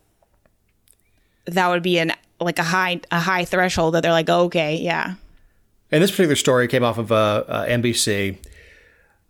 that 1.45 1.67
would 1.69 1.83
be 1.83 1.97
an 1.99 2.11
like 2.39 2.59
a 2.59 2.63
high 2.63 2.99
a 3.11 3.19
high 3.19 3.45
threshold 3.45 3.93
that 3.93 4.03
they're 4.03 4.11
like 4.11 4.29
oh, 4.29 4.43
okay 4.43 4.77
yeah 4.77 5.15
And 5.91 6.03
this 6.03 6.11
particular 6.11 6.35
story 6.35 6.67
came 6.67 6.83
off 6.83 6.97
of 6.97 7.11
uh, 7.11 7.43
uh, 7.47 7.65
NBC. 7.65 8.37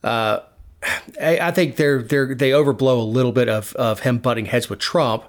Uh, 0.04 0.40
I, 1.22 1.40
I 1.40 1.52
think 1.52 1.76
they're 1.76 2.02
they're 2.02 2.34
they 2.34 2.52
overblow 2.52 3.00
a 3.00 3.04
little 3.04 3.32
bit 3.32 3.50
of 3.50 3.74
of 3.76 4.02
him 4.02 4.18
butting 4.20 4.46
heads 4.46 4.70
with 4.70 4.80
Trump 4.80 5.24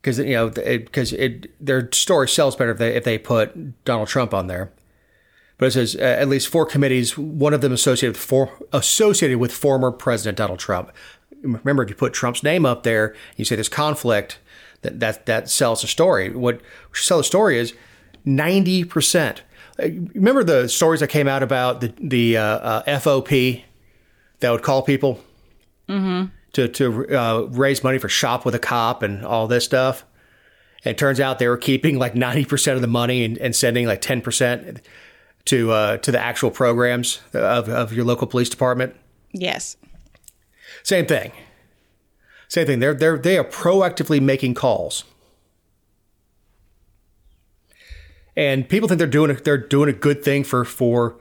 because 0.00 0.18
you 0.18 0.34
know 0.34 0.50
because 0.50 1.12
it, 1.12 1.46
it, 1.46 1.66
their 1.66 1.90
story 1.92 2.28
sells 2.28 2.56
better 2.56 2.72
if 2.72 2.78
they 2.78 2.94
if 2.94 3.04
they 3.04 3.18
put 3.18 3.84
Donald 3.84 4.08
Trump 4.08 4.34
on 4.34 4.46
there. 4.46 4.70
But 5.56 5.66
it 5.66 5.70
says 5.72 5.96
uh, 5.96 6.00
at 6.00 6.28
least 6.28 6.48
four 6.48 6.66
committees, 6.66 7.16
one 7.16 7.54
of 7.54 7.60
them 7.60 7.72
associated 7.72 8.16
with 8.16 8.22
for, 8.22 8.50
associated 8.72 9.38
with 9.38 9.52
former 9.52 9.90
President 9.90 10.36
Donald 10.36 10.58
Trump. 10.58 10.90
Remember, 11.42 11.82
if 11.82 11.90
you 11.90 11.94
put 11.94 12.12
Trump's 12.12 12.42
name 12.42 12.66
up 12.66 12.82
there, 12.82 13.14
you 13.36 13.44
say 13.44 13.54
there's 13.54 13.68
conflict. 13.68 14.38
That 14.84 15.00
that 15.00 15.26
that 15.26 15.50
sells 15.50 15.82
a 15.82 15.88
story. 15.88 16.30
What 16.30 16.60
sells 16.92 17.22
a 17.22 17.24
story 17.24 17.58
is 17.58 17.74
ninety 18.24 18.84
percent. 18.84 19.42
Remember 19.78 20.44
the 20.44 20.68
stories 20.68 21.00
that 21.00 21.08
came 21.08 21.26
out 21.26 21.42
about 21.42 21.80
the 21.80 21.92
the 21.98 22.36
uh, 22.36 22.42
uh, 22.42 23.00
FOP 23.00 23.64
that 24.38 24.50
would 24.50 24.62
call 24.62 24.82
people 24.82 25.20
to 26.52 26.68
to 26.68 27.18
uh, 27.18 27.40
raise 27.50 27.82
money 27.82 27.98
for 27.98 28.08
shop 28.08 28.44
with 28.44 28.54
a 28.54 28.60
cop 28.60 29.02
and 29.02 29.24
all 29.24 29.48
this 29.48 29.64
stuff. 29.64 30.04
And 30.84 30.92
it 30.92 30.98
turns 30.98 31.18
out 31.18 31.38
they 31.38 31.48
were 31.48 31.56
keeping 31.56 31.98
like 31.98 32.14
ninety 32.14 32.44
percent 32.44 32.76
of 32.76 32.82
the 32.82 32.88
money 32.88 33.24
and, 33.24 33.36
and 33.38 33.56
sending 33.56 33.86
like 33.86 34.00
ten 34.00 34.20
percent 34.20 34.80
to 35.46 35.72
uh, 35.72 35.96
to 35.98 36.12
the 36.12 36.20
actual 36.20 36.50
programs 36.50 37.20
of, 37.32 37.68
of 37.68 37.92
your 37.92 38.04
local 38.04 38.26
police 38.26 38.48
department. 38.48 38.94
yes 39.32 39.76
Same 40.82 41.06
thing. 41.06 41.32
Same 42.54 42.66
thing. 42.68 42.78
They're 42.78 42.94
they're 42.94 43.18
they 43.18 43.36
are 43.36 43.42
proactively 43.42 44.22
making 44.22 44.54
calls. 44.54 45.02
And 48.36 48.68
people 48.68 48.86
think 48.86 48.98
they're 48.98 49.08
doing 49.08 49.32
a, 49.32 49.34
they're 49.34 49.58
doing 49.58 49.88
a 49.88 49.92
good 49.92 50.22
thing 50.22 50.44
for 50.44 50.64
for 50.64 51.18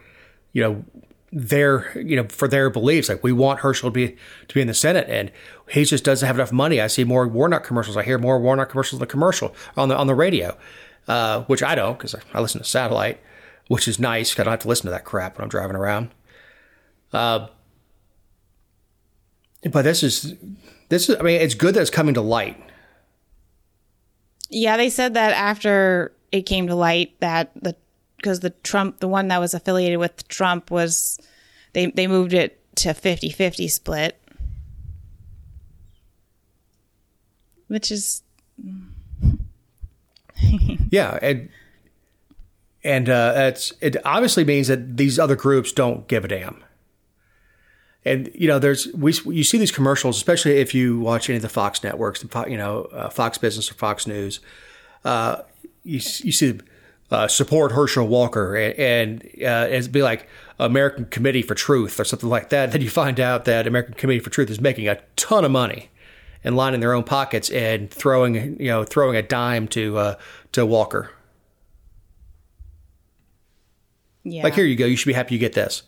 you 0.51 0.61
know 0.61 0.85
their 1.31 1.99
you 1.99 2.15
know 2.15 2.27
for 2.29 2.47
their 2.47 2.69
beliefs. 2.69 3.09
Like 3.09 3.23
we 3.23 3.31
want 3.31 3.61
Herschel 3.61 3.89
to 3.89 3.91
be 3.91 4.09
to 4.09 4.53
be 4.53 4.61
in 4.61 4.67
the 4.67 4.75
Senate, 4.75 5.07
and 5.09 5.31
he 5.69 5.85
just 5.85 6.03
doesn't 6.03 6.27
have 6.27 6.35
enough 6.35 6.51
money. 6.51 6.79
I 6.79 6.85
see 6.85 7.03
more 7.03 7.27
Warnock 7.27 7.63
commercials. 7.63 7.97
I 7.97 8.03
hear 8.03 8.19
more 8.19 8.39
Warnock 8.39 8.69
commercials 8.69 9.01
on 9.01 9.07
the 9.07 9.11
commercial 9.11 9.55
on 9.75 9.89
the 9.89 9.97
on 9.97 10.05
the 10.05 10.13
radio, 10.13 10.55
uh, 11.07 11.45
which 11.45 11.63
I 11.63 11.73
don't 11.73 11.97
because 11.97 12.13
I 12.31 12.41
listen 12.41 12.61
to 12.61 12.67
satellite, 12.67 13.19
which 13.69 13.87
is 13.87 13.97
nice. 13.97 14.39
I 14.39 14.43
don't 14.43 14.51
have 14.51 14.59
to 14.59 14.67
listen 14.67 14.85
to 14.85 14.91
that 14.91 15.03
crap 15.03 15.39
when 15.39 15.45
I'm 15.45 15.49
driving 15.49 15.77
around. 15.77 16.11
Uh, 17.11 17.47
but 19.71 19.81
this 19.81 20.03
is 20.03 20.35
this 20.93 21.09
is. 21.09 21.17
I 21.19 21.23
mean, 21.23 21.41
it's 21.41 21.55
good 21.55 21.75
that 21.75 21.81
it's 21.81 21.89
coming 21.89 22.13
to 22.13 22.21
light. 22.21 22.61
Yeah, 24.49 24.77
they 24.77 24.89
said 24.89 25.15
that 25.15 25.33
after 25.33 26.13
it 26.31 26.43
came 26.43 26.67
to 26.67 26.75
light 26.75 27.19
that 27.19 27.51
the 27.55 27.75
because 28.17 28.41
the 28.41 28.51
Trump 28.51 28.99
the 28.99 29.07
one 29.07 29.27
that 29.29 29.39
was 29.39 29.53
affiliated 29.53 29.97
with 29.97 30.27
Trump 30.27 30.69
was 30.69 31.19
they 31.73 31.87
they 31.87 32.07
moved 32.07 32.33
it 32.33 32.59
to 32.75 32.89
50-50 32.89 33.69
split. 33.69 34.19
Which 37.67 37.91
is 37.91 38.21
Yeah, 40.91 41.17
and 41.21 41.49
and 42.83 43.09
uh, 43.09 43.33
it's 43.35 43.73
it 43.81 43.97
obviously 44.05 44.43
means 44.43 44.67
that 44.67 44.97
these 44.97 45.17
other 45.17 45.35
groups 45.35 45.71
don't 45.71 46.07
give 46.07 46.23
a 46.23 46.27
damn. 46.27 46.63
And 48.05 48.29
you 48.33 48.47
know, 48.47 48.59
there's 48.59 48.87
we 48.93 49.13
you 49.25 49.43
see 49.43 49.57
these 49.57 49.71
commercials, 49.71 50.17
especially 50.17 50.57
if 50.57 50.73
you 50.73 50.99
watch 50.99 51.29
any 51.29 51.37
of 51.37 51.41
the 51.41 51.49
Fox 51.49 51.83
networks, 51.83 52.23
you 52.47 52.57
know, 52.57 52.83
uh, 52.91 53.09
Fox 53.09 53.37
Business 53.37 53.71
or 53.71 53.75
Fox 53.75 54.05
News. 54.05 54.39
Uh, 55.05 55.37
you 55.83 55.99
you 56.23 56.31
see 56.31 56.59
uh, 57.11 57.27
support 57.27 57.71
Herschel 57.71 58.07
Walker, 58.07 58.55
and, 58.55 58.77
and 58.79 59.23
uh, 59.43 59.67
it'd 59.69 59.91
be 59.91 60.03
like 60.03 60.27
American 60.59 61.05
Committee 61.05 61.41
for 61.41 61.55
Truth 61.55 61.99
or 61.99 62.03
something 62.03 62.29
like 62.29 62.49
that. 62.49 62.71
Then 62.73 62.81
you 62.81 62.89
find 62.89 63.19
out 63.19 63.45
that 63.45 63.67
American 63.67 63.93
Committee 63.93 64.19
for 64.19 64.29
Truth 64.29 64.49
is 64.49 64.59
making 64.59 64.87
a 64.87 64.99
ton 65.15 65.45
of 65.45 65.51
money 65.51 65.89
and 66.43 66.57
lining 66.57 66.81
their 66.81 66.93
own 66.93 67.03
pockets 67.03 67.49
and 67.51 67.89
throwing 67.89 68.59
you 68.59 68.67
know 68.67 68.83
throwing 68.83 69.15
a 69.15 69.21
dime 69.21 69.67
to 69.69 69.97
uh, 69.97 70.15
to 70.51 70.65
Walker. 70.65 71.11
yeah. 74.23 74.43
Like 74.43 74.55
here 74.55 74.65
you 74.65 74.75
go, 74.75 74.85
you 74.85 74.95
should 74.95 75.07
be 75.07 75.13
happy 75.13 75.35
you 75.35 75.39
get 75.39 75.53
this. 75.53 75.83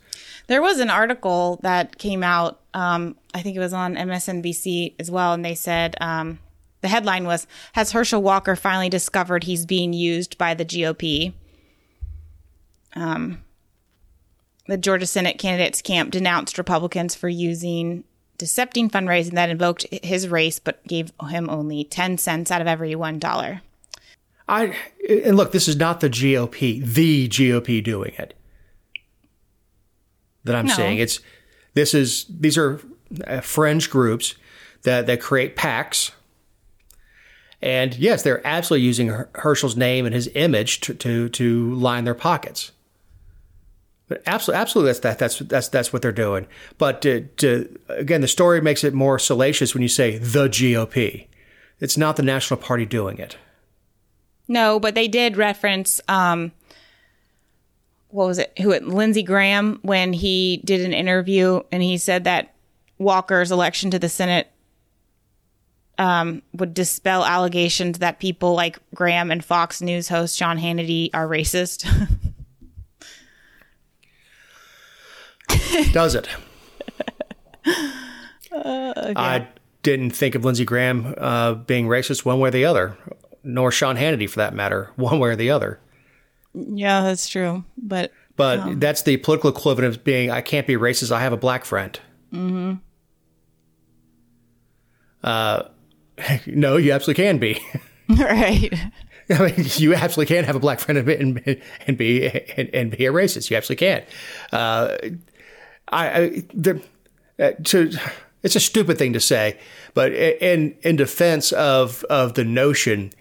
There 0.48 0.62
was 0.62 0.80
an 0.80 0.89
article 0.89 1.60
that 1.64 1.98
came 1.98 2.24
out, 2.24 2.62
um, 2.74 3.16
I 3.34 3.41
think 3.41 3.56
it 3.56 3.60
was 3.60 3.74
on 3.74 3.96
MSNBC 3.96 4.96
as 5.00 5.10
well, 5.10 5.34
and 5.34 5.43
they 5.43 5.56
said 5.56 5.96
um, 6.00 6.39
the 6.82 6.88
headline 6.88 7.26
was 7.26 7.48
Has 7.74 7.91
Herschel 7.91 8.22
Walker 8.22 8.56
finally 8.56 8.89
discovered 8.89 9.43
he's 9.43 9.66
being 9.66 9.93
used 9.93 10.38
by 10.38 10.54
the 10.54 10.66
GOP? 10.66 11.34
Um, 12.93 13.43
the 14.68 14.78
Georgia 14.78 15.06
Senate 15.06 15.38
candidates 15.38 15.82
camp 15.82 16.12
denounced 16.12 16.58
Republicans 16.58 17.16
for 17.16 17.30
using 17.30 18.04
decepting 18.38 18.89
fundraising 18.89 19.34
that 19.34 19.50
invoked 19.50 19.86
his 20.04 20.28
race 20.28 20.60
but 20.60 20.86
gave 20.88 21.12
him 21.30 21.50
only 21.50 21.84
10 21.84 22.18
cents 22.18 22.52
out 22.52 22.62
of 22.62 22.68
every 22.68 22.93
$1. 22.93 23.62
I 24.48 24.76
and 25.10 25.38
look, 25.38 25.52
this 25.52 25.68
is 25.68 25.76
not 25.76 26.02
the 26.02 26.10
GOP, 26.10 26.84
the 26.84 27.28
GOP 27.28 27.84
doing 27.84 28.14
it. 28.18 28.36
That 30.46 30.56
I'm 30.56 30.66
No. 30.68 30.74
saying 30.74 30.98
it's 31.00 31.20
this 31.74 31.93
is 31.93 32.26
these 32.30 32.58
are 32.58 32.80
uh, 33.28 33.41
fringe 33.41 33.89
groups 33.89 34.36
that 34.84 35.06
that 35.08 35.20
create 35.22 35.56
PACs. 35.56 36.12
And 37.62 37.96
yes, 37.96 38.22
they're 38.22 38.46
absolutely 38.46 38.86
using 38.86 39.08
Herschel's 39.36 39.76
name 39.76 40.06
and 40.06 40.14
his 40.14 40.30
image 40.36 40.80
to 40.82 40.93
to, 40.93 41.30
to 41.30 41.74
line 41.74 42.04
their 42.06 42.14
pockets. 42.16 42.72
But 44.08 44.22
absolutely, 44.28 44.62
absolutely, 44.62 44.89
that's 44.91 45.00
that, 45.00 45.18
that's 45.20 45.39
that's 45.39 45.68
that's 45.70 45.91
what 45.93 46.04
they're 46.04 46.12
doing. 46.12 46.46
But 46.78 47.02
to, 47.02 47.22
to 47.38 47.80
again, 47.89 48.22
the 48.22 48.28
story 48.28 48.62
makes 48.62 48.84
it 48.84 48.93
more 48.93 49.18
salacious 49.18 49.74
when 49.74 49.82
you 49.82 49.88
say 49.89 50.18
the 50.20 50.48
GOP. 50.48 51.26
It's 51.80 51.98
not 51.98 52.16
the 52.16 52.24
National 52.24 52.60
Party 52.60 52.86
doing 52.86 53.18
it. 53.18 53.38
No, 54.48 54.80
but 54.80 54.93
they 54.93 55.08
did 55.08 55.38
reference 55.38 56.00
um 56.08 56.52
what 58.16 58.28
was 58.28 58.38
it? 58.39 58.51
Who 58.61 58.72
it 58.72 58.88
Lindsey 58.88 59.24
Graham 59.24 59.80
when 59.82 60.13
he 60.13 60.61
did 60.63 60.82
an 60.82 60.93
interview 60.93 61.61
and 61.72 61.84
he 61.84 61.97
said 61.97 62.24
that 62.24 62.53
Walker's 62.97 63.51
election 63.51 63.91
to 63.91 63.99
the 63.99 64.09
Senate 64.09 64.47
um 65.97 66.41
would 66.53 66.74
dispel 66.74 67.24
allegations 67.26 67.99
that 67.99 68.20
people 68.20 68.53
like 68.53 68.80
Graham 68.93 69.32
and 69.32 69.43
Fox 69.43 69.82
News 69.82 70.07
host 70.07 70.38
Sean 70.38 70.57
Hannity 70.57 71.09
are 71.13 71.28
racist. 71.28 71.86
Does 75.91 76.16
it? 76.16 76.28
I 78.51 79.47
didn't 79.84 80.11
think 80.11 80.36
of 80.36 80.45
Lindsey 80.45 80.66
Graham 80.66 81.13
uh, 81.18 81.53
being 81.53 81.88
racist 81.88 82.26
one 82.26 82.39
way 82.39 82.47
or 82.47 82.51
the 82.51 82.66
other, 82.66 82.97
nor 83.43 83.72
Sean 83.72 83.97
Hannity 83.97 84.30
for 84.30 84.38
that 84.38 84.53
matter, 84.53 84.91
one 84.95 85.20
way 85.20 85.30
or 85.30 85.36
the 85.36 85.51
other. 85.51 85.80
Yeah, 86.56 87.01
that's 87.01 87.28
true. 87.28 87.64
But 87.78 88.12
But 88.36 88.80
that's 88.80 89.03
the 89.03 89.18
political 89.18 89.49
equivalent 89.49 89.95
of 89.95 90.03
being 90.03 90.32
I 90.32 90.41
can't 90.41 90.68
be 90.68 90.76
racist. 90.76 91.12
I 91.12 91.22
have 91.22 91.34
a 91.34 91.38
black 91.38 91.66
friend. 91.66 91.99
Mm-hmm. 92.34 92.74
Uh, 95.24 95.64
no, 96.47 96.78
you 96.78 96.91
absolutely 96.91 97.24
can 97.24 97.38
be. 97.38 97.62
right. 98.10 98.74
I 99.30 99.39
mean, 99.39 99.66
you 99.78 99.95
absolutely 99.95 100.36
can 100.36 100.43
have 100.45 100.56
a 100.56 100.60
black 100.60 100.80
friend 100.80 100.99
and, 100.99 101.10
and, 101.45 101.62
and 101.88 101.97
be 101.97 102.28
and, 102.28 102.70
and 102.74 102.91
be 102.91 103.06
a 103.08 103.12
racist. 103.12 103.49
You 103.49 103.58
absolutely 103.58 103.88
can. 103.88 104.03
Uh, 104.51 104.97
I, 105.88 106.10
I 106.10 106.43
the, 106.53 106.82
uh, 107.39 107.51
to 107.66 107.91
it's 108.43 108.56
a 108.56 108.60
stupid 108.60 108.99
thing 108.99 109.14
to 109.14 109.20
say, 109.20 109.58
but 109.95 110.14
in 110.14 110.76
in 110.84 110.95
defense 110.95 111.51
of 111.53 112.03
of 112.03 112.36
the 112.36 112.43
notion, 112.43 113.12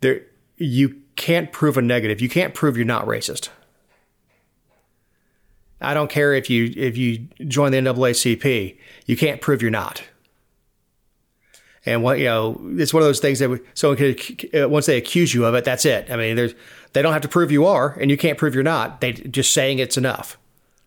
there 0.00 0.22
you 0.56 1.01
can't 1.16 1.52
prove 1.52 1.76
a 1.76 1.82
negative. 1.82 2.20
You 2.20 2.28
can't 2.28 2.54
prove 2.54 2.76
you're 2.76 2.86
not 2.86 3.06
racist. 3.06 3.48
I 5.80 5.94
don't 5.94 6.10
care 6.10 6.32
if 6.32 6.48
you 6.48 6.72
if 6.76 6.96
you 6.96 7.26
join 7.48 7.72
the 7.72 7.78
NAACP, 7.78 8.78
you 9.06 9.16
can't 9.16 9.40
prove 9.40 9.60
you're 9.60 9.70
not. 9.70 10.04
And 11.84 12.04
what 12.04 12.18
you 12.18 12.26
know, 12.26 12.60
it's 12.76 12.94
one 12.94 13.02
of 13.02 13.08
those 13.08 13.18
things 13.18 13.40
that 13.40 13.60
someone 13.74 13.96
could 13.96 14.54
uh, 14.54 14.68
once 14.68 14.86
they 14.86 14.96
accuse 14.96 15.34
you 15.34 15.44
of 15.44 15.54
it, 15.54 15.64
that's 15.64 15.84
it. 15.84 16.10
I 16.10 16.16
mean, 16.16 16.36
there's 16.36 16.54
they 16.92 17.02
don't 17.02 17.12
have 17.12 17.22
to 17.22 17.28
prove 17.28 17.50
you 17.50 17.66
are, 17.66 17.96
and 18.00 18.10
you 18.10 18.16
can't 18.16 18.38
prove 18.38 18.54
you're 18.54 18.62
not. 18.62 19.00
They 19.00 19.12
just 19.12 19.52
saying 19.52 19.80
it's 19.80 19.96
enough. 19.96 20.38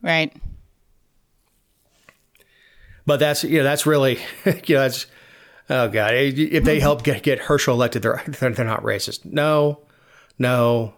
Right. 0.02 0.34
But 3.06 3.20
that's 3.20 3.44
you 3.44 3.58
know 3.58 3.64
that's 3.66 3.86
really 3.86 4.20
you 4.46 4.76
know 4.76 4.82
that's 4.82 5.08
oh 5.70 5.90
god 5.90 6.14
if 6.14 6.64
they 6.64 6.80
help 6.80 7.04
get 7.04 7.24
get 7.24 7.40
Herschel 7.40 7.74
elected, 7.74 8.02
they're, 8.02 8.24
they're 8.28 8.66
not 8.66 8.84
racist. 8.84 9.26
No, 9.26 9.80
no. 10.38 10.94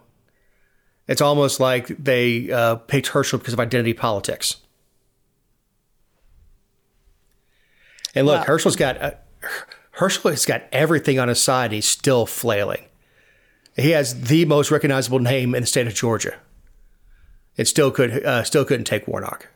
It's 1.06 1.20
almost 1.20 1.58
like 1.58 1.86
they 1.88 2.50
uh, 2.50 2.76
picked 2.76 3.08
Herschel 3.08 3.38
because 3.38 3.54
of 3.54 3.60
identity 3.60 3.94
politics. 3.94 4.56
And 8.14 8.26
look, 8.26 8.46
Herschel's 8.46 8.76
got 8.76 9.00
uh, 9.00 9.12
Herschel 9.92 10.30
has 10.30 10.44
got 10.44 10.62
everything 10.72 11.18
on 11.18 11.28
his 11.28 11.42
side. 11.42 11.72
He's 11.72 11.86
still 11.86 12.26
flailing. 12.26 12.84
He 13.76 13.90
has 13.90 14.22
the 14.22 14.44
most 14.44 14.70
recognizable 14.70 15.18
name 15.20 15.54
in 15.54 15.62
the 15.62 15.66
state 15.66 15.86
of 15.86 15.94
Georgia. 15.94 16.34
It 17.56 17.68
still 17.68 17.90
could 17.90 18.24
uh, 18.24 18.42
still 18.44 18.64
couldn't 18.64 18.84
take 18.84 19.08
Warnock. 19.08 19.48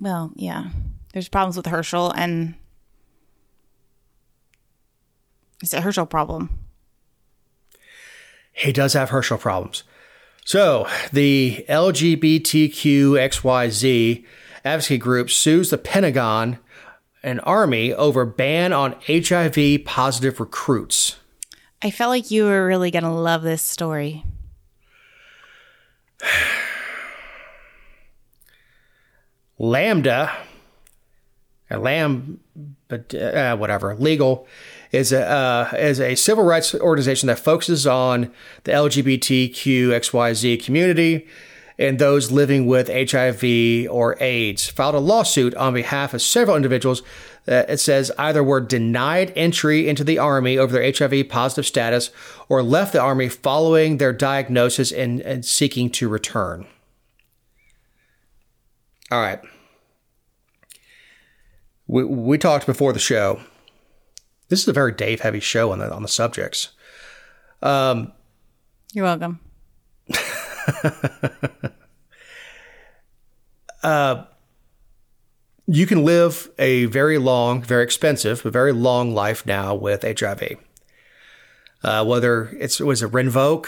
Well, 0.00 0.32
yeah. 0.34 0.66
There's 1.12 1.28
problems 1.28 1.56
with 1.56 1.66
Herschel 1.66 2.12
and 2.12 2.54
it's 5.62 5.72
a 5.72 5.80
Herschel 5.80 6.06
problem. 6.06 6.50
He 8.56 8.72
does 8.72 8.94
have 8.94 9.10
Herschel 9.10 9.38
problems. 9.38 9.84
So 10.44 10.88
the 11.12 11.64
LGBTQXYZ 11.68 14.24
advocacy 14.64 14.98
group 14.98 15.30
sues 15.30 15.70
the 15.70 15.78
Pentagon 15.78 16.58
and 17.22 17.40
Army 17.42 17.92
over 17.92 18.24
ban 18.24 18.72
on 18.72 18.96
HIV 19.06 19.84
positive 19.84 20.40
recruits. 20.40 21.16
I 21.82 21.90
felt 21.90 22.08
like 22.10 22.30
you 22.30 22.44
were 22.44 22.66
really 22.66 22.90
going 22.90 23.04
to 23.04 23.10
love 23.10 23.42
this 23.42 23.62
story. 23.62 24.24
Lambda, 29.58 30.36
or 31.70 31.78
Lamb, 31.78 32.40
but 32.88 33.14
uh, 33.14 33.56
whatever, 33.56 33.94
legal 33.96 34.46
is 34.92 35.12
a 35.12 35.26
uh, 35.28 35.70
is 35.76 36.00
a 36.00 36.14
civil 36.14 36.44
rights 36.44 36.74
organization 36.74 37.26
that 37.28 37.38
focuses 37.38 37.86
on 37.86 38.32
the 38.64 38.72
LGBTQXYZ 38.72 40.64
community 40.64 41.26
and 41.78 41.98
those 41.98 42.30
living 42.30 42.66
with 42.66 42.88
HIV 42.88 43.90
or 43.90 44.16
AIDS. 44.22 44.68
Filed 44.68 44.94
a 44.94 44.98
lawsuit 44.98 45.54
on 45.54 45.74
behalf 45.74 46.14
of 46.14 46.22
several 46.22 46.56
individuals. 46.56 47.02
That 47.44 47.70
it 47.70 47.78
says 47.78 48.10
either 48.18 48.42
were 48.42 48.60
denied 48.60 49.32
entry 49.36 49.88
into 49.88 50.02
the 50.02 50.18
army 50.18 50.58
over 50.58 50.72
their 50.72 50.92
HIV 50.92 51.28
positive 51.28 51.64
status 51.64 52.10
or 52.48 52.60
left 52.60 52.92
the 52.92 53.00
army 53.00 53.28
following 53.28 53.98
their 53.98 54.12
diagnosis 54.12 54.90
and, 54.90 55.20
and 55.20 55.44
seeking 55.44 55.88
to 55.90 56.08
return. 56.08 56.66
All 59.12 59.20
right. 59.20 59.40
We 61.86 62.02
we 62.02 62.38
talked 62.38 62.66
before 62.66 62.92
the 62.92 62.98
show. 62.98 63.40
This 64.48 64.62
is 64.62 64.68
a 64.68 64.72
very 64.72 64.92
Dave 64.92 65.20
heavy 65.20 65.40
show 65.40 65.72
on 65.72 65.78
the 65.78 65.92
on 65.92 66.02
the 66.02 66.08
subjects. 66.08 66.70
You're 68.92 69.04
welcome. 69.04 69.40
You 75.68 75.84
can 75.86 76.04
live 76.04 76.48
a 76.58 76.84
very 76.84 77.18
long, 77.18 77.60
very 77.60 77.82
expensive, 77.82 78.42
but 78.44 78.52
very 78.52 78.72
long 78.72 79.12
life 79.12 79.44
now 79.44 79.74
with 79.74 80.02
HIV. 80.02 80.58
Uh, 81.82 82.04
whether 82.04 82.56
it's 82.58 82.78
was 82.78 83.02
it 83.02 83.10
Rinvoq, 83.10 83.66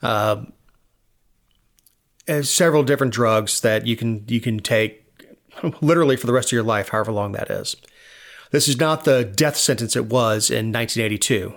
uh, 0.00 0.44
several 2.42 2.84
different 2.84 3.12
drugs 3.12 3.60
that 3.60 3.86
you 3.88 3.96
can 3.96 4.24
you 4.28 4.40
can 4.40 4.60
take 4.60 5.04
literally 5.80 6.16
for 6.16 6.28
the 6.28 6.32
rest 6.32 6.48
of 6.48 6.52
your 6.52 6.62
life, 6.62 6.90
however 6.90 7.10
long 7.10 7.32
that 7.32 7.50
is. 7.50 7.76
This 8.50 8.68
is 8.68 8.78
not 8.78 9.04
the 9.04 9.24
death 9.24 9.56
sentence 9.56 9.96
it 9.96 10.06
was 10.06 10.50
in 10.50 10.72
1982. 10.72 11.54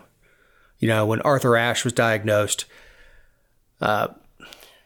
You 0.80 0.88
know, 0.88 1.06
when 1.06 1.22
Arthur 1.22 1.56
Ashe 1.56 1.84
was 1.84 1.94
diagnosed. 1.94 2.66
Uh, 3.80 4.10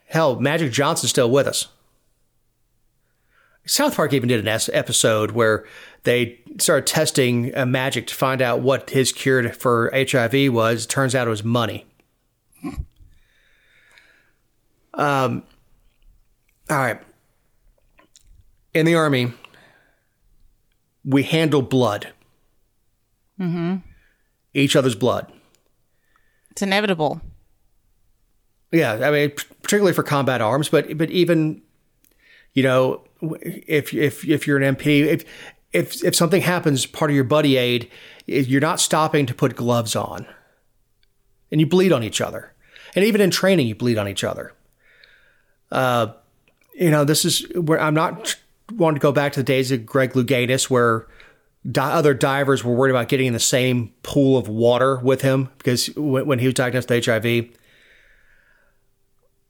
hell, 0.08 0.40
Magic 0.40 0.72
Johnson's 0.72 1.10
still 1.10 1.32
with 1.32 1.48
us. 1.48 1.68
South 3.66 3.96
Park 3.96 4.14
even 4.14 4.30
did 4.30 4.46
an 4.46 4.60
episode 4.74 5.32
where 5.32 5.66
they 6.04 6.40
started 6.60 6.86
testing 6.86 7.56
uh, 7.58 7.66
magic 7.66 8.08
to 8.08 8.16
find 8.16 8.42
out 8.42 8.62
what 8.62 8.92
his 8.92 9.12
cure 9.12 9.52
for 9.52 9.90
HIV 9.94 10.54
was. 10.54 10.86
Turns 10.86 11.16
out 11.16 11.28
it 11.28 11.32
was 11.32 11.44
money. 11.44 11.86
Um, 14.94 15.44
all 16.70 16.78
right. 16.78 17.02
In 18.74 18.86
the 18.86 18.96
army, 18.96 19.34
we 21.06 21.24
handle 21.24 21.62
blood. 21.62 22.12
Mm-hmm. 23.40 23.78
Each 24.54 24.76
other's 24.76 24.96
blood. 24.96 25.32
It's 26.52 26.62
inevitable. 26.62 27.22
Yeah, 28.72 28.94
I 29.08 29.12
mean, 29.12 29.32
particularly 29.32 29.94
for 29.94 30.04
combat 30.04 30.42
arms, 30.42 30.70
but 30.70 30.98
but 30.98 31.10
even, 31.12 31.62
you 32.54 32.64
know, 32.64 33.04
if 33.22 33.94
if 33.94 34.28
if 34.28 34.48
you're 34.48 34.62
an 34.62 34.76
MP, 34.76 35.06
if 35.06 35.24
if 35.72 36.04
if 36.04 36.16
something 36.16 36.42
happens, 36.42 36.86
part 36.86 37.12
of 37.12 37.16
your 37.16 37.24
buddy 37.24 37.58
aid, 37.58 37.90
you're 38.26 38.62
not 38.62 38.80
stopping 38.80 39.26
to 39.28 39.34
put 39.34 39.56
gloves 39.56 39.96
on, 39.96 40.26
and 41.52 41.62
you 41.62 41.68
bleed 41.68 41.92
on 41.92 42.04
each 42.04 42.22
other, 42.22 42.54
and 42.96 43.06
even 43.06 43.22
in 43.22 43.32
training, 43.32 43.68
you 43.68 43.76
bleed 43.76 43.98
on 43.98 44.08
each 44.08 44.24
other. 44.24 44.54
Uh, 45.72 46.08
you 46.74 46.92
know, 46.92 47.04
this 47.06 47.26
is 47.26 47.46
where 47.56 47.80
I'm 47.80 47.94
not 47.94 48.36
wanting 48.72 48.96
to 48.96 49.02
go 49.02 49.12
back 49.12 49.34
to 49.34 49.40
the 49.40 49.44
days 49.44 49.72
of 49.72 49.86
Greg 49.86 50.14
Louganis, 50.14 50.70
where 50.70 51.08
di- 51.70 51.92
other 51.92 52.14
divers 52.14 52.64
were 52.64 52.74
worried 52.74 52.92
about 52.92 53.08
getting 53.08 53.28
in 53.28 53.34
the 53.34 53.40
same 53.40 53.94
pool 54.04 54.38
of 54.38 54.48
water 54.48 54.98
with 54.98 55.22
him 55.22 55.50
because 55.58 55.88
when, 55.96 56.26
when 56.26 56.40
he 56.40 56.46
was 56.46 56.54
diagnosed 56.54 56.90
with 56.90 57.06
HIV. 57.06 57.50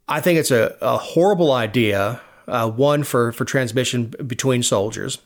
I 0.08 0.20
think 0.20 0.38
it's 0.38 0.52
a, 0.52 0.76
a 0.80 0.98
horrible 0.98 1.52
idea. 1.52 2.20
Uh, 2.46 2.70
one 2.70 3.02
for, 3.02 3.32
for 3.32 3.44
transmission 3.44 4.14
between 4.24 4.62
soldiers, 4.62 5.18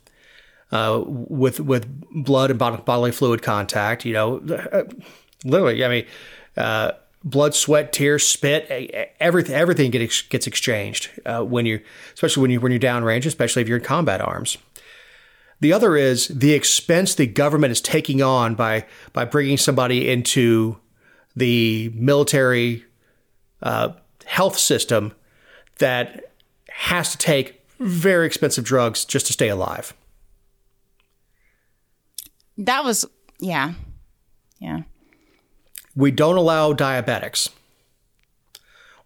uh, 0.72 1.02
with 1.04 1.60
with 1.60 1.86
blood 2.24 2.48
and 2.48 2.58
bodily 2.58 3.12
fluid 3.12 3.42
contact. 3.42 4.06
You 4.06 4.14
know, 4.14 4.38
uh, 4.72 4.84
literally. 5.44 5.84
I 5.84 5.88
mean, 5.88 6.06
uh, 6.56 6.92
blood, 7.24 7.54
sweat, 7.54 7.92
tears, 7.92 8.26
spit, 8.26 8.66
everything 9.20 9.54
everything 9.54 9.90
gets 9.90 10.22
gets 10.22 10.46
exchanged 10.46 11.10
uh, 11.26 11.42
when 11.42 11.66
you, 11.66 11.80
especially 12.14 12.42
when 12.42 12.50
you 12.50 12.60
when 12.60 12.72
you're 12.72 12.80
downrange, 12.80 13.26
especially 13.26 13.62
if 13.62 13.68
you're 13.68 13.78
in 13.78 13.84
combat 13.84 14.20
arms. 14.20 14.58
The 15.60 15.72
other 15.72 15.96
is 15.96 16.28
the 16.28 16.54
expense 16.54 17.14
the 17.14 17.26
government 17.26 17.72
is 17.72 17.80
taking 17.80 18.22
on 18.22 18.54
by 18.54 18.86
by 19.12 19.24
bringing 19.24 19.58
somebody 19.58 20.10
into 20.10 20.78
the 21.36 21.90
military 21.94 22.84
uh, 23.62 23.90
health 24.24 24.56
system 24.58 25.12
that 25.78 26.32
has 26.70 27.12
to 27.12 27.18
take 27.18 27.60
very 27.78 28.26
expensive 28.26 28.64
drugs 28.64 29.04
just 29.04 29.26
to 29.26 29.32
stay 29.32 29.48
alive. 29.48 29.94
That 32.58 32.84
was, 32.84 33.06
yeah. 33.38 33.72
Yeah. 34.58 34.82
We 35.96 36.10
don't 36.10 36.36
allow 36.36 36.72
diabetics. 36.72 37.50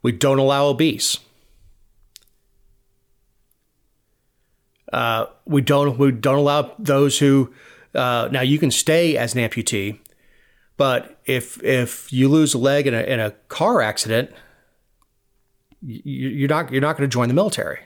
We 0.03 0.13
don't 0.13 0.39
allow 0.39 0.67
obese. 0.67 1.19
Uh, 4.93 5.27
we 5.45 5.61
don't 5.61 5.99
we 5.99 6.13
don't 6.13 6.39
allow 6.39 6.75
those 6.79 7.19
who 7.19 7.53
uh, 7.95 8.29
now 8.31 8.43
you 8.43 8.59
can 8.59 8.71
stay 8.71 9.17
as 9.17 9.35
an 9.35 9.41
amputee, 9.41 9.99
but 10.77 11.19
if 11.25 11.61
if 11.65 12.13
you 12.13 12.29
lose 12.29 12.55
a 12.55 12.59
leg 12.59 12.87
in 12.87 12.95
a 12.95 13.01
in 13.03 13.19
a 13.19 13.33
car 13.49 13.81
accident, 13.81 14.31
you, 15.81 16.29
you're 16.29 16.49
not 16.49 16.71
you're 16.71 16.81
not 16.81 16.97
going 16.97 17.09
to 17.09 17.13
join 17.13 17.29
the 17.29 17.35
military. 17.35 17.81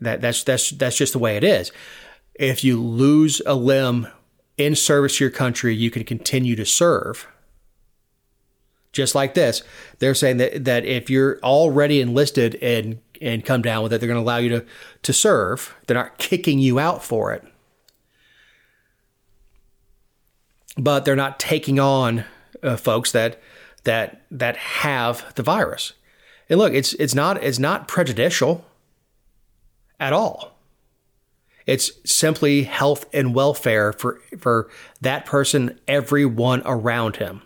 That 0.00 0.20
that's 0.20 0.42
that's 0.42 0.70
that's 0.70 0.96
just 0.96 1.12
the 1.12 1.18
way 1.18 1.36
it 1.36 1.44
is. 1.44 1.72
If 2.34 2.62
you 2.62 2.82
lose 2.82 3.40
a 3.46 3.54
limb 3.54 4.08
in 4.56 4.74
service 4.74 5.18
to 5.18 5.24
your 5.24 5.30
country, 5.30 5.74
you 5.74 5.90
can 5.90 6.04
continue 6.04 6.56
to 6.56 6.64
serve. 6.64 7.26
Just 8.92 9.14
like 9.14 9.34
this, 9.34 9.62
they're 9.98 10.14
saying 10.14 10.38
that, 10.38 10.64
that 10.64 10.86
if 10.86 11.10
you're 11.10 11.38
already 11.40 12.00
enlisted 12.00 12.54
and 12.56 12.98
and 13.20 13.44
come 13.44 13.62
down 13.62 13.82
with 13.82 13.92
it, 13.92 13.98
they're 13.98 14.08
going 14.08 14.18
to 14.18 14.22
allow 14.22 14.38
you 14.38 14.48
to 14.48 14.64
to 15.02 15.12
serve. 15.12 15.74
They're 15.86 15.96
not 15.96 16.18
kicking 16.18 16.58
you 16.58 16.78
out 16.78 17.04
for 17.04 17.32
it, 17.32 17.44
but 20.78 21.04
they're 21.04 21.14
not 21.14 21.38
taking 21.38 21.78
on 21.78 22.24
uh, 22.62 22.76
folks 22.76 23.12
that 23.12 23.38
that 23.84 24.22
that 24.30 24.56
have 24.56 25.34
the 25.34 25.42
virus. 25.42 25.92
And 26.48 26.58
look, 26.58 26.72
it's 26.72 26.94
it's 26.94 27.14
not 27.14 27.42
it's 27.42 27.58
not 27.58 27.88
prejudicial 27.88 28.64
at 30.00 30.14
all. 30.14 30.55
It's 31.66 31.90
simply 32.04 32.62
health 32.62 33.06
and 33.12 33.34
welfare 33.34 33.92
for 33.92 34.20
for 34.38 34.70
that 35.00 35.26
person, 35.26 35.78
everyone 35.88 36.62
around 36.64 37.16
him. 37.16 37.42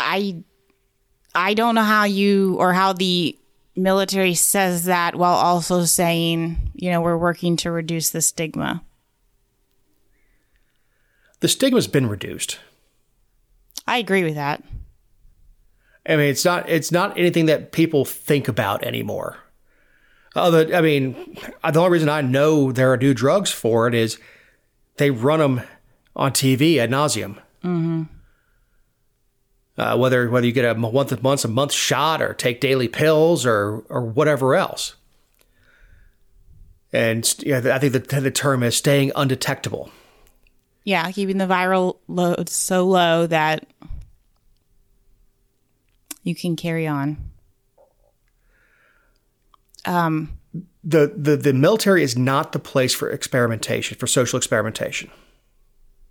I 0.00 0.42
I 1.34 1.54
don't 1.54 1.74
know 1.76 1.82
how 1.82 2.04
you 2.04 2.56
or 2.58 2.72
how 2.72 2.92
the 2.92 3.38
military 3.76 4.34
says 4.34 4.84
that 4.84 5.14
while 5.16 5.34
also 5.34 5.84
saying, 5.84 6.72
you 6.74 6.90
know, 6.90 7.00
we're 7.00 7.16
working 7.16 7.56
to 7.58 7.70
reduce 7.70 8.10
the 8.10 8.22
stigma. 8.22 8.84
The 11.40 11.48
stigma's 11.48 11.88
been 11.88 12.08
reduced. 12.08 12.58
I 13.86 13.98
agree 13.98 14.24
with 14.24 14.34
that. 14.36 14.62
I 16.06 16.16
mean, 16.16 16.28
it's 16.28 16.44
not 16.44 16.68
it's 16.68 16.92
not 16.92 17.18
anything 17.18 17.46
that 17.46 17.72
people 17.72 18.04
think 18.04 18.48
about 18.48 18.84
anymore. 18.84 19.38
Other, 20.34 20.74
I 20.74 20.80
mean, 20.80 21.36
the 21.62 21.78
only 21.78 21.90
reason 21.90 22.08
I 22.08 22.20
know 22.20 22.72
there 22.72 22.92
are 22.92 22.96
new 22.96 23.14
drugs 23.14 23.50
for 23.50 23.86
it 23.86 23.94
is 23.94 24.18
they 24.96 25.10
run 25.10 25.38
them 25.38 25.62
on 26.16 26.32
TV 26.32 26.78
ad 26.78 26.90
nauseum. 26.90 27.38
Mm-hmm. 27.62 28.02
Uh, 29.76 29.96
whether 29.96 30.28
whether 30.30 30.46
you 30.46 30.52
get 30.52 30.64
a 30.64 30.78
once 30.78 31.12
once 31.20 31.44
a 31.44 31.48
month 31.48 31.72
shot 31.72 32.22
or 32.22 32.34
take 32.34 32.60
daily 32.60 32.88
pills 32.88 33.46
or 33.46 33.84
or 33.88 34.02
whatever 34.02 34.54
else. 34.54 34.94
And 36.92 37.34
yeah, 37.40 37.74
I 37.74 37.78
think 37.80 37.92
the 37.92 38.20
the 38.20 38.30
term 38.30 38.62
is 38.62 38.76
staying 38.76 39.10
undetectable. 39.16 39.90
Yeah, 40.84 41.10
keeping 41.10 41.38
the 41.38 41.46
viral 41.46 41.96
load 42.06 42.48
so 42.48 42.86
low 42.86 43.26
that 43.26 43.66
you 46.24 46.34
can 46.34 46.56
carry 46.56 46.86
on. 46.86 47.18
Um, 49.84 50.38
the, 50.82 51.12
the 51.16 51.36
the 51.36 51.52
military 51.52 52.02
is 52.02 52.16
not 52.16 52.52
the 52.52 52.58
place 52.58 52.94
for 52.94 53.10
experimentation, 53.10 53.96
for 53.98 54.06
social 54.06 54.36
experimentation. 54.36 55.10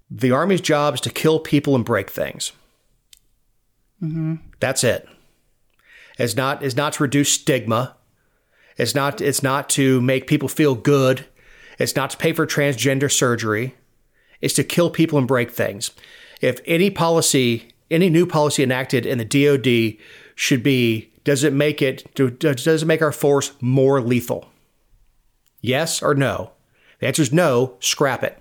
The 0.09 0.32
army's 0.32 0.61
job 0.61 0.95
is 0.95 1.01
to 1.01 1.09
kill 1.09 1.39
people 1.39 1.76
and 1.76 1.84
break 1.84 2.09
things. 2.09 2.51
Mm-hmm. 4.01 4.36
That's 4.59 4.84
it. 4.84 5.07
It's 6.20 6.36
not 6.36 6.64
it's 6.64 6.76
not 6.76 6.93
to 6.93 7.03
reduce 7.03 7.32
stigma. 7.32 7.95
It's 8.78 8.93
not 8.93 9.22
it's 9.22 9.43
not 9.43 9.70
to 9.70 10.01
make 10.01 10.28
people 10.28 10.49
feel 10.49 10.76
good. 10.76 11.26
It's 11.80 11.95
not 11.95 12.11
to 12.11 12.18
pay 12.18 12.34
for 12.34 12.45
transgender 12.45 13.11
surgery. 13.11 13.76
It's 14.41 14.53
to 14.55 14.64
kill 14.64 14.89
people 14.89 15.18
and 15.18 15.28
break 15.28 15.51
things. 15.51 15.91
If 16.41 16.59
any 16.66 16.89
policy, 16.89 17.72
any 17.94 18.10
new 18.10 18.26
policy 18.26 18.64
enacted 18.64 19.06
in 19.06 19.18
the 19.18 19.26
DoD 19.26 20.04
should 20.36 20.64
be 20.64 21.12
does 21.24 21.44
it 21.44 21.54
make 21.54 21.82
it 21.82 22.14
does 22.16 22.84
it 22.84 22.86
make 22.86 23.02
our 23.02 23.12
force 23.12 23.54
more 23.62 24.02
lethal? 24.02 24.50
Yes 25.62 26.02
or 26.02 26.14
no? 26.14 26.52
The 27.00 27.08
answer 27.08 27.22
is 27.22 27.32
no, 27.32 27.76
scrap 27.80 28.24
it. 28.24 28.39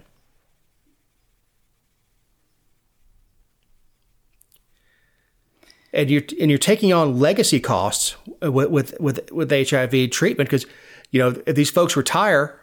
and 5.92 6.10
you're 6.10 6.22
and 6.40 6.50
you're 6.50 6.58
taking 6.58 6.92
on 6.92 7.18
legacy 7.18 7.60
costs 7.60 8.16
with 8.40 8.70
with 8.70 8.98
with, 9.00 9.30
with 9.30 9.50
HIV 9.50 10.10
treatment 10.10 10.48
because 10.48 10.66
you 11.10 11.20
know 11.20 11.40
if 11.46 11.54
these 11.54 11.70
folks 11.70 11.96
retire, 11.96 12.58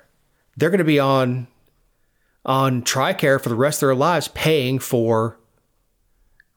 they're 0.58 0.70
going 0.70 0.80
to 0.80 0.84
be 0.84 1.00
on 1.00 1.48
on 2.46 2.82
Tricare 2.82 3.42
for 3.42 3.50
the 3.50 3.56
rest 3.56 3.84
of 3.84 3.88
their 3.88 3.96
lives, 3.96 4.28
paying 4.30 4.80
for 4.80 5.38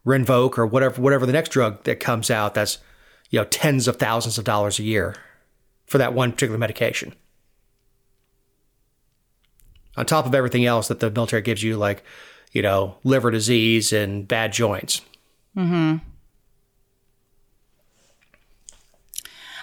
Rinvoq 0.07 0.59
or 0.59 0.67
whatever 0.67 1.01
whatever 1.01 1.27
the 1.27 1.33
next 1.33 1.51
drug 1.51 1.85
that 1.85 2.01
comes 2.01 2.31
out. 2.31 2.55
That's 2.55 2.79
you 3.31 3.39
know 3.39 3.45
tens 3.45 3.89
of 3.89 3.97
thousands 3.97 4.39
of 4.39 4.45
dollars 4.45 4.79
a 4.79 4.83
year 4.83 5.15
for 5.87 5.99
that 5.99 6.15
one 6.15 6.33
particular 6.33 6.59
medication. 6.59 7.15
On 9.97 10.07
top 10.07 10.25
of 10.27 10.35
everything 10.35 10.65
else 10.65 10.89
that 10.89 11.01
the 11.01 11.11
military 11.11 11.43
gives 11.43 11.63
you, 11.63 11.77
like 11.77 12.03
you 12.53 12.63
know 12.63 12.97
liver 13.05 13.31
disease 13.31 13.93
and 13.93 14.27
bad 14.27 14.53
joints. 14.53 15.03
Hmm. 15.55 15.97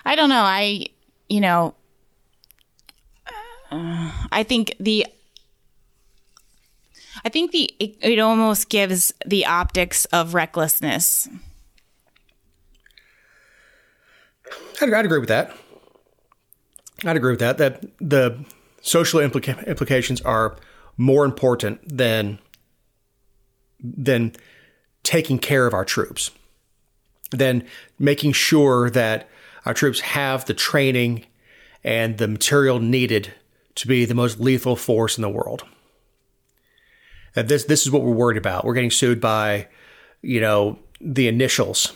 I 0.05 0.15
don't 0.15 0.29
know. 0.29 0.41
I, 0.41 0.87
you 1.27 1.41
know, 1.41 1.75
uh, 3.71 4.11
I 4.31 4.43
think 4.43 4.75
the, 4.79 5.05
I 7.23 7.29
think 7.29 7.51
the 7.51 7.71
it, 7.79 7.97
it 8.01 8.19
almost 8.19 8.69
gives 8.69 9.13
the 9.25 9.45
optics 9.45 10.05
of 10.05 10.33
recklessness. 10.33 11.27
I'd, 14.81 14.93
I'd 14.93 15.05
agree 15.05 15.19
with 15.19 15.29
that. 15.29 15.55
I'd 17.05 17.17
agree 17.17 17.31
with 17.31 17.39
that. 17.39 17.57
That 17.57 17.83
the 17.99 18.45
social 18.81 19.19
implica- 19.19 19.65
implications 19.67 20.21
are 20.21 20.57
more 20.97 21.25
important 21.25 21.79
than 21.85 22.39
than 23.81 24.33
taking 25.03 25.39
care 25.39 25.65
of 25.65 25.73
our 25.73 25.85
troops, 25.85 26.31
than 27.31 27.65
making 27.97 28.33
sure 28.33 28.89
that 28.89 29.29
our 29.65 29.73
troops 29.73 30.01
have 30.01 30.45
the 30.45 30.53
training 30.53 31.25
and 31.83 32.17
the 32.17 32.27
material 32.27 32.79
needed 32.79 33.33
to 33.75 33.87
be 33.87 34.03
the 34.03 34.13
most 34.13 34.39
lethal 34.39 34.75
force 34.75 35.17
in 35.17 35.21
the 35.21 35.29
world. 35.29 35.63
And 37.35 37.47
this 37.47 37.65
this 37.65 37.85
is 37.85 37.91
what 37.91 38.01
we're 38.03 38.13
worried 38.13 38.37
about. 38.37 38.65
We're 38.65 38.73
getting 38.73 38.91
sued 38.91 39.21
by, 39.21 39.67
you 40.21 40.41
know, 40.41 40.79
the 41.01 41.27
initials 41.27 41.93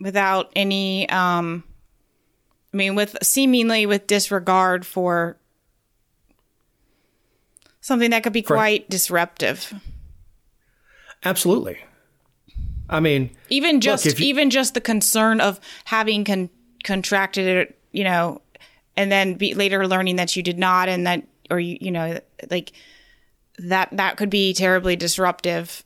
without 0.00 0.50
any 0.56 1.08
um 1.10 1.62
i 2.74 2.76
mean 2.76 2.96
with 2.96 3.16
seemingly 3.22 3.86
with 3.86 4.08
disregard 4.08 4.84
for 4.84 5.36
something 7.80 8.10
that 8.10 8.24
could 8.24 8.32
be 8.32 8.42
quite 8.42 8.88
disruptive 8.90 9.72
Absolutely. 11.24 11.78
I 12.90 12.98
mean, 12.98 13.30
even 13.48 13.80
just 13.80 14.06
if 14.06 14.18
you- 14.18 14.26
even 14.26 14.50
just 14.50 14.74
the 14.74 14.80
concern 14.80 15.40
of 15.40 15.60
having 15.84 16.24
con- 16.24 16.50
contracted 16.82 17.46
it 17.46 17.78
you 17.92 18.02
know 18.02 18.42
and 18.96 19.12
then 19.12 19.34
be 19.34 19.54
later 19.54 19.86
learning 19.86 20.16
that 20.16 20.34
you 20.34 20.42
did 20.42 20.58
not 20.58 20.88
and 20.88 21.06
that 21.06 21.22
or 21.48 21.60
you 21.60 21.78
you 21.80 21.92
know 21.92 22.18
like 22.50 22.72
that 23.58 23.88
that 23.92 24.16
could 24.16 24.30
be 24.30 24.52
terribly 24.52 24.96
disruptive 24.96 25.84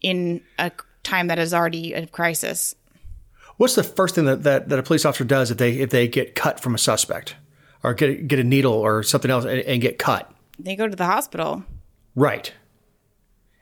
in 0.00 0.40
a 0.58 0.70
time 1.02 1.26
that 1.26 1.38
is 1.38 1.52
already 1.52 1.92
a 1.94 2.06
crisis 2.06 2.74
what's 3.56 3.74
the 3.74 3.82
first 3.82 4.14
thing 4.14 4.24
that, 4.24 4.42
that, 4.44 4.68
that 4.68 4.78
a 4.78 4.82
police 4.82 5.04
officer 5.04 5.24
does 5.24 5.50
if 5.50 5.58
they 5.58 5.72
if 5.78 5.90
they 5.90 6.08
get 6.08 6.34
cut 6.34 6.60
from 6.60 6.74
a 6.74 6.78
suspect 6.78 7.36
or 7.82 7.94
get 7.94 8.28
get 8.28 8.38
a 8.38 8.44
needle 8.44 8.74
or 8.74 9.02
something 9.02 9.30
else 9.30 9.44
and, 9.44 9.60
and 9.60 9.82
get 9.82 9.98
cut? 9.98 10.30
they 10.58 10.76
go 10.76 10.86
to 10.86 10.94
the 10.94 11.06
hospital 11.06 11.64
Right. 12.14 12.52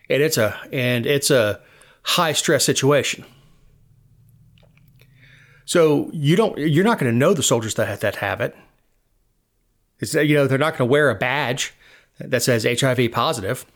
And 0.08 0.22
it's 0.22 0.38
a 0.38 0.58
and 0.72 1.06
it's 1.06 1.30
a 1.30 1.60
high 2.02 2.32
stress 2.32 2.64
situation. 2.64 3.24
So 5.64 6.10
you 6.12 6.36
don't 6.36 6.58
you're 6.58 6.84
not 6.84 6.98
going 6.98 7.12
to 7.12 7.16
know 7.16 7.32
the 7.32 7.42
soldiers 7.42 7.74
that 7.74 8.00
that 8.00 8.16
have 8.16 8.40
it. 8.40 8.56
It's 10.00 10.14
you 10.14 10.34
know 10.34 10.46
they're 10.46 10.58
not 10.58 10.76
going 10.76 10.88
to 10.88 10.92
wear 10.92 11.10
a 11.10 11.14
badge 11.14 11.74
that 12.24 12.42
says 12.42 12.64
HIV 12.64 13.12
positive. 13.12 13.66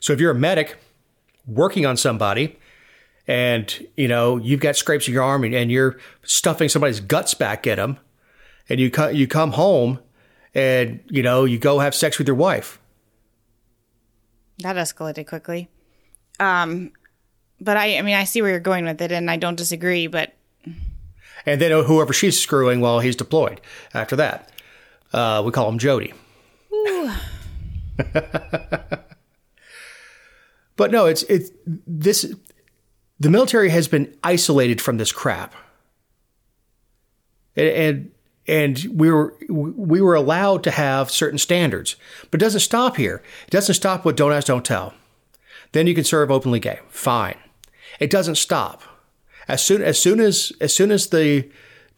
So 0.00 0.12
if 0.12 0.20
you're 0.20 0.30
a 0.30 0.34
medic 0.34 0.76
working 1.46 1.84
on 1.84 1.96
somebody 1.96 2.58
and 3.26 3.86
you 3.96 4.08
know 4.08 4.36
you've 4.36 4.60
got 4.60 4.76
scrapes 4.76 5.06
in 5.08 5.14
your 5.14 5.22
arm 5.22 5.44
and, 5.44 5.54
and 5.54 5.70
you're 5.70 5.98
stuffing 6.22 6.68
somebody's 6.68 7.00
guts 7.00 7.34
back 7.34 7.66
at 7.66 7.76
them 7.76 7.98
and 8.68 8.80
you 8.80 8.90
co- 8.90 9.08
you 9.08 9.26
come 9.26 9.52
home 9.52 9.98
and 10.54 11.00
you 11.08 11.22
know 11.22 11.44
you 11.44 11.58
go 11.58 11.78
have 11.78 11.94
sex 11.94 12.18
with 12.18 12.26
your 12.26 12.36
wife 12.36 12.80
That 14.58 14.76
escalated 14.76 15.26
quickly. 15.26 15.68
Um, 16.38 16.92
but 17.60 17.76
I, 17.76 17.98
I 17.98 18.02
mean, 18.02 18.14
I 18.14 18.24
see 18.24 18.40
where 18.40 18.50
you're 18.50 18.60
going 18.60 18.86
with 18.86 19.00
it, 19.02 19.12
and 19.12 19.30
I 19.30 19.36
don't 19.36 19.56
disagree. 19.56 20.06
But 20.06 20.34
and 21.46 21.60
then 21.60 21.84
whoever 21.84 22.12
she's 22.12 22.40
screwing 22.40 22.80
while 22.80 23.00
he's 23.00 23.16
deployed. 23.16 23.60
After 23.92 24.16
that, 24.16 24.50
uh, 25.12 25.42
we 25.44 25.52
call 25.52 25.68
him 25.68 25.78
Jody. 25.78 26.14
but 30.76 30.90
no, 30.90 31.06
it's 31.06 31.22
it's 31.24 31.50
this. 31.86 32.32
The 33.18 33.30
military 33.30 33.70
has 33.70 33.88
been 33.88 34.14
isolated 34.24 34.80
from 34.80 34.96
this 34.96 35.12
crap, 35.12 35.54
and 37.56 37.68
and, 37.68 38.10
and 38.46 38.98
we 38.98 39.10
were 39.10 39.36
we 39.48 40.00
were 40.00 40.14
allowed 40.14 40.62
to 40.64 40.70
have 40.70 41.10
certain 41.10 41.38
standards, 41.38 41.96
but 42.30 42.40
it 42.40 42.44
doesn't 42.44 42.60
stop 42.60 42.96
here. 42.96 43.22
It 43.46 43.50
doesn't 43.50 43.74
stop 43.74 44.04
with 44.04 44.16
don't 44.16 44.32
ask, 44.32 44.46
don't 44.46 44.64
tell. 44.64 44.94
Then 45.72 45.86
you 45.86 45.94
can 45.94 46.04
serve 46.04 46.30
openly 46.30 46.60
gay. 46.60 46.80
Fine. 46.88 47.36
It 47.98 48.10
doesn't 48.10 48.36
stop. 48.36 48.82
As 49.48 49.62
soon 49.62 49.82
as 49.82 49.98
soon 49.98 50.20
as 50.20 50.52
as 50.60 50.74
soon 50.74 50.90
as 50.90 51.08
the 51.08 51.48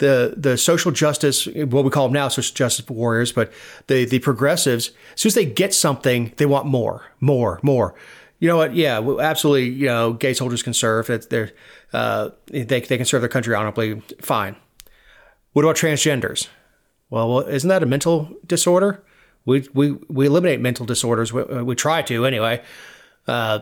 the 0.03 0.35
the 0.37 0.59
social 0.59 0.91
justice 0.91 1.47
what 1.47 1.85
we 1.85 1.91
call 1.91 2.09
them 2.09 2.13
now 2.13 2.27
social 2.27 2.53
justice 2.55 2.85
warriors, 2.89 3.31
but 3.31 3.53
the 3.87 4.05
the 4.05 4.19
progressives, 4.19 4.91
as 5.15 5.21
soon 5.21 5.31
as 5.31 5.35
they 5.35 5.47
get 5.47 5.73
something, 5.73 6.33
they 6.39 6.45
want 6.47 6.67
more, 6.67 7.05
more, 7.21 7.61
more. 7.63 7.95
You 8.41 8.49
know 8.49 8.57
what? 8.57 8.75
Yeah, 8.75 8.99
absolutely. 9.21 9.69
You 9.69 9.87
know, 9.87 10.13
gay 10.15 10.35
soldiers 10.35 10.65
can 10.65 10.75
serve. 10.75 11.07
They're 11.31 11.53
uh, 11.93 12.31
they 12.49 12.65
they 12.65 12.97
can 12.97 13.05
serve 13.05 13.23
their 13.23 13.29
country 13.29 13.55
honorably. 13.55 14.01
Fine. 14.21 14.57
What 15.53 15.65
about 15.65 15.77
transgenders? 15.77 16.49
Well, 17.09 17.41
isn't 17.41 17.69
that 17.69 17.85
a 17.85 17.87
mental 17.87 18.29
disorder? 18.45 19.05
We 19.45 19.69
we 19.73 19.93
we 20.09 20.27
eliminate 20.27 20.61
mental 20.61 20.85
disorders. 20.85 21.33
We, 21.33 21.45
we 21.63 21.77
try 21.77 22.03
to 22.03 22.27
anyway. 22.27 22.61
Uh, 23.29 23.61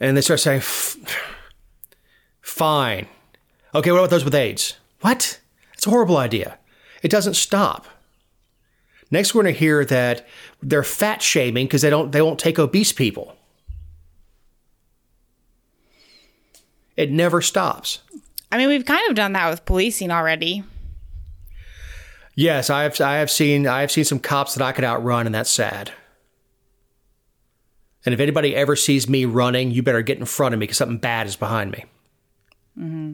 and 0.00 0.16
they 0.16 0.22
start 0.22 0.40
saying, 0.40 0.58
"F- 0.58 0.96
"Fine, 2.40 3.06
okay. 3.74 3.90
What 3.90 3.98
about 3.98 4.10
those 4.10 4.24
with 4.24 4.34
AIDS? 4.34 4.76
What? 5.00 5.40
It's 5.74 5.86
a 5.86 5.90
horrible 5.90 6.16
idea. 6.16 6.58
It 7.02 7.10
doesn't 7.10 7.34
stop." 7.34 7.86
Next, 9.10 9.34
we're 9.34 9.42
going 9.42 9.54
to 9.54 9.58
hear 9.58 9.84
that 9.84 10.26
they're 10.62 10.84
fat 10.84 11.20
shaming 11.20 11.66
because 11.66 11.82
they 11.82 11.90
don't 11.90 12.12
they 12.12 12.22
won't 12.22 12.38
take 12.38 12.58
obese 12.58 12.92
people. 12.92 13.36
It 16.96 17.10
never 17.10 17.40
stops. 17.40 18.00
I 18.52 18.58
mean, 18.58 18.68
we've 18.68 18.84
kind 18.84 19.08
of 19.08 19.16
done 19.16 19.32
that 19.32 19.48
with 19.48 19.64
policing 19.64 20.10
already. 20.10 20.64
Yes, 22.34 22.70
I 22.70 22.84
have. 22.84 23.00
I 23.00 23.16
have 23.16 23.30
seen. 23.30 23.66
I 23.66 23.80
have 23.80 23.90
seen 23.90 24.04
some 24.04 24.18
cops 24.18 24.54
that 24.54 24.64
I 24.64 24.72
could 24.72 24.84
outrun, 24.84 25.26
and 25.26 25.34
that's 25.34 25.50
sad. 25.50 25.92
And 28.04 28.14
if 28.14 28.20
anybody 28.20 28.56
ever 28.56 28.76
sees 28.76 29.08
me 29.08 29.24
running, 29.24 29.70
you 29.72 29.82
better 29.82 30.02
get 30.02 30.18
in 30.18 30.24
front 30.24 30.54
of 30.54 30.58
me 30.58 30.64
because 30.64 30.78
something 30.78 30.98
bad 30.98 31.26
is 31.26 31.36
behind 31.36 31.72
me. 31.72 31.84
Mm-hmm. 32.78 33.12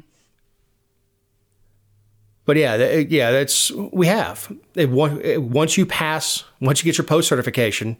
But 2.46 2.56
yeah, 2.56 2.76
yeah, 2.76 3.32
that's 3.32 3.70
we 3.72 4.06
have. 4.06 4.50
It- 4.76 4.88
once 4.88 5.76
you 5.76 5.84
pass, 5.84 6.44
once 6.60 6.80
you 6.80 6.84
get 6.84 6.96
your 6.96 7.04
post 7.04 7.28
certification, 7.28 7.96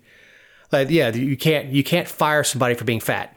like 0.73 0.89
yeah, 0.89 1.13
you 1.13 1.37
can't 1.37 1.67
you 1.69 1.85
can't 1.85 2.09
fire 2.09 2.45
somebody 2.45 2.75
for 2.75 2.85
being 2.85 3.01
fat. 3.01 3.37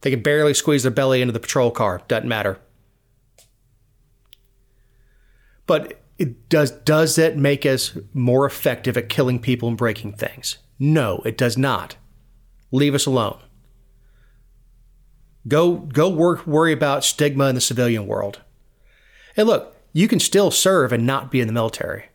They 0.00 0.10
can 0.10 0.22
barely 0.22 0.54
squeeze 0.54 0.82
their 0.82 0.90
belly 0.92 1.20
into 1.20 1.32
the 1.32 1.40
patrol 1.40 1.70
car. 1.70 2.00
Doesn't 2.08 2.28
matter. 2.28 2.58
But 5.66 6.00
it 6.18 6.48
does 6.48 6.70
does 6.70 7.16
that 7.16 7.36
make 7.36 7.66
us 7.66 7.98
more 8.14 8.46
effective 8.46 8.96
at 8.96 9.08
killing 9.10 9.38
people 9.38 9.68
and 9.68 9.76
breaking 9.76 10.14
things? 10.14 10.58
No, 10.78 11.20
it 11.24 11.36
does 11.36 11.58
not. 11.58 11.96
Leave 12.70 12.94
us 12.94 13.04
alone. 13.04 13.40
Go 15.46 15.76
go 15.76 16.08
work 16.08 16.46
worry 16.46 16.72
about 16.72 17.04
stigma 17.04 17.48
in 17.48 17.54
the 17.54 17.60
civilian 17.60 18.06
world. 18.06 18.40
And 19.36 19.46
look, 19.46 19.76
you 19.92 20.08
can 20.08 20.20
still 20.20 20.50
serve 20.50 20.92
and 20.92 21.06
not 21.06 21.30
be 21.30 21.40
in 21.40 21.46
the 21.46 21.52
military. 21.52 22.06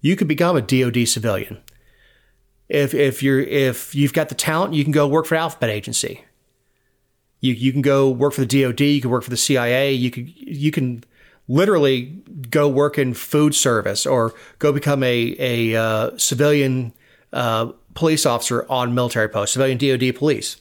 You 0.00 0.16
could 0.16 0.28
become 0.28 0.56
a 0.56 0.62
DoD 0.62 1.08
civilian. 1.08 1.58
If 2.68 2.94
if 2.94 3.22
you're 3.22 3.40
if 3.40 3.94
you've 3.94 4.12
got 4.12 4.28
the 4.28 4.34
talent, 4.34 4.74
you 4.74 4.84
can 4.84 4.92
go 4.92 5.08
work 5.08 5.26
for 5.26 5.34
alphabet 5.34 5.70
agency. 5.70 6.24
You 7.40 7.54
you 7.54 7.72
can 7.72 7.82
go 7.82 8.10
work 8.10 8.34
for 8.34 8.44
the 8.44 8.62
DoD. 8.62 8.80
You 8.80 9.00
can 9.00 9.10
work 9.10 9.24
for 9.24 9.30
the 9.30 9.36
CIA. 9.36 9.92
You 9.92 10.10
can 10.10 10.32
you 10.36 10.70
can 10.70 11.04
literally 11.48 12.22
go 12.50 12.68
work 12.68 12.98
in 12.98 13.14
food 13.14 13.54
service 13.54 14.04
or 14.06 14.34
go 14.58 14.72
become 14.72 15.02
a 15.02 15.34
a 15.38 15.74
uh, 15.74 16.10
civilian 16.18 16.92
uh, 17.32 17.72
police 17.94 18.26
officer 18.26 18.66
on 18.70 18.94
military 18.94 19.28
post, 19.28 19.54
civilian 19.54 19.78
DoD 19.78 20.14
police. 20.14 20.56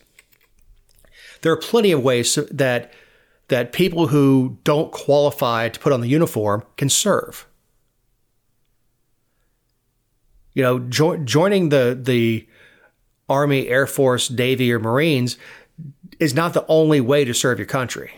there 1.42 1.52
are 1.52 1.58
plenty 1.58 1.92
of 1.92 2.02
ways 2.02 2.36
that 2.50 2.92
that 3.48 3.72
people 3.72 4.08
who 4.08 4.58
don't 4.64 4.92
qualify 4.92 5.70
to 5.70 5.80
put 5.80 5.94
on 5.94 6.02
the 6.02 6.08
uniform 6.08 6.64
can 6.76 6.90
serve. 6.90 7.48
You 10.54 10.64
know, 10.64 10.80
jo- 10.80 11.18
joining 11.18 11.70
the 11.70 11.98
the 12.00 12.48
Army, 13.30 13.68
Air 13.68 13.88
Force, 13.88 14.30
Navy, 14.32 14.72
or 14.72 14.80
Marines 14.80 15.38
is 16.20 16.34
not 16.34 16.54
the 16.54 16.66
only 16.68 17.02
way 17.02 17.26
to 17.26 17.34
serve 17.34 17.60
your 17.60 17.68
country. 17.68 18.12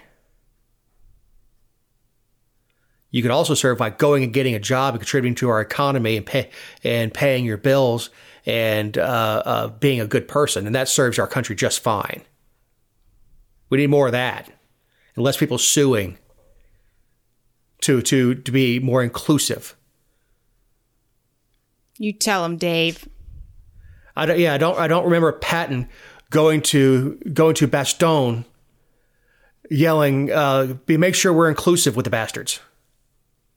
You 3.12 3.24
can 3.24 3.32
also 3.32 3.56
serve 3.56 3.80
by 3.80 3.90
going 3.90 4.24
and 4.24 4.32
getting 4.32 4.54
a 4.54 4.60
job 4.60 4.94
and 4.94 5.02
contributing 5.02 5.36
to 5.36 5.50
our 5.50 5.62
economy 5.62 6.16
and 6.16 6.26
pay, 6.26 6.50
and 6.84 7.14
paying 7.14 7.44
your 7.44 7.58
bills 7.58 8.12
and 8.46 8.98
uh, 8.98 9.44
uh, 9.46 9.68
being 9.68 10.00
a 10.00 10.08
good 10.08 10.28
person, 10.28 10.66
and 10.66 10.76
that 10.76 10.88
serves 10.88 11.20
our 11.20 11.28
country 11.28 11.56
just 11.56 11.82
fine. 11.82 12.22
We 13.70 13.80
need 13.80 13.90
more 13.90 14.08
of 14.08 14.14
that, 14.14 14.50
and 15.20 15.26
less 15.26 15.36
people 15.36 15.58
suing 15.58 16.18
to 17.82 18.02
to 18.02 18.36
to 18.36 18.52
be 18.52 18.80
more 18.80 19.04
inclusive. 19.04 19.76
You 21.98 22.14
tell 22.14 22.46
him, 22.46 22.56
Dave. 22.56 23.08
I 24.16 24.26
don't, 24.26 24.40
yeah, 24.40 24.54
I 24.54 24.58
don't 24.58 24.80
I 24.80 24.88
don't 24.88 25.04
remember 25.04 25.34
Patton 25.34 25.90
going 26.30 26.62
to 26.62 27.16
going 27.34 27.54
to 27.56 27.68
Bastogne 27.68 28.46
yelling, 29.70 30.32
uh, 30.32 30.78
"Be 30.86 30.96
make 30.96 31.16
sure 31.16 31.34
we're 31.34 31.50
inclusive 31.50 31.98
with 31.98 32.06
the 32.06 32.10
bastards." 32.10 32.62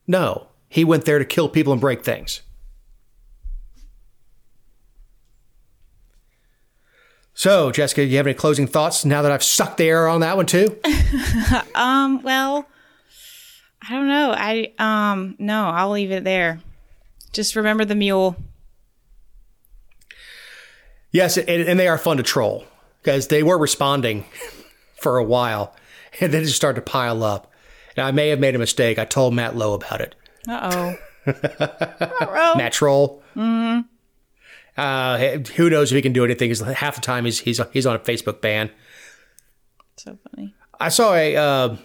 No, 0.09 0.49
he 0.69 0.83
went 0.83 1.05
there 1.05 1.21
to 1.21 1.25
kill 1.25 1.49
people 1.49 1.73
and 1.73 1.81
break 1.81 2.03
things. 2.03 2.43
So, 7.43 7.73
Jessica, 7.73 8.05
you 8.05 8.19
have 8.19 8.29
any 8.29 8.35
closing 8.35 8.69
thoughts 8.69 9.05
now 9.05 9.21
that 9.23 9.33
I've 9.33 9.43
sucked 9.43 9.79
the 9.79 9.89
air 9.89 10.07
on 10.07 10.21
that 10.21 10.37
one 10.37 10.47
too? 10.47 10.79
Um, 11.75 12.23
well, 12.23 12.69
I 13.83 13.91
don't 13.91 14.07
know. 14.07 14.33
I 14.37 14.73
um 14.79 15.35
no, 15.41 15.65
I'll 15.65 15.91
leave 15.91 16.13
it 16.13 16.23
there. 16.23 16.61
Just 17.33 17.57
remember 17.57 17.85
the 17.85 17.97
mule. 17.97 18.37
Yes, 21.11 21.37
and, 21.37 21.49
and 21.49 21.81
they 21.81 21.89
are 21.89 21.99
fun 21.99 22.19
to 22.19 22.23
troll 22.23 22.65
because 23.03 23.27
they 23.27 23.43
were 23.43 23.59
responding 23.59 24.25
for 25.01 25.19
a 25.19 25.25
while 25.25 25.75
and 26.21 26.33
then 26.33 26.43
it 26.43 26.45
just 26.45 26.57
started 26.57 26.85
to 26.85 26.89
pile 26.89 27.25
up. 27.25 27.51
And 27.97 28.07
I 28.07 28.13
may 28.13 28.29
have 28.29 28.39
made 28.39 28.55
a 28.55 28.61
mistake. 28.61 29.01
I 29.01 29.05
told 29.05 29.35
Matt 29.35 29.57
Lowe 29.57 29.75
about 29.75 30.01
it. 30.01 30.15
Uh 30.47 30.97
oh. 31.27 32.55
Matt 32.57 32.73
Troll. 32.73 33.21
Mm-hmm. 33.35 33.81
Uh, 34.77 35.39
who 35.57 35.69
knows 35.69 35.93
if 35.93 35.97
he 35.97 36.03
can 36.03 36.13
do 36.13 36.25
anything? 36.25 36.49
Because 36.51 36.61
half 36.77 36.95
the 36.95 37.01
time 37.01 37.25
he's 37.25 37.41
he's 37.41 37.61
he's 37.73 37.87
on 37.87 37.97
a 37.97 37.99
Facebook 37.99 38.41
ban. 38.41 38.71
so 39.97 40.19
funny. 40.31 40.55
I 40.81 40.89
saw 40.89 41.15
a 41.15 41.37
uh, 41.37 41.77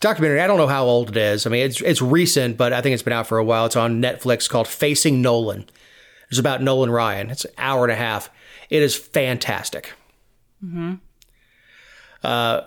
documentary. 0.00 0.40
I 0.40 0.46
don't 0.46 0.58
know 0.58 0.66
how 0.66 0.84
old 0.84 1.10
it 1.10 1.16
is. 1.16 1.46
I 1.46 1.50
mean, 1.50 1.64
it's 1.64 1.80
it's 1.80 2.02
recent, 2.02 2.56
but 2.56 2.72
I 2.72 2.80
think 2.82 2.94
it's 2.94 3.02
been 3.02 3.12
out 3.12 3.26
for 3.26 3.38
a 3.38 3.44
while. 3.44 3.66
It's 3.66 3.76
on 3.76 4.02
Netflix 4.02 4.48
called 4.48 4.68
Facing 4.68 5.22
Nolan. 5.22 5.66
It's 6.30 6.38
about 6.38 6.62
Nolan 6.62 6.90
Ryan. 6.90 7.30
It's 7.30 7.44
an 7.44 7.52
hour 7.58 7.84
and 7.84 7.92
a 7.92 7.96
half. 7.96 8.30
It 8.70 8.82
is 8.82 8.96
fantastic. 8.96 9.92
Uh, 12.22 12.62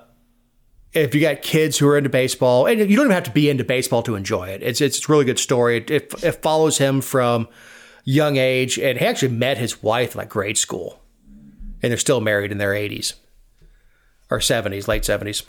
if 0.93 1.13
you 1.13 1.21
got 1.21 1.41
kids 1.41 1.77
who 1.77 1.87
are 1.87 1.97
into 1.97 2.09
baseball, 2.09 2.65
and 2.65 2.79
you 2.79 2.95
don't 2.95 3.05
even 3.05 3.11
have 3.11 3.23
to 3.23 3.31
be 3.31 3.49
into 3.49 3.63
baseball 3.63 4.03
to 4.03 4.15
enjoy 4.15 4.49
it. 4.49 4.63
It's 4.63 4.81
it's 4.81 5.07
a 5.07 5.11
really 5.11 5.25
good 5.25 5.39
story. 5.39 5.77
It, 5.77 5.91
it, 5.91 6.23
it 6.23 6.31
follows 6.41 6.77
him 6.77 7.01
from 7.01 7.47
young 8.07 8.37
age, 8.37 8.79
and 8.79 8.97
he 8.97 9.05
actually 9.05 9.33
met 9.33 9.57
his 9.57 9.83
wife 9.83 10.13
in 10.15 10.19
like 10.19 10.29
grade 10.29 10.57
school, 10.57 11.01
and 11.83 11.91
they're 11.91 11.97
still 11.97 12.21
married 12.21 12.51
in 12.51 12.57
their 12.57 12.73
eighties 12.73 13.13
or 14.31 14.39
seventies, 14.39 14.87
late 14.87 15.05
seventies. 15.05 15.43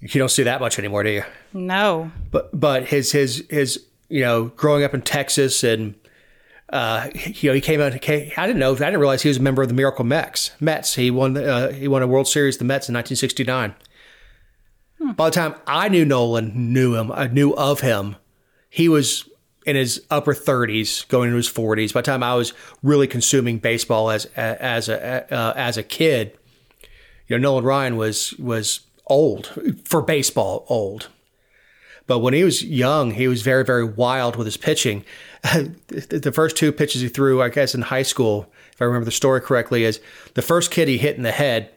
You 0.00 0.08
don't 0.20 0.28
see 0.28 0.44
that 0.44 0.60
much 0.60 0.78
anymore, 0.78 1.02
do 1.02 1.10
you? 1.10 1.24
No. 1.52 2.12
But 2.30 2.58
but 2.58 2.86
his 2.86 3.10
his 3.10 3.44
his 3.50 3.84
you 4.08 4.20
know 4.20 4.46
growing 4.56 4.84
up 4.84 4.94
in 4.94 5.02
Texas 5.02 5.64
and 5.64 5.94
uh, 6.68 7.08
you 7.14 7.50
know 7.50 7.54
he 7.54 7.62
came 7.62 7.80
out. 7.80 7.98
Came, 8.00 8.30
I 8.36 8.46
didn't 8.46 8.60
know. 8.60 8.74
I 8.74 8.78
didn't 8.78 9.00
realize 9.00 9.22
he 9.22 9.28
was 9.28 9.38
a 9.38 9.42
member 9.42 9.62
of 9.62 9.68
the 9.68 9.74
Miracle 9.74 10.04
Mets. 10.04 10.52
Mets. 10.60 10.94
He 10.94 11.10
won. 11.10 11.36
Uh, 11.36 11.72
he 11.72 11.88
won 11.88 12.02
a 12.02 12.06
World 12.06 12.28
Series. 12.28 12.58
The 12.58 12.64
Mets 12.64 12.88
in 12.88 12.94
1969. 12.94 13.74
By 15.16 15.30
the 15.30 15.34
time 15.34 15.54
I 15.66 15.88
knew 15.88 16.04
Nolan, 16.04 16.72
knew 16.72 16.96
him, 16.96 17.12
I 17.12 17.28
knew 17.28 17.52
of 17.52 17.80
him, 17.80 18.16
he 18.68 18.88
was 18.88 19.28
in 19.68 19.76
his 19.76 20.02
upper 20.10 20.32
30s, 20.32 21.06
going 21.08 21.26
into 21.26 21.36
his 21.36 21.48
40s. 21.48 21.92
By 21.92 22.00
the 22.00 22.06
time 22.06 22.22
I 22.22 22.34
was 22.34 22.54
really 22.82 23.06
consuming 23.06 23.58
baseball 23.58 24.10
as 24.10 24.24
as 24.34 24.88
a 24.88 25.32
uh, 25.32 25.52
as 25.56 25.76
a 25.76 25.82
kid, 25.82 26.38
you 27.26 27.36
know, 27.36 27.42
Nolan 27.42 27.64
Ryan 27.64 27.96
was 27.98 28.32
was 28.38 28.80
old 29.06 29.52
for 29.84 30.00
baseball, 30.00 30.64
old. 30.68 31.08
But 32.06 32.20
when 32.20 32.32
he 32.32 32.42
was 32.42 32.64
young, 32.64 33.10
he 33.10 33.28
was 33.28 33.42
very, 33.42 33.66
very 33.66 33.84
wild 33.84 34.36
with 34.36 34.46
his 34.46 34.56
pitching. 34.56 35.04
the 35.42 36.32
first 36.34 36.56
two 36.56 36.72
pitches 36.72 37.02
he 37.02 37.08
threw, 37.08 37.42
I 37.42 37.50
guess, 37.50 37.74
in 37.74 37.82
high 37.82 38.02
school, 38.02 38.50
if 38.72 38.80
I 38.80 38.86
remember 38.86 39.04
the 39.04 39.10
story 39.10 39.42
correctly, 39.42 39.84
is 39.84 40.00
the 40.32 40.40
first 40.40 40.70
kid 40.70 40.88
he 40.88 40.96
hit 40.96 41.18
in 41.18 41.22
the 41.22 41.32
head 41.32 41.70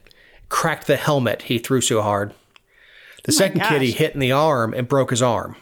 cracked 0.48 0.88
the 0.88 0.96
helmet. 0.96 1.44
He 1.44 1.58
threw 1.58 1.82
so 1.82 2.02
hard. 2.02 2.34
The 3.26 3.34
second 3.34 3.62
kid 3.62 3.82
he 3.82 3.92
hit 3.92 4.14
in 4.14 4.22
the 4.22 4.32
arm 4.32 4.74
and 4.74 4.88
broke 4.88 5.10
his 5.10 5.22
arm. 5.22 5.58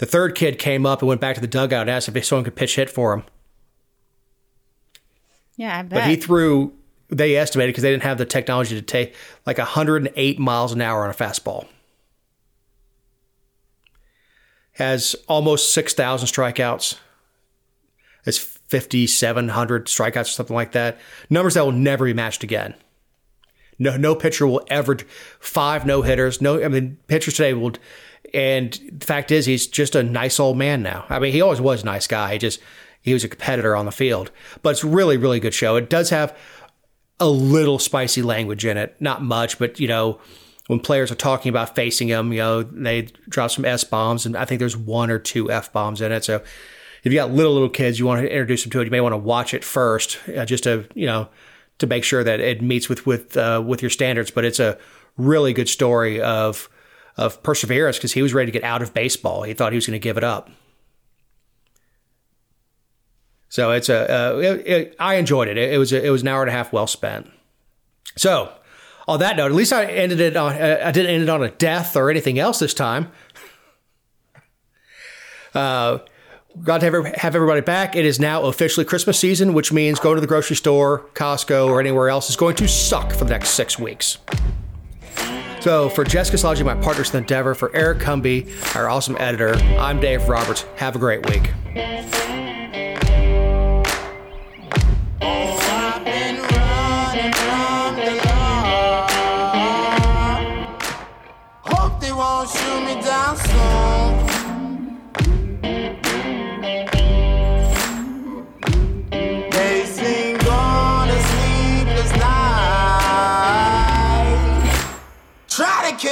The 0.00 0.06
third 0.06 0.34
kid 0.34 0.58
came 0.58 0.86
up 0.86 1.02
and 1.02 1.08
went 1.10 1.20
back 1.20 1.34
to 1.34 1.42
the 1.42 1.46
dugout 1.46 1.82
and 1.82 1.90
asked 1.90 2.08
if 2.08 2.24
someone 2.24 2.44
could 2.44 2.56
pitch 2.56 2.76
hit 2.76 2.88
for 2.88 3.12
him. 3.12 3.22
Yeah, 5.56 5.78
I 5.78 5.82
bet. 5.82 5.90
But 5.90 6.04
he 6.08 6.16
threw, 6.16 6.72
they 7.10 7.36
estimated 7.36 7.74
because 7.74 7.82
they 7.82 7.90
didn't 7.90 8.04
have 8.04 8.16
the 8.16 8.24
technology 8.24 8.74
to 8.76 8.80
take 8.80 9.14
like 9.44 9.58
108 9.58 10.38
miles 10.38 10.72
an 10.72 10.80
hour 10.80 11.04
on 11.04 11.10
a 11.10 11.12
fastball. 11.12 11.66
Has 14.72 15.14
almost 15.28 15.74
6,000 15.74 16.26
strikeouts. 16.26 16.98
It's 18.24 18.38
5,700 18.38 19.84
strikeouts 19.84 20.20
or 20.20 20.24
something 20.24 20.56
like 20.56 20.72
that. 20.72 20.98
Numbers 21.28 21.54
that 21.54 21.64
will 21.66 21.72
never 21.72 22.06
be 22.06 22.14
matched 22.14 22.42
again. 22.42 22.72
No, 23.78 23.98
no 23.98 24.14
pitcher 24.14 24.46
will 24.46 24.64
ever 24.68 24.96
five 25.40 25.84
no 25.84 26.00
hitters. 26.00 26.40
No, 26.40 26.62
I 26.62 26.68
mean 26.68 26.96
pitchers 27.06 27.34
today 27.34 27.52
will. 27.52 27.72
And 28.34 28.72
the 28.92 29.06
fact 29.06 29.30
is, 29.30 29.46
he's 29.46 29.66
just 29.66 29.94
a 29.94 30.02
nice 30.02 30.38
old 30.38 30.56
man 30.56 30.82
now. 30.82 31.04
I 31.08 31.18
mean, 31.18 31.32
he 31.32 31.40
always 31.40 31.60
was 31.60 31.82
a 31.82 31.86
nice 31.86 32.06
guy. 32.06 32.32
He 32.32 32.38
just 32.38 32.60
he 33.00 33.12
was 33.12 33.24
a 33.24 33.28
competitor 33.28 33.74
on 33.74 33.86
the 33.86 33.92
field. 33.92 34.30
But 34.62 34.70
it's 34.70 34.84
really, 34.84 35.16
really 35.16 35.40
good 35.40 35.54
show. 35.54 35.76
It 35.76 35.88
does 35.88 36.10
have 36.10 36.36
a 37.18 37.28
little 37.28 37.78
spicy 37.78 38.22
language 38.22 38.64
in 38.64 38.76
it, 38.76 38.96
not 39.00 39.22
much, 39.22 39.58
but 39.58 39.78
you 39.78 39.88
know, 39.88 40.18
when 40.66 40.80
players 40.80 41.10
are 41.10 41.16
talking 41.16 41.50
about 41.50 41.74
facing 41.74 42.08
him, 42.08 42.32
you 42.32 42.38
know, 42.38 42.62
they 42.62 43.08
drop 43.28 43.50
some 43.50 43.64
S 43.64 43.84
bombs, 43.84 44.24
and 44.24 44.36
I 44.36 44.44
think 44.44 44.58
there's 44.58 44.76
one 44.76 45.10
or 45.10 45.18
two 45.18 45.50
F 45.50 45.72
bombs 45.72 46.00
in 46.00 46.12
it. 46.12 46.24
So 46.24 46.36
if 47.02 47.12
you 47.12 47.18
got 47.18 47.30
little 47.30 47.52
little 47.52 47.68
kids, 47.68 47.98
you 47.98 48.06
want 48.06 48.22
to 48.22 48.30
introduce 48.30 48.62
them 48.62 48.70
to 48.72 48.80
it, 48.80 48.84
you 48.84 48.90
may 48.90 49.00
want 49.00 49.12
to 49.12 49.18
watch 49.18 49.52
it 49.52 49.64
first, 49.64 50.18
uh, 50.36 50.44
just 50.44 50.64
to 50.64 50.86
you 50.94 51.06
know, 51.06 51.28
to 51.78 51.86
make 51.86 52.04
sure 52.04 52.22
that 52.22 52.40
it 52.40 52.62
meets 52.62 52.88
with 52.88 53.06
with 53.06 53.36
uh, 53.36 53.62
with 53.66 53.82
your 53.82 53.90
standards. 53.90 54.30
But 54.30 54.44
it's 54.44 54.60
a 54.60 54.78
really 55.16 55.52
good 55.52 55.68
story 55.68 56.20
of 56.20 56.70
of 57.20 57.42
perseverance 57.42 57.98
because 57.98 58.14
he 58.14 58.22
was 58.22 58.32
ready 58.32 58.50
to 58.50 58.58
get 58.58 58.64
out 58.64 58.80
of 58.80 58.94
baseball. 58.94 59.42
He 59.42 59.52
thought 59.52 59.72
he 59.72 59.76
was 59.76 59.86
going 59.86 60.00
to 60.00 60.02
give 60.02 60.16
it 60.16 60.24
up. 60.24 60.50
So 63.50 63.72
it's 63.72 63.88
a 63.88 64.10
uh, 64.10 64.38
it, 64.38 64.66
it, 64.66 64.96
I 64.98 65.16
enjoyed 65.16 65.48
it. 65.48 65.58
It, 65.58 65.74
it 65.74 65.78
was 65.78 65.92
a, 65.92 66.04
it 66.04 66.10
was 66.10 66.22
an 66.22 66.28
hour 66.28 66.42
and 66.42 66.48
a 66.48 66.52
half 66.52 66.72
well 66.72 66.86
spent. 66.86 67.30
So 68.16 68.52
on 69.06 69.18
that 69.20 69.36
note, 69.36 69.46
at 69.46 69.54
least 69.54 69.72
I 69.72 69.84
ended 69.84 70.20
it 70.20 70.36
on 70.36 70.52
uh, 70.54 70.80
I 70.82 70.92
didn't 70.92 71.10
end 71.10 71.22
it 71.24 71.28
on 71.28 71.42
a 71.42 71.50
death 71.50 71.94
or 71.94 72.10
anything 72.10 72.38
else 72.38 72.58
this 72.58 72.72
time. 72.72 73.12
Uh, 75.52 75.98
glad 76.62 76.80
to 76.80 76.90
have, 76.90 77.14
have 77.16 77.34
everybody 77.34 77.60
back. 77.60 77.96
It 77.96 78.06
is 78.06 78.18
now 78.18 78.44
officially 78.44 78.86
Christmas 78.86 79.18
season, 79.18 79.52
which 79.52 79.72
means 79.72 79.98
going 79.98 80.14
to 80.14 80.20
the 80.20 80.28
grocery 80.28 80.56
store, 80.56 81.06
Costco, 81.14 81.66
or 81.66 81.80
anywhere 81.80 82.08
else 82.08 82.30
is 82.30 82.36
going 82.36 82.54
to 82.56 82.68
suck 82.68 83.12
for 83.12 83.24
the 83.24 83.30
next 83.30 83.50
six 83.50 83.78
weeks. 83.78 84.18
So 85.60 85.90
for 85.90 86.04
Jessica 86.04 86.38
Szilagyi, 86.38 86.64
my 86.64 86.74
partners 86.74 87.10
in 87.10 87.18
endeavor, 87.18 87.54
for 87.54 87.74
Eric 87.76 87.98
Cumby, 87.98 88.48
our 88.74 88.88
awesome 88.88 89.16
editor, 89.18 89.54
I'm 89.78 90.00
Dave 90.00 90.26
Roberts. 90.26 90.62
Have 90.76 90.96
a 90.96 90.98
great 90.98 91.26
week. 91.28 91.50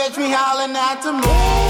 Catch 0.09 0.17
me 0.17 0.31
howling 0.31 0.75
at 0.75 1.03
the 1.03 1.13
moon. 1.13 1.68